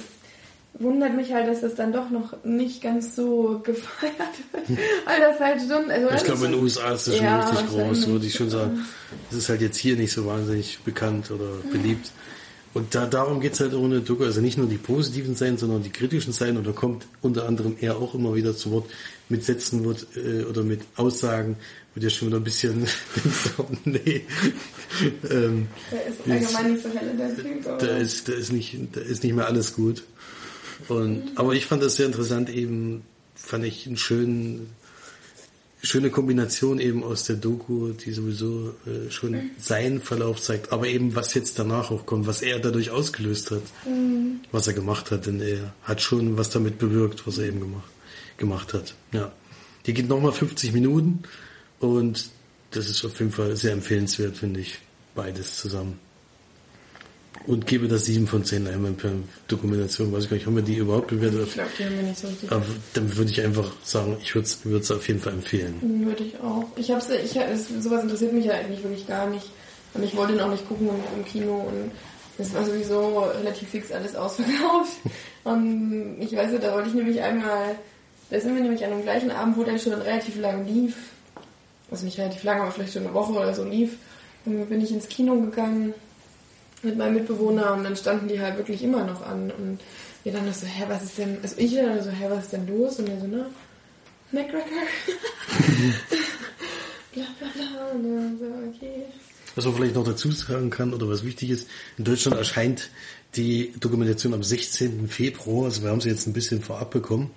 [0.74, 4.14] wundert mich halt, dass das dann doch noch nicht ganz so gefeiert
[4.52, 4.78] wird.
[5.04, 5.90] Weil das halt schon.
[5.90, 8.34] Also Ich glaube, ist in den USA ist das schon Ja, richtig groß, würde ich
[8.34, 8.84] schon sagen.
[9.30, 12.10] Das ist halt jetzt hier nicht so wahnsinnig bekannt oder beliebt.
[12.74, 14.24] Und da, darum geht es halt auch in der Doku.
[14.24, 16.56] Also nicht nur die positiven Seiten, sondern die kritischen Seiten.
[16.58, 18.90] Und da kommt unter anderem er auch immer wieder zu Wort
[19.28, 21.56] mit Sätzen wird, äh, oder mit Aussagen,
[21.94, 22.86] wird ja schon wieder ein bisschen,
[23.84, 24.22] nee,
[25.30, 26.20] ähm, Der ist
[26.54, 27.66] allgemein nicht so helle, der Typ.
[27.66, 30.04] aber- da ist, da ist nicht, da ist nicht mehr alles gut.
[30.88, 33.02] Und, aber ich fand das sehr interessant eben,
[33.34, 34.70] fand ich einen schönen,
[35.82, 41.14] schöne Kombination eben aus der Doku, die sowieso äh, schon seinen Verlauf zeigt, aber eben
[41.14, 43.62] was jetzt danach auch kommt, was er dadurch ausgelöst hat,
[44.50, 47.90] was er gemacht hat, denn er hat schon was damit bewirkt, was er eben gemacht,
[48.38, 48.94] gemacht hat.
[49.12, 49.32] Ja.
[49.86, 51.22] Die geht nochmal 50 Minuten
[51.78, 52.28] und
[52.72, 54.78] das ist auf jeden Fall sehr empfehlenswert, finde ich,
[55.14, 55.98] beides zusammen.
[57.48, 59.10] Und gebe das 7 von 10 einmal per
[59.48, 60.12] Dokumentation.
[60.12, 61.46] Weiß ich gar nicht, haben wir die überhaupt bewertet?
[61.46, 62.52] Ich glaube, die haben wir nicht so richtig.
[62.52, 66.04] Aber dann würde ich einfach sagen, ich würde es auf jeden Fall empfehlen.
[66.04, 66.66] Würde ich auch.
[66.76, 67.30] Ich hab's, ich,
[67.80, 69.46] sowas interessiert mich ja eigentlich wirklich gar nicht.
[69.94, 71.90] Und ich wollte ihn auch nicht gucken im Kino und
[72.36, 74.98] es war sowieso relativ fix alles ausverkauft.
[75.44, 77.76] Und ich weiß nicht, da wollte ich nämlich einmal,
[78.28, 80.96] da sind wir nämlich an dem gleichen Abend, wo der schon relativ lang lief.
[81.90, 83.96] Also nicht relativ lang, aber vielleicht schon eine Woche oder so lief.
[84.44, 85.94] Und bin ich ins Kino gegangen
[86.82, 89.50] mit meinem Mitbewohner und dann standen die halt wirklich immer noch an.
[89.50, 89.78] Und
[90.24, 92.66] wir dann so, hä, was ist denn, also ich dann so, hä, was ist denn
[92.66, 92.98] los?
[92.98, 93.46] Und er so, ne,
[94.32, 94.62] McGregor.
[97.12, 97.86] bla bla bla.
[97.94, 99.04] Und dann so, okay.
[99.54, 102.90] Was man vielleicht noch dazu sagen kann oder was wichtig ist, in Deutschland erscheint
[103.34, 105.08] die Dokumentation am 16.
[105.08, 107.30] Februar, also wir haben sie jetzt ein bisschen vorab bekommen.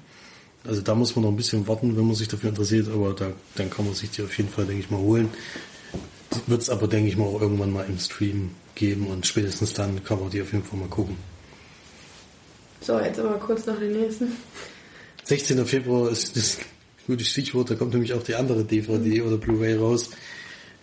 [0.63, 3.31] Also da muss man noch ein bisschen warten, wenn man sich dafür interessiert, aber da,
[3.55, 5.29] dann kann man sich die auf jeden Fall, denke ich mal, holen.
[6.45, 8.51] Wird es aber, denke ich mal, auch irgendwann mal im Stream
[8.81, 11.15] geben und spätestens dann kann man die auf jeden Fall mal gucken.
[12.81, 14.29] So, jetzt aber kurz nach den nächsten.
[15.23, 15.65] 16.
[15.67, 16.57] Februar ist das
[17.05, 20.09] gute Stichwort, da kommt nämlich auch die andere DVD oder Blu-ray raus.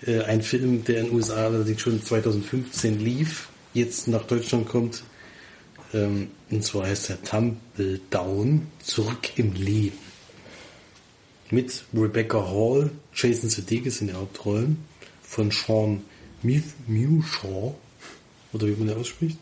[0.07, 5.03] Äh, ein Film, der in den USA allerdings schon 2015 lief, jetzt nach Deutschland kommt.
[5.93, 9.99] Ähm, und zwar heißt er Tumble Down, Zurück im Leben.
[11.51, 14.77] Mit Rebecca Hall, Jason Sudeikis in den Hauptrollen,
[15.23, 16.03] von Sean
[16.43, 17.75] Mushaw,
[18.59, 19.39] oder wie man den ausspricht.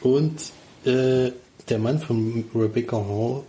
[0.00, 0.52] Und
[0.84, 1.32] äh,
[1.68, 3.42] der Mann von Rebecca Hall,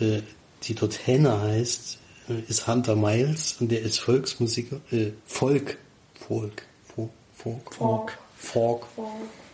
[0.00, 0.22] äh,
[0.62, 1.98] die dort Hannah heißt,
[2.28, 5.78] äh, ist Hunter Miles und der ist Volksmusiker, äh, Folk,
[6.26, 6.62] Folk,
[6.96, 8.18] Folk, Folk, Folk.
[8.38, 8.86] Folk,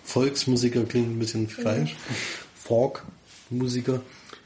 [0.04, 1.96] Volksmusiker klingt ein bisschen falsch,
[2.54, 4.00] Folk-Musiker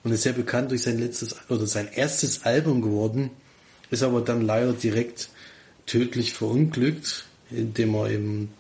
[0.04, 3.30] und ist sehr bekannt durch sein letztes oder sein erstes Album geworden,
[3.90, 5.30] ist aber dann leider direkt
[5.86, 8.52] tödlich verunglückt, indem er eben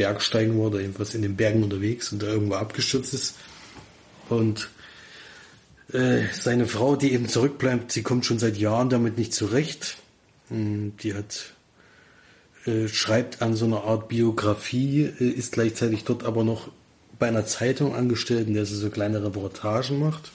[0.00, 3.36] Bergsteigen war oder jedenfalls in den Bergen unterwegs und da irgendwo abgestürzt ist.
[4.30, 4.70] Und
[5.92, 9.98] äh, seine Frau, die eben zurückbleibt, sie kommt schon seit Jahren damit nicht zurecht.
[10.48, 11.52] Hm, Die hat
[12.64, 16.70] äh, schreibt an so einer Art Biografie, äh, ist gleichzeitig dort aber noch
[17.18, 20.32] bei einer Zeitung angestellt, in der sie so kleine Reportagen macht.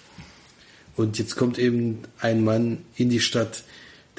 [0.96, 3.64] Und jetzt kommt eben ein Mann in die Stadt,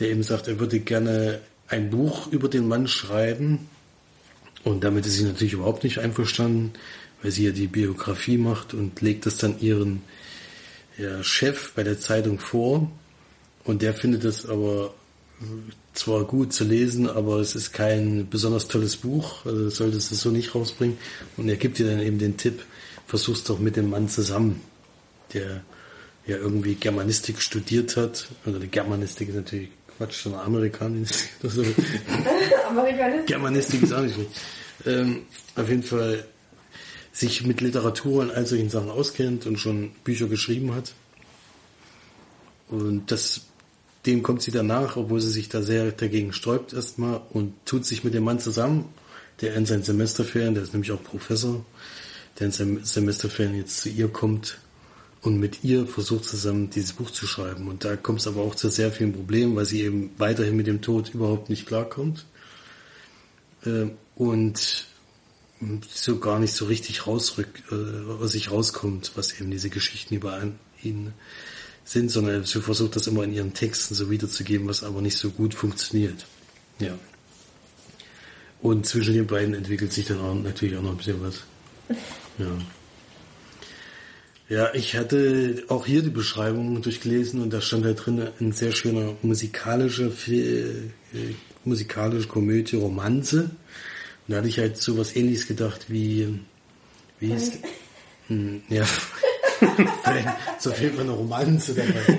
[0.00, 3.68] der eben sagt, er würde gerne ein Buch über den Mann schreiben.
[4.66, 6.72] Und damit ist sie natürlich überhaupt nicht einverstanden,
[7.22, 10.02] weil sie ja die Biografie macht und legt das dann ihren
[10.98, 12.90] ja, Chef bei der Zeitung vor.
[13.62, 14.92] Und der findet es aber
[15.92, 20.20] zwar gut zu lesen, aber es ist kein besonders tolles Buch, also solltest du es
[20.20, 20.98] so nicht rausbringen.
[21.36, 22.64] Und er gibt dir dann eben den Tipp,
[23.06, 24.62] versuch's doch mit dem Mann zusammen,
[25.32, 25.62] der
[26.26, 28.26] ja irgendwie Germanistik studiert hat.
[28.44, 31.30] Also die Germanistik ist natürlich Quatsch, sondern Amerikanistik.
[31.42, 31.64] Also
[32.68, 33.26] Amerikanistik.
[33.26, 34.30] Germanistik ist auch nicht schlecht.
[34.84, 35.22] Ähm,
[35.54, 36.24] auf jeden Fall
[37.12, 40.92] sich mit Literatur und all solchen Sachen auskennt und schon Bücher geschrieben hat.
[42.68, 43.46] Und das,
[44.04, 48.04] dem kommt sie danach, obwohl sie sich da sehr dagegen sträubt erstmal und tut sich
[48.04, 48.92] mit dem Mann zusammen,
[49.40, 51.64] der in seinen Semesterferien, der ist nämlich auch Professor,
[52.38, 54.58] der in seinen Semesterferien jetzt zu ihr kommt
[55.26, 57.66] und mit ihr versucht zusammen dieses Buch zu schreiben.
[57.66, 60.68] Und da kommt es aber auch zu sehr vielen Problemen, weil sie eben weiterhin mit
[60.68, 62.26] dem Tod überhaupt nicht klarkommt.
[63.64, 64.86] Äh, und
[65.88, 70.40] so gar nicht so richtig rausrückt, äh, sich rauskommt, was eben diese Geschichten über
[70.84, 71.12] ihn
[71.84, 75.30] sind, sondern sie versucht das immer in ihren Texten so wiederzugeben, was aber nicht so
[75.30, 76.24] gut funktioniert.
[76.78, 76.96] Ja.
[78.62, 81.42] Und zwischen den beiden entwickelt sich dann auch natürlich auch noch ein bisschen was.
[82.38, 82.46] Ja.
[84.48, 88.70] Ja, ich hatte auch hier die Beschreibung durchgelesen und da stand da drin ein sehr
[88.72, 90.64] schöner musikalischer, äh,
[91.64, 93.42] musikalische Komödie, Romanze.
[93.42, 96.38] Und da hatte ich halt so was ähnliches gedacht wie,
[97.18, 97.52] wie hieß,
[98.28, 98.84] hm, ja,
[100.04, 100.26] Frank,
[100.58, 102.18] ist auf jeden Fall eine Romanze dabei.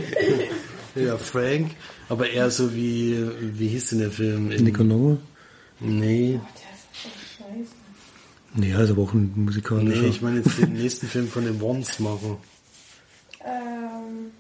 [1.01, 1.71] ja, Frank,
[2.09, 3.17] aber eher so wie,
[3.53, 4.51] wie hieß denn der Film?
[4.51, 5.17] In- Nico Noah?
[5.79, 6.66] Nee, ist scheiße.
[8.59, 10.01] Nee, ist aber auch ein musikalischer.
[10.01, 12.38] nee, ich meine jetzt den nächsten Film von den Worms-Macher.
[13.45, 14.31] Ähm,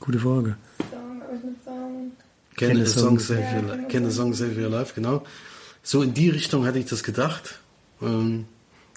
[0.00, 0.56] Gute Frage.
[0.90, 2.12] Song, Song.
[2.56, 3.88] Can, a Song Save Your.
[3.88, 5.24] Can a Song Save Your Life, genau.
[5.82, 7.60] So in die Richtung hatte ich das gedacht.
[8.00, 8.46] Ähm,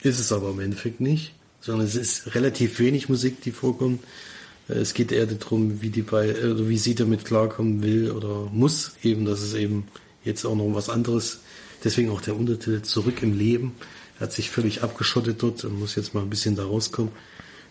[0.01, 4.01] ist es aber im Endeffekt nicht, sondern es ist relativ wenig Musik, die vorkommt.
[4.69, 8.11] Äh, Es geht eher darum, wie die bei, äh, oder wie sie damit klarkommen will
[8.11, 9.87] oder muss, eben, dass es eben
[10.23, 11.41] jetzt auch noch was anderes.
[11.85, 13.75] Deswegen auch der Untertitel Zurück im Leben.
[14.15, 17.11] Er hat sich völlig abgeschottet dort und muss jetzt mal ein bisschen da rauskommen.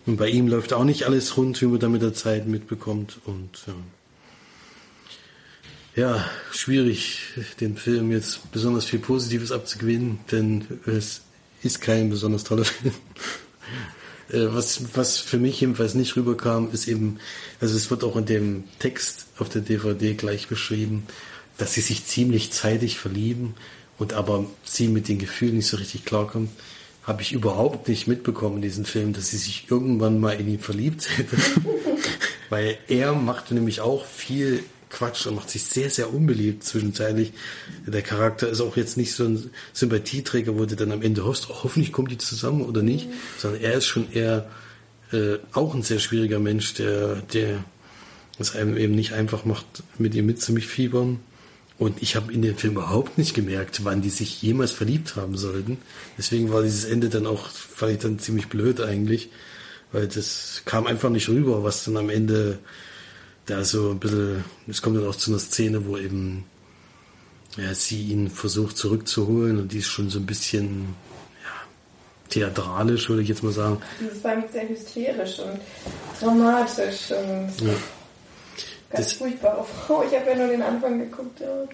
[0.06, 3.18] Und bei ihm läuft auch nicht alles rund, wie man da mit der Zeit mitbekommt.
[3.24, 3.74] Und ja.
[5.96, 7.20] Ja, schwierig,
[7.60, 11.22] dem Film jetzt besonders viel Positives abzugewinnen, denn es
[11.62, 12.94] ist kein besonders toller Film.
[14.30, 17.18] Äh, Was, was für mich jedenfalls nicht rüberkam, ist eben,
[17.60, 21.06] also es wird auch in dem Text auf der DVD gleich beschrieben,
[21.58, 23.54] dass sie sich ziemlich zeitig verlieben
[23.98, 26.50] und aber sie mit den Gefühlen nicht so richtig klarkommt.
[27.02, 30.58] Habe ich überhaupt nicht mitbekommen in diesem Film, dass sie sich irgendwann mal in ihn
[30.58, 31.36] verliebt hätte.
[32.50, 34.64] Weil er macht nämlich auch viel
[34.94, 37.32] Quatsch und macht sich sehr, sehr unbeliebt zwischenzeitlich.
[37.86, 41.50] Der Charakter ist auch jetzt nicht so ein Sympathieträger, wo du dann am Ende hoffst,
[41.50, 43.08] oh, hoffentlich kommen die zusammen oder nicht,
[43.38, 44.48] sondern er ist schon eher
[45.12, 47.64] äh, auch ein sehr schwieriger Mensch, der, der
[48.38, 49.66] es einem eben nicht einfach macht,
[49.98, 51.20] mit ihm mitzufiebern.
[51.76, 55.36] Und ich habe in dem Film überhaupt nicht gemerkt, wann die sich jemals verliebt haben
[55.36, 55.78] sollten.
[56.16, 59.30] Deswegen war dieses Ende dann auch, fand ich dann ziemlich blöd eigentlich,
[59.90, 62.58] weil das kam einfach nicht rüber, was dann am Ende
[63.46, 66.44] da so ein bisschen, es kommt dann auch zu einer Szene, wo eben
[67.56, 70.94] ja, sie ihn versucht zurückzuholen und die ist schon so ein bisschen
[71.42, 73.80] ja, theatralisch, würde ich jetzt mal sagen.
[74.00, 75.60] Das war sehr hysterisch und
[76.20, 77.74] dramatisch und Ja.
[78.94, 80.02] Ganz Das- furchtbare Frau.
[80.10, 81.40] Ich habe ja nur den Anfang geguckt.
[81.40, 81.68] Ja.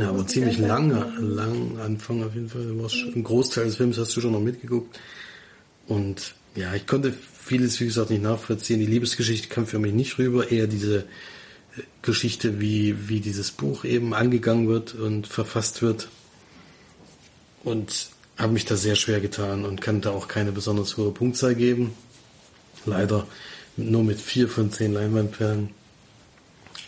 [0.00, 2.64] Ja, aber ziemlich lange, lang Anfang auf jeden Fall.
[2.66, 4.98] Du warst schon- Ein Großteil des Films hast du schon noch mitgeguckt.
[5.86, 8.80] Und ja, ich konnte vieles, wie gesagt, nicht nachvollziehen.
[8.80, 10.50] Die Liebesgeschichte kam für mich nicht rüber.
[10.50, 11.04] Eher diese äh,
[12.02, 16.08] Geschichte, wie, wie dieses Buch eben angegangen wird und verfasst wird.
[17.62, 18.08] Und
[18.38, 21.94] habe mich da sehr schwer getan und kann da auch keine besonders hohe Punktzahl geben.
[22.84, 23.26] Leider
[23.76, 25.70] nur mit vier von zehn Leinwandperlen.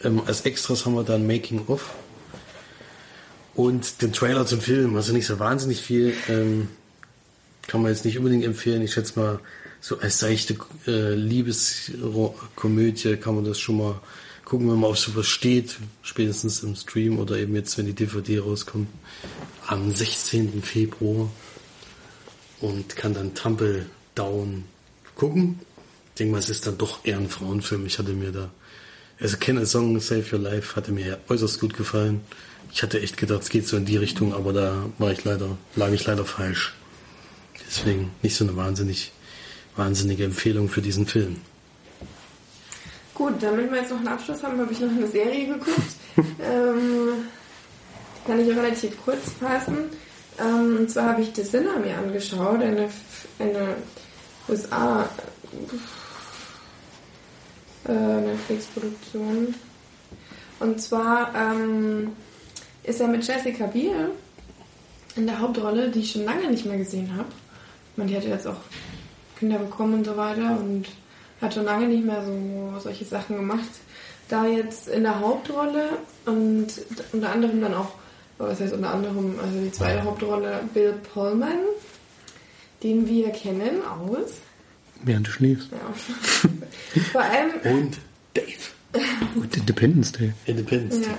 [0.05, 1.95] Ähm, als Extras haben wir dann Making of
[3.55, 4.95] und den Trailer zum Film.
[4.97, 6.15] Also nicht so wahnsinnig viel.
[6.29, 6.69] Ähm,
[7.67, 8.83] kann man jetzt nicht unbedingt empfehlen.
[8.83, 9.41] Ich schätze mal,
[9.81, 10.57] so als seichte
[10.87, 14.01] äh, Liebeskomödie kann man das schon mal
[14.45, 15.77] gucken, wenn man auf sowas steht.
[16.03, 18.87] Spätestens im Stream oder eben jetzt, wenn die DVD rauskommt.
[19.67, 20.63] Am 16.
[20.63, 21.29] Februar.
[22.61, 24.65] Und kann dann Tumble Down
[25.17, 25.59] gucken.
[26.15, 27.87] Ich denke mal, es ist dann doch eher ein Frauenfilm.
[27.87, 28.51] Ich hatte mir da
[29.21, 32.21] also a Song Save Your Life hatte mir äußerst gut gefallen.
[32.73, 35.57] Ich hatte echt gedacht, es geht so in die Richtung, aber da war ich leider,
[35.75, 36.75] lag ich leider falsch.
[37.67, 39.13] Deswegen nicht so eine wahnsinnig,
[39.77, 41.37] wahnsinnige Empfehlung für diesen Film.
[43.15, 45.97] Gut, damit wir jetzt noch einen Abschluss haben, habe ich noch eine Serie geguckt.
[46.17, 47.25] ähm,
[48.17, 49.91] die kann ich relativ kurz fassen.
[50.39, 52.89] Ähm, und zwar habe ich The Sinner mir angeschaut, eine,
[53.41, 53.75] eine
[54.49, 55.09] USA
[57.89, 59.55] äh, Netflix-Produktion.
[60.61, 62.13] Und zwar ähm,
[62.83, 64.11] ist er mit Jessica Biel
[65.17, 67.29] in der Hauptrolle, die ich schon lange nicht mehr gesehen habe.
[67.97, 68.57] Meine, die hat jetzt auch
[69.39, 70.87] Kinder bekommen und so weiter und
[71.41, 73.69] hat schon lange nicht mehr so solche Sachen gemacht.
[74.29, 75.91] Da jetzt in der Hauptrolle
[76.27, 76.67] und
[77.13, 77.93] unter anderem dann auch,
[78.39, 81.59] was heißt unter anderem, also die zweite Hauptrolle Bill Pullman,
[82.83, 84.41] den wir kennen aus.
[85.03, 85.69] Während du schläfst.
[85.71, 87.03] Ja.
[87.13, 87.99] Vor allem Und
[88.35, 88.47] Dave.
[89.35, 90.33] Und Independence Day.
[90.47, 91.09] Independence Day.
[91.09, 91.19] Ja.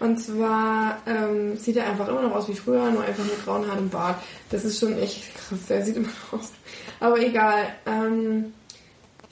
[0.00, 3.64] Und zwar ähm, sieht er einfach immer noch aus wie früher, nur einfach mit grauen
[3.68, 4.20] Haaren und Bart.
[4.50, 6.50] Das ist schon echt krass, der sieht immer noch aus.
[6.98, 7.68] Aber egal.
[7.86, 8.52] Ähm,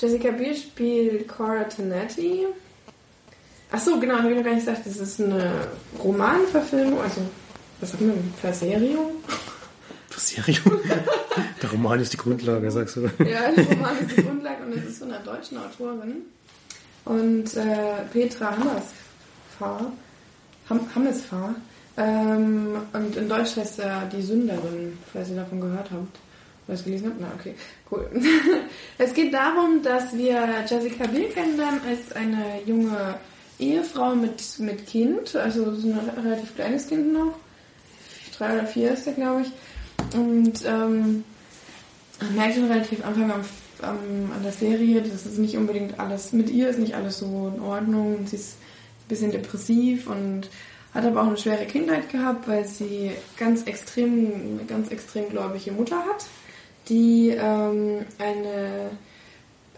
[0.01, 2.47] Jessica Biel spielt Cora Tonetti.
[3.73, 4.87] Ach so, genau, habe ich noch gar nicht gesagt.
[4.87, 5.69] Das ist eine
[6.03, 7.21] Romanverfilmung, also
[7.81, 9.13] was sagt man, Verserierung?
[10.11, 10.81] Versicherung.
[11.63, 13.03] Der Roman ist die Grundlage, sagst du.
[13.03, 16.23] Ja, der Roman ist die Grundlage und es ist von einer deutschen Autorin.
[17.05, 19.93] Und äh, Petra Hammersfahr,
[20.69, 21.55] Ham, Hammesfahr.
[21.97, 26.19] Ähm, und in Deutsch heißt er Die Sünderin, falls ihr davon gehört habt.
[26.67, 27.17] was gelesen habe?
[27.21, 27.55] Na, okay,
[27.91, 28.09] cool.
[28.99, 33.15] es geht darum, dass wir Jessica Biel kennenlernen als eine junge
[33.59, 37.35] Ehefrau mit, mit Kind, also so ein relativ kleines Kind noch.
[38.37, 39.53] Drei oder vier ist der, glaube ich.
[40.15, 41.25] Und ähm,
[42.35, 43.41] merkt schon relativ Anfang am,
[43.83, 47.53] am, an der Serie, das ist nicht unbedingt alles, mit ihr ist nicht alles so
[47.55, 48.27] in Ordnung.
[48.27, 48.57] Sie ist
[49.05, 50.51] ein bisschen depressiv und
[50.95, 55.99] hat aber auch eine schwere Kindheit gehabt, weil sie ganz extrem, ganz extrem gläubige Mutter
[55.99, 56.27] hat,
[56.89, 58.91] die ähm, eine,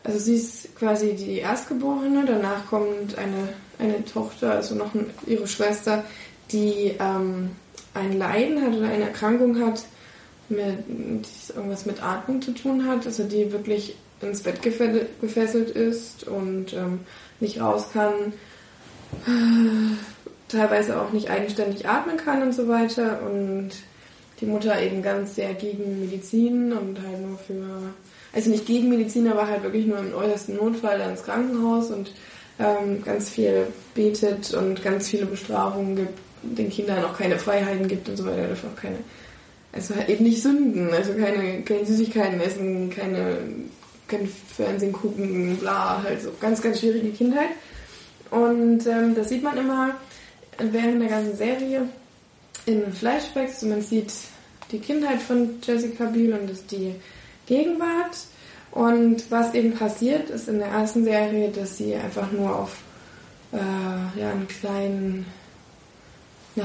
[0.05, 4.93] also sie ist quasi die Erstgeborene, danach kommt eine, eine Tochter, also noch
[5.27, 6.05] ihre Schwester,
[6.51, 7.51] die ähm,
[7.95, 9.85] ein Leiden hat oder eine Erkrankung hat,
[10.49, 16.73] mit, irgendwas mit Atmung zu tun hat, also die wirklich ins Bett gefesselt ist und
[16.75, 17.01] ähm,
[17.41, 18.33] nicht raus kann
[20.53, 23.21] teilweise auch nicht eigenständig atmen kann und so weiter.
[23.23, 23.71] Und
[24.41, 27.65] die Mutter eben ganz sehr gegen Medizin und halt nur für,
[28.33, 32.13] also nicht gegen Medizin, aber halt wirklich nur im äußersten Notfall dann ins Krankenhaus und
[32.59, 38.09] ähm, ganz viel betet und ganz viele Bestrafungen gibt, den Kindern auch keine Freiheiten gibt
[38.09, 38.97] und so weiter, dafür auch keine,
[39.73, 43.39] also halt eben nicht Sünden, also keine, keine Süßigkeiten essen, keine,
[44.07, 47.51] kein Fernsehen gucken, bla, halt so ganz, ganz schwierige Kindheit.
[48.31, 49.95] Und ähm, das sieht man immer
[50.59, 51.89] während der ganzen Serie
[52.67, 53.55] in Flashbacks.
[53.55, 54.13] Also man sieht
[54.71, 56.95] die Kindheit von Jessica Biel und die
[57.47, 58.17] Gegenwart.
[58.71, 62.77] Und was eben passiert, ist in der ersten Serie, dass sie einfach nur auf
[63.53, 65.27] äh, ja, einen kleinen,
[66.57, 66.65] na,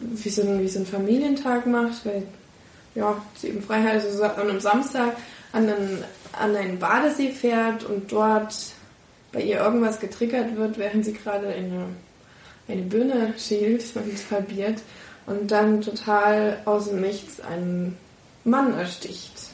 [0.00, 2.22] wie, so ein, wie so ein Familientag macht, weil
[2.98, 5.16] ja, sie eben frei hat, also an einem Samstag
[5.52, 8.54] an einen, an einen Badesee fährt und dort
[9.32, 11.86] bei ihr irgendwas getriggert wird, während sie gerade in eine
[12.68, 14.80] eine Birne schält und halbiert
[15.26, 17.96] und dann total aus dem Nichts einen
[18.44, 19.50] Mann ersticht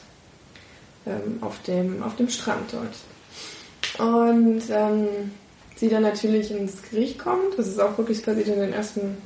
[1.05, 4.07] ähm, auf, dem, auf dem Strand dort.
[4.07, 5.31] Und ähm,
[5.75, 7.57] sie dann natürlich ins Gericht kommt.
[7.57, 9.17] Das ist auch wirklich passiert in den ersten,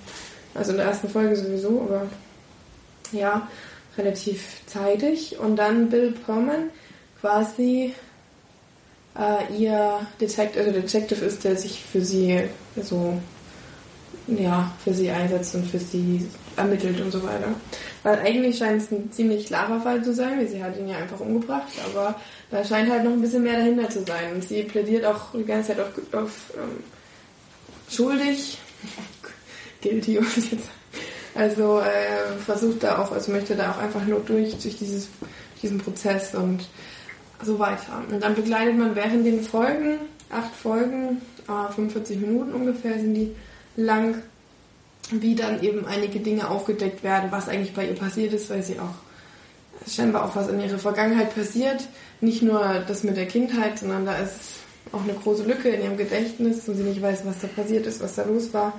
[0.54, 2.08] also in der ersten Folge sowieso, aber
[3.12, 3.48] ja,
[4.00, 5.38] relativ zeitig.
[5.40, 6.70] Und dann Bill Perman
[7.22, 7.94] quasi
[9.18, 12.42] äh, ihr Detective, also Detective ist, der sich für sie
[12.82, 13.20] so
[14.38, 17.48] ja, für sie einsetzt und für sie ermittelt und so weiter.
[18.04, 20.98] Weil eigentlich scheint es ein ziemlich klarer Fall zu sein, weil sie hat ihn ja
[20.98, 22.16] einfach umgebracht, aber
[22.52, 24.34] da scheint halt noch ein bisschen mehr dahinter zu sein.
[24.34, 26.84] Und sie plädiert auch die ganze Zeit auf, auf ähm,
[27.90, 28.60] schuldig,
[29.82, 30.70] guilty und jetzt.
[31.36, 35.08] Also äh, versucht da auch, also möchte da auch einfach nur durch, durch dieses,
[35.62, 36.68] diesen Prozess und
[37.44, 38.02] so weiter.
[38.10, 40.00] Und dann begleitet man während den Folgen,
[40.30, 43.36] acht Folgen, äh, 45 Minuten ungefähr sind die,
[43.76, 44.22] lang,
[45.12, 48.80] wie dann eben einige Dinge aufgedeckt werden, was eigentlich bei ihr passiert ist, weil sie
[48.80, 51.88] auch scheinbar auch was in ihrer Vergangenheit passiert.
[52.22, 54.60] Nicht nur das mit der Kindheit, sondern da ist
[54.92, 58.02] auch eine große Lücke in ihrem Gedächtnis und sie nicht weiß, was da passiert ist,
[58.02, 58.74] was da los war.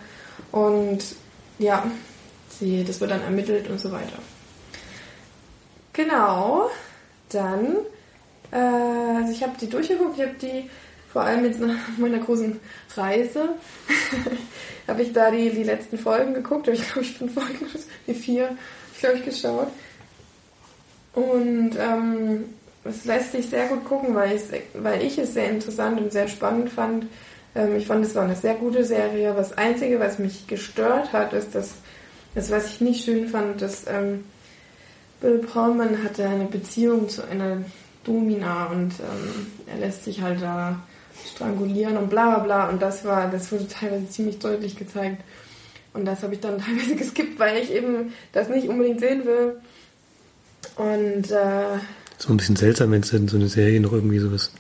[0.52, 1.02] Und
[1.59, 1.85] ja,
[2.61, 4.19] sie, das wird dann ermittelt und so weiter.
[5.93, 6.70] Genau,
[7.31, 7.77] dann,
[8.53, 10.70] äh, also ich habe die durchgeguckt, ich habe die
[11.12, 12.61] vor allem jetzt nach meiner großen
[12.97, 13.51] Reise,
[14.87, 16.66] habe ich da die, die letzten Folgen geguckt.
[16.66, 17.66] Habe ich, glaube ich, fünf Folgen,
[18.07, 18.57] die vier,
[19.01, 19.69] glaube ich, geschaut.
[21.15, 22.45] Und ähm,
[22.85, 24.43] es lässt sich sehr gut gucken, weil, ich,
[24.74, 27.07] weil ich es sehr interessant und sehr spannend fand.
[27.55, 29.35] Ähm, ich fand, es war eine sehr gute Serie.
[29.35, 31.74] Das Einzige, was mich gestört hat, ist, dass
[32.35, 34.24] das, was ich nicht schön fand, dass ähm,
[35.20, 37.59] Bill Pullman hatte eine Beziehung zu einer
[38.05, 40.81] Domina und ähm, er lässt sich halt da
[41.35, 42.69] strangulieren und bla bla bla.
[42.70, 45.23] Und das war, das wurde teilweise ziemlich deutlich gezeigt.
[45.93, 49.57] Und das habe ich dann teilweise geskippt, weil ich eben das nicht unbedingt sehen will.
[50.77, 51.78] Und äh,
[52.19, 54.52] so ein bisschen seltsam, wenn sie in so eine Serie noch irgendwie sowas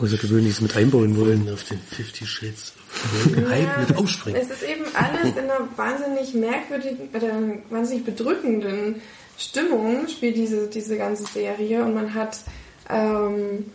[0.00, 1.48] Außergewöhnliches mit einbauen wollen.
[1.52, 2.72] Auf den Fifty Shades
[3.36, 4.40] ja, mit aufspringen.
[4.40, 7.32] Es ist eben alles in einer wahnsinnig merkwürdigen oder
[7.70, 9.02] wahnsinnig bedrückenden
[9.36, 11.84] Stimmung, spielt diese, diese ganze Serie.
[11.84, 12.38] Und man hat
[12.88, 13.66] ähm,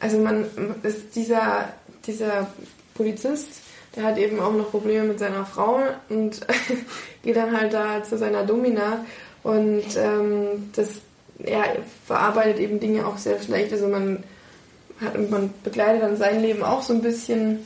[0.00, 0.46] also man
[0.82, 1.72] ist dieser,
[2.06, 2.48] dieser
[2.94, 3.48] Polizist,
[3.96, 6.40] der hat eben auch noch Probleme mit seiner Frau und
[7.22, 9.04] geht dann halt da zu seiner Domina
[9.42, 11.00] und ähm, das,
[11.38, 11.64] er
[12.06, 13.72] verarbeitet eben Dinge auch sehr schlecht.
[13.72, 14.22] Also man
[15.00, 17.60] hat, man begleitet dann sein Leben auch so ein bisschen.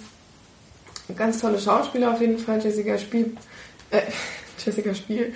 [1.17, 2.63] Ganz tolle Schauspieler auf jeden Fall.
[2.63, 3.37] Jessica Spiel,
[3.91, 4.03] äh,
[4.65, 5.35] Jessica Spiel,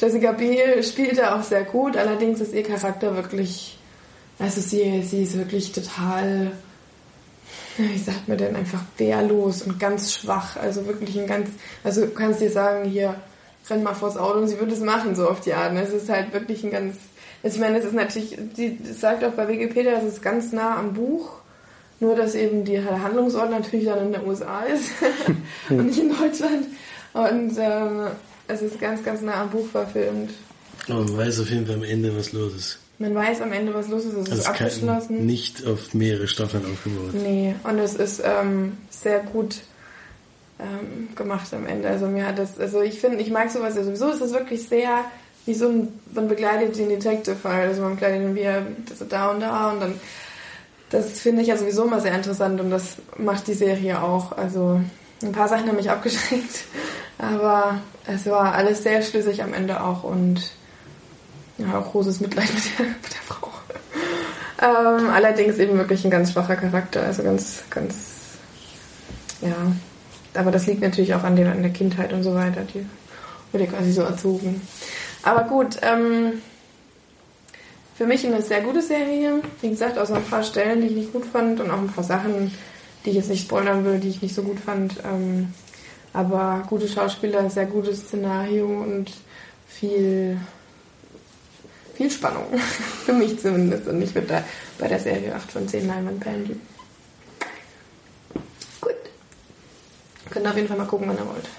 [0.00, 1.96] Jessica Biel spielt da auch sehr gut.
[1.96, 3.78] Allerdings ist ihr Charakter wirklich
[4.38, 6.52] also sie, sie ist wirklich total,
[7.76, 10.56] wie sagt man denn, einfach wehrlos und ganz schwach.
[10.56, 11.50] Also wirklich ein ganz,
[11.82, 13.16] also du kannst dir sagen, hier,
[13.68, 15.74] renn mal vors Auto und sie würde es machen, so auf die Art.
[15.76, 16.96] Es ist halt wirklich ein ganz,
[17.42, 20.52] Also ich meine, es ist natürlich, die das sagt auch bei Wikipedia, es ist ganz
[20.52, 21.30] nah am Buch,
[22.00, 24.90] nur dass eben die der Handlungsort natürlich dann in den USA ist
[25.70, 26.66] und nicht in Deutschland.
[27.12, 28.06] Und ähm,
[28.48, 30.30] es ist ganz, ganz nah am Buch verfilmt.
[30.88, 32.78] Aber man weiß auf jeden Fall am Ende, was los ist.
[32.98, 35.24] Man weiß am Ende, was los ist, es Also ist ist abgeschlossen.
[35.26, 37.14] nicht auf mehrere Staffeln aufgebaut.
[37.14, 39.60] Nee, und es ist ähm, sehr gut
[40.58, 41.88] ähm, gemacht am Ende.
[41.88, 44.66] Also mir hat das, also ich finde, ich mag sowas ja sowieso, ist es wirklich
[44.68, 45.04] sehr
[45.48, 48.66] wie so ein, man begleitet den Detective-Fall, also man begleitet ihn wie er
[49.08, 49.94] da und da und dann,
[50.90, 54.32] das finde ich ja sowieso immer sehr interessant und das macht die Serie auch.
[54.32, 54.78] Also
[55.22, 56.64] ein paar Sachen haben mich abgeschreckt,
[57.18, 60.52] aber es war alles sehr schlüssig am Ende auch und
[61.56, 63.48] ja, auch großes Mitleid mit der, mit der Frau.
[64.60, 67.94] Ähm, allerdings eben wirklich ein ganz schwacher Charakter, also ganz, ganz,
[69.40, 69.54] ja.
[70.34, 72.60] Aber das liegt natürlich auch an der, an der Kindheit und so weiter.
[72.74, 72.84] Die
[73.50, 74.60] wurde quasi so erzogen.
[75.28, 76.40] Aber gut, ähm,
[77.94, 79.42] für mich eine sehr gute Serie.
[79.60, 82.02] Wie gesagt, außer ein paar Stellen, die ich nicht gut fand und auch ein paar
[82.02, 82.50] Sachen,
[83.04, 84.94] die ich jetzt nicht spoilern will, die ich nicht so gut fand.
[85.04, 85.52] Ähm,
[86.14, 89.12] aber gute Schauspieler, sehr gutes Szenario und
[89.66, 90.38] viel
[91.94, 92.46] viel Spannung.
[93.04, 93.86] Für mich zumindest.
[93.86, 94.44] Und ich würde da
[94.78, 96.62] bei der Serie 8 von 10 Leinwandperlen geben.
[98.80, 98.94] Gut.
[100.30, 101.50] Könnt ihr auf jeden Fall mal gucken, wenn ihr wollt.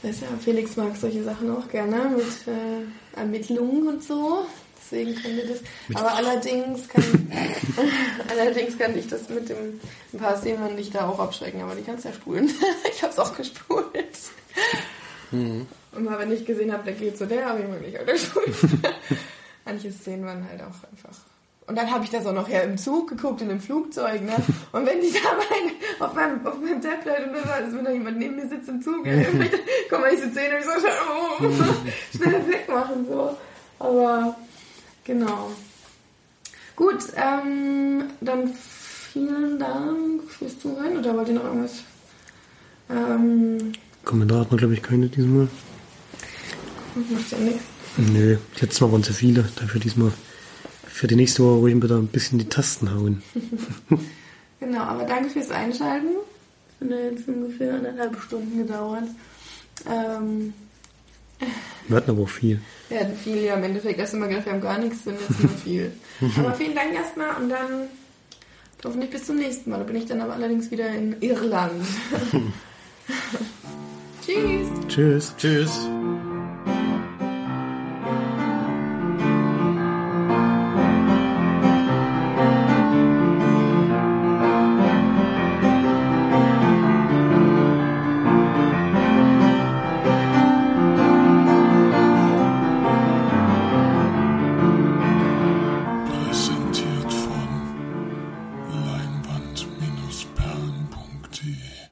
[0.00, 4.46] Ich weiß ja, Felix mag solche Sachen auch gerne mit äh, Ermittlungen und so.
[4.80, 5.58] Deswegen können wir das.
[5.94, 7.02] Aber allerdings kann,
[8.30, 9.80] allerdings kann ich das mit dem
[10.12, 11.62] ein paar Szenen dich da auch abschrecken.
[11.62, 12.48] Aber die kannst ja spulen.
[12.92, 13.88] ich hab's auch gespult.
[15.30, 18.54] Und mal, wenn ich gesehen habe, der geht zu der, habe ich wirklich auch gespult.
[19.64, 21.27] Manche Szenen waren halt auch einfach.
[21.68, 24.34] Und dann habe ich das auch noch ja im Zug geguckt, in einem Flugzeug, ne?
[24.72, 27.90] Und wenn die da mein, auf, meinem, auf meinem Tablet und da ist, wenn da
[27.90, 29.04] jemand neben mir sitzt im Zug,
[29.90, 33.36] komm mal diese Szene und ich so schnell, oh, schnell wegmachen, so.
[33.78, 34.34] Aber,
[35.04, 35.50] genau.
[36.74, 38.50] Gut, ähm, dann
[39.12, 40.96] vielen Dank fürs Zuhören.
[40.96, 41.82] Oder wollt ihr noch irgendwas?
[42.88, 43.72] Ähm,
[44.06, 45.48] Kommentar hat man, glaube ich, keine diesmal.
[46.94, 47.62] macht ja nichts.
[47.98, 49.44] Nö, letztes Mal waren zu viele.
[49.56, 50.12] Dafür diesmal
[50.98, 53.22] für die nächste Woche ruhig wieder ein bisschen die Tasten hauen.
[54.60, 56.08] Genau, aber danke fürs Einschalten.
[56.80, 59.04] Hat ja jetzt ungefähr eineinhalb Stunden gedauert.
[59.88, 60.52] Ähm,
[61.86, 62.60] Wir hatten aber auch viel.
[62.88, 65.40] wir hatten viel, ja, im Endeffekt erst immer gedacht, wir haben gar nichts, sind jetzt
[65.40, 65.92] nur viel.
[66.38, 67.86] aber vielen Dank erstmal und dann
[68.84, 69.78] hoffentlich bis zum nächsten Mal.
[69.78, 71.84] Da bin ich dann aber allerdings wieder in Irland.
[74.26, 74.68] Tschüss.
[74.88, 75.34] Tschüss.
[75.38, 75.88] Tschüss.